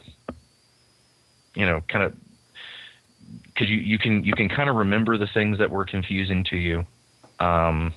you 1.56 1.66
know, 1.66 1.82
kind 1.90 2.06
of 2.06 2.14
because 3.46 3.70
you, 3.70 3.78
you 3.78 4.00
can 4.00 4.24
you 4.24 4.34
can 4.34 4.50
kind 4.50 4.70
of 4.70 4.76
remember 4.76 5.18
the 5.18 5.28
things 5.34 5.58
that 5.58 5.70
were 5.70 5.86
confusing 5.86 6.44
to 6.46 6.56
you, 6.56 6.86
um, 7.40 7.94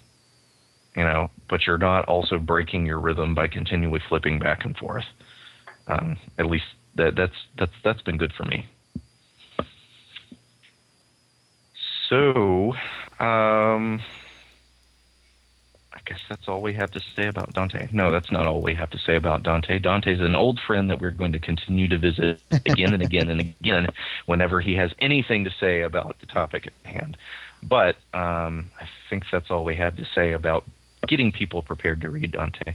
you 0.97 1.05
know, 1.05 1.31
but 1.49 1.67
you're 1.67 1.79
not 1.79 2.07
also 2.07 2.39
breaking 2.39 2.87
your 2.87 2.99
rhythm 2.99 3.35
by 3.35 3.47
continually 3.47 4.01
flipping 4.09 4.39
back 4.39 4.65
and 4.65 4.77
forth. 4.77 5.05
Um, 5.87 6.17
at 6.39 6.47
least 6.47 6.67
that 6.95 7.17
that's 7.17 7.37
that's 7.59 7.73
that's 7.83 8.03
been 8.03 8.17
good 8.17 8.33
for 8.33 8.45
me. 8.45 8.67
So, 12.09 12.75
um, 13.21 14.03
I 15.95 16.01
guess 16.05 16.19
that's 16.29 16.47
all 16.47 16.61
we 16.61 16.75
have 16.75 16.91
to 16.91 17.01
say 17.17 17.27
about 17.27 17.55
Dante. 17.55 17.89
No, 17.91 18.11
that's 18.11 18.31
not 18.31 18.47
all 18.47 18.61
we 18.61 18.75
have 18.75 18.91
to 18.91 18.99
say 18.99 19.17
about 19.17 19.43
Dante. 19.43 19.79
Dante's 19.79 20.21
an 20.21 20.35
old 20.35 20.61
friend 20.61 20.91
that 20.91 21.01
we're 21.01 21.11
going 21.11 21.33
to 21.33 21.39
continue 21.39 21.89
to 21.89 21.97
visit 21.97 22.41
again 22.51 22.93
and 22.93 23.03
again 23.03 23.31
and 23.31 23.41
again 23.41 23.87
whenever 24.27 24.61
he 24.61 24.75
has 24.75 24.93
anything 24.99 25.45
to 25.45 25.51
say 25.59 25.83
about 25.83 26.19
the 26.21 26.27
topic 26.27 26.67
at 26.67 26.91
hand. 26.91 27.17
But 27.63 27.97
um, 28.13 28.71
I 28.79 28.87
think 29.09 29.25
that's 29.33 29.51
all 29.51 29.65
we 29.65 29.77
have 29.77 29.97
to 29.97 30.05
say 30.15 30.33
about 30.33 30.65
getting 31.07 31.33
people 31.33 31.63
prepared 31.63 32.01
to 32.03 32.11
read 32.11 32.33
Dante. 32.33 32.75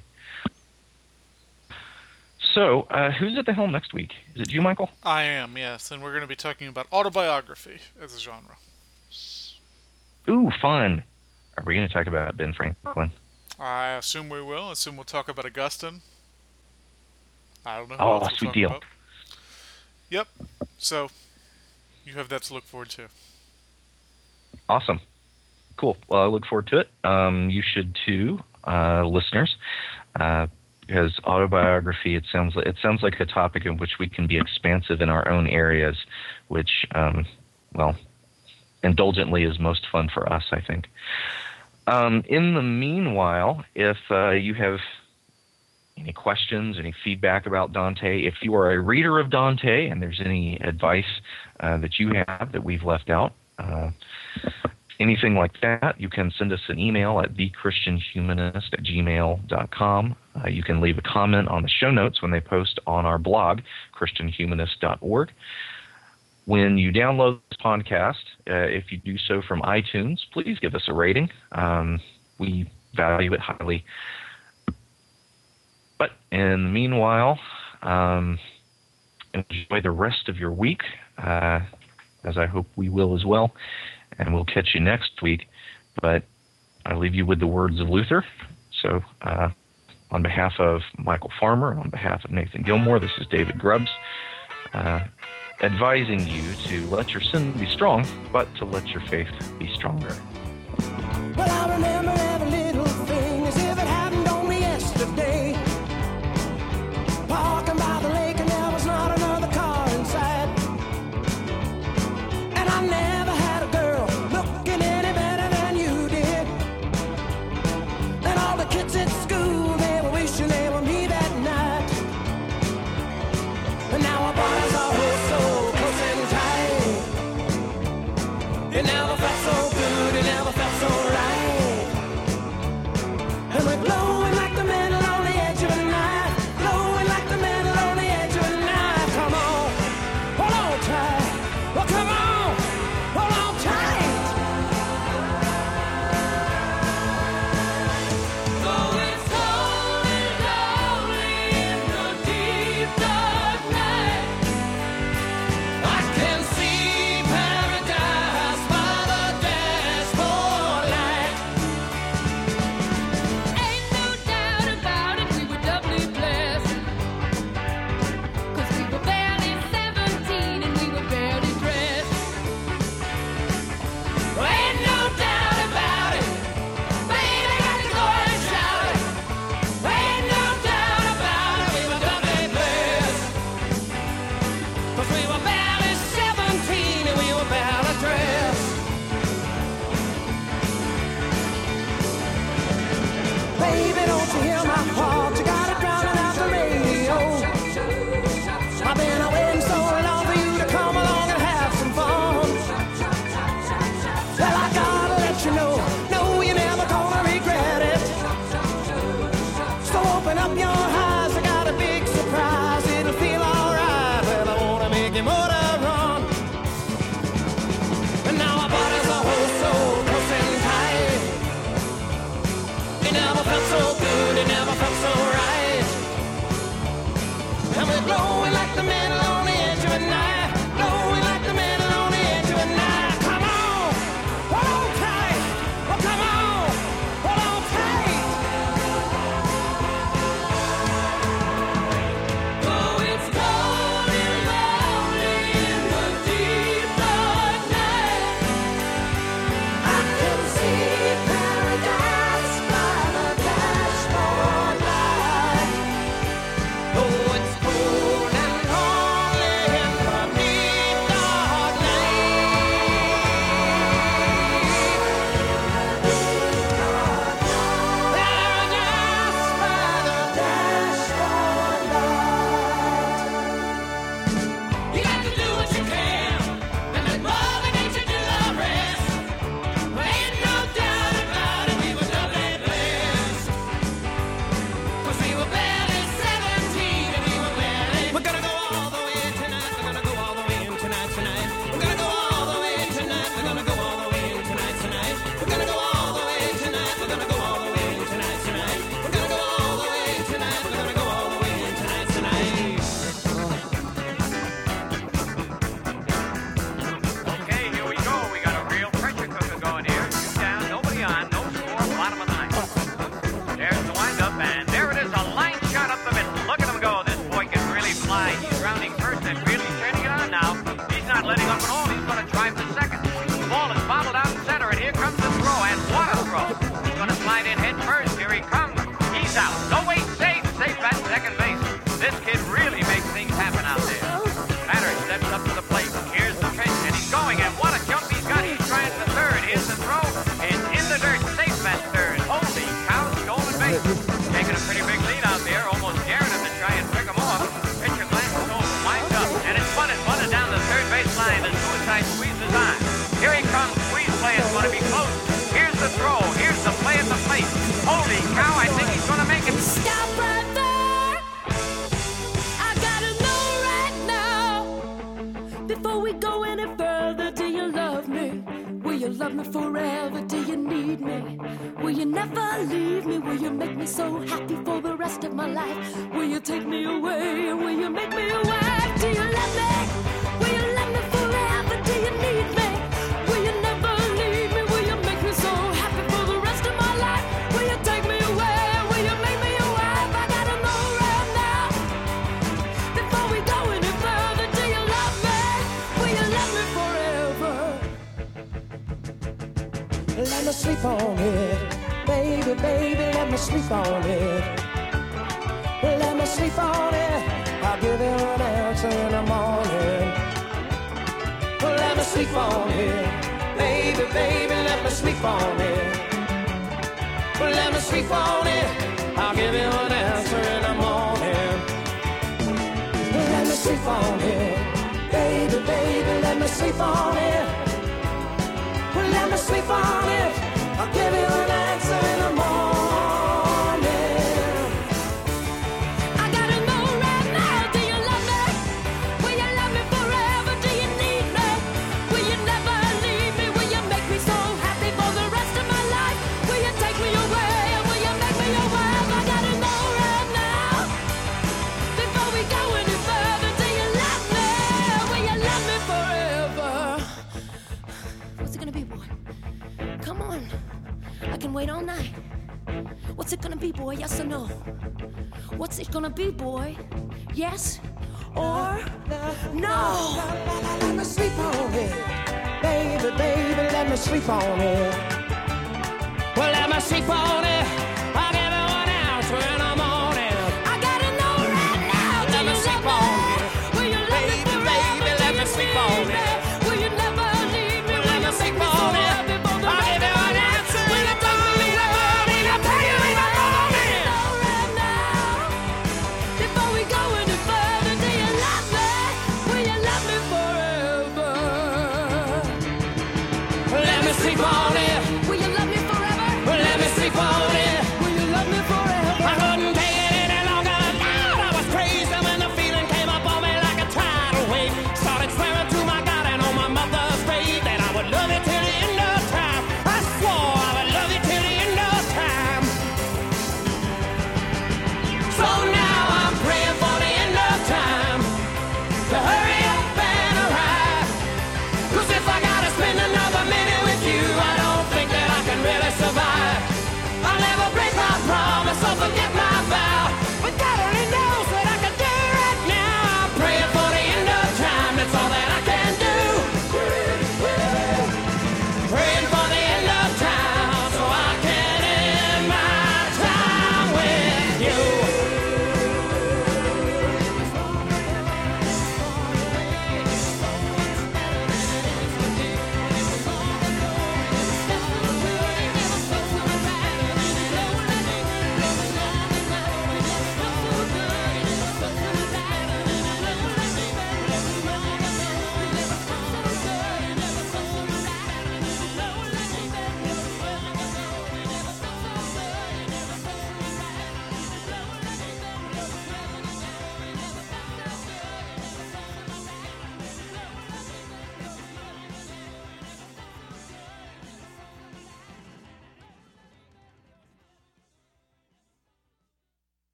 So, 2.53 2.81
uh, 2.89 3.11
who's 3.11 3.37
at 3.37 3.45
the 3.45 3.53
helm 3.53 3.71
next 3.71 3.93
week? 3.93 4.13
Is 4.35 4.41
it 4.43 4.53
you, 4.53 4.61
Michial? 4.61 4.89
I 5.03 5.23
am, 5.23 5.57
yes, 5.57 5.91
and 5.91 6.01
we're 6.01 6.11
going 6.11 6.21
to 6.21 6.27
be 6.27 6.35
talking 6.35 6.67
about 6.67 6.87
autobiography 6.91 7.79
as 8.01 8.15
a 8.15 8.19
genre. 8.19 8.57
Ooh, 10.29 10.51
fun. 10.61 11.03
Are 11.57 11.63
we 11.65 11.75
going 11.75 11.87
to 11.87 11.93
talk 11.93 12.07
about 12.07 12.37
Ben 12.37 12.53
Franklin? 12.53 13.11
I 13.59 13.93
assume 13.93 14.29
we 14.29 14.41
will. 14.41 14.65
I 14.65 14.71
assume 14.73 14.97
we'll 14.97 15.03
talk 15.03 15.29
about 15.29 15.45
Augustine. 15.45 16.01
I 17.65 17.79
don't 17.79 17.89
know. 17.89 17.95
Oh, 17.99 18.19
we'll 18.19 18.29
sweet 18.29 18.53
deal. 18.53 18.69
about. 18.69 18.83
Yep. 20.09 20.27
So 20.77 21.09
you 22.05 22.13
have 22.13 22.29
that 22.29 22.43
to 22.43 22.53
look 22.53 22.63
forward 22.63 22.89
to. 22.91 23.07
Awesome. 24.69 24.99
Cool. 25.75 25.97
Well, 26.07 26.21
I 26.23 26.25
look 26.27 26.45
forward 26.45 26.67
to 26.67 26.79
it. 26.79 26.89
Um, 27.03 27.49
you 27.49 27.61
should 27.61 27.97
too, 28.05 28.39
uh, 28.65 29.03
listeners, 29.05 29.55
uh, 30.19 30.47
because 30.87 31.11
autobiography 31.25 32.15
it 32.15 32.23
sounds 32.31 32.55
like 32.55 32.65
it 32.65 32.77
sounds 32.81 33.03
like 33.03 33.19
a 33.19 33.25
topic 33.25 33.65
in 33.65 33.77
which 33.77 33.99
we 33.99 34.07
can 34.07 34.25
be 34.25 34.37
expansive 34.37 35.01
in 35.01 35.09
our 35.09 35.29
own 35.29 35.47
areas, 35.47 35.97
which, 36.47 36.85
um, 36.95 37.25
well, 37.73 37.95
indulgently 38.83 39.43
is 39.43 39.59
most 39.59 39.85
fun 39.91 40.09
for 40.13 40.31
us, 40.31 40.43
I 40.51 40.61
think. 40.61 40.87
Um, 41.87 42.23
in 42.27 42.53
the 42.53 42.61
meanwhile, 42.61 43.63
if 43.75 43.97
uh, 44.09 44.31
you 44.31 44.53
have 44.55 44.79
any 45.97 46.13
questions, 46.13 46.77
any 46.79 46.93
feedback 47.03 47.45
about 47.45 47.73
Dante, 47.73 48.21
if 48.21 48.35
you 48.41 48.55
are 48.55 48.71
a 48.71 48.79
reader 48.79 49.19
of 49.19 49.29
Dante 49.29 49.87
and 49.87 50.01
there's 50.01 50.21
any 50.23 50.57
advice 50.57 51.21
uh, 51.59 51.77
that 51.77 51.99
you 51.99 52.11
have 52.27 52.51
that 52.51 52.63
we've 52.63 52.83
left 52.83 53.09
out, 53.09 53.33
uh, 53.57 53.89
anything 54.99 55.35
like 55.35 55.53
that, 55.61 55.99
you 55.99 56.09
can 56.09 56.31
send 56.37 56.51
us 56.51 56.59
an 56.67 56.79
email 56.79 57.19
at 57.19 57.33
thechristianhumanist 57.35 58.73
at 58.73 58.83
gmail.com. 58.83 60.15
Uh, 60.35 60.47
you 60.47 60.63
can 60.63 60.81
leave 60.81 60.97
a 60.97 61.01
comment 61.01 61.47
on 61.47 61.63
the 61.63 61.69
show 61.69 61.91
notes 61.91 62.21
when 62.21 62.31
they 62.31 62.39
post 62.39 62.79
on 62.87 63.05
our 63.05 63.17
blog, 63.17 63.61
christianhumanist.org. 63.99 65.31
When 66.45 66.77
you 66.77 66.91
download 66.91 67.39
this 67.49 67.57
podcast, 67.63 68.23
uh, 68.49 68.67
if 68.69 68.91
you 68.91 68.97
do 68.97 69.17
so 69.17 69.41
from 69.47 69.61
iTunes, 69.63 70.19
please 70.31 70.57
give 70.59 70.75
us 70.75 70.83
a 70.87 70.93
rating. 70.93 71.29
Um, 71.51 71.99
we 72.39 72.69
value 72.95 73.33
it 73.33 73.39
highly. 73.39 73.83
But 75.97 76.11
in 76.31 76.63
the 76.63 76.69
meanwhile, 76.69 77.39
um, 77.81 78.39
enjoy 79.33 79.81
the 79.81 79.91
rest 79.91 80.29
of 80.29 80.37
your 80.37 80.51
week, 80.51 80.81
uh, 81.17 81.59
as 82.23 82.37
I 82.37 82.45
hope 82.45 82.67
we 82.75 82.89
will 82.89 83.15
as 83.15 83.25
well. 83.25 83.53
And 84.19 84.33
we'll 84.33 84.45
catch 84.45 84.73
you 84.73 84.81
next 84.81 85.21
week. 85.21 85.47
But 86.01 86.23
I 86.85 86.95
leave 86.95 87.15
you 87.15 87.25
with 87.25 87.39
the 87.39 87.47
words 87.47 87.79
of 87.79 87.89
Luther. 87.89 88.25
So, 88.81 89.01
uh, 89.21 89.49
on 90.11 90.23
behalf 90.23 90.53
of 90.59 90.81
Michial 90.97 91.29
Farmer, 91.39 91.77
on 91.77 91.89
behalf 91.89 92.23
of 92.23 92.31
Nathan 92.31 92.63
Gilmour, 92.63 92.99
this 92.99 93.11
is 93.19 93.27
David 93.27 93.59
Grubbs, 93.59 93.89
uh, 94.73 95.01
advising 95.61 96.25
you 96.27 96.53
to 96.67 96.87
let 96.87 97.09
your 97.09 97.21
sin 97.21 97.51
be 97.53 97.65
strong, 97.67 98.05
but 98.31 98.53
to 98.55 98.65
let 98.65 98.87
your 98.87 99.01
faith 99.01 99.27
be 99.59 99.73
stronger. 99.73 100.15
Well, 101.35 101.49
I 101.49 101.75
remember 101.75 102.17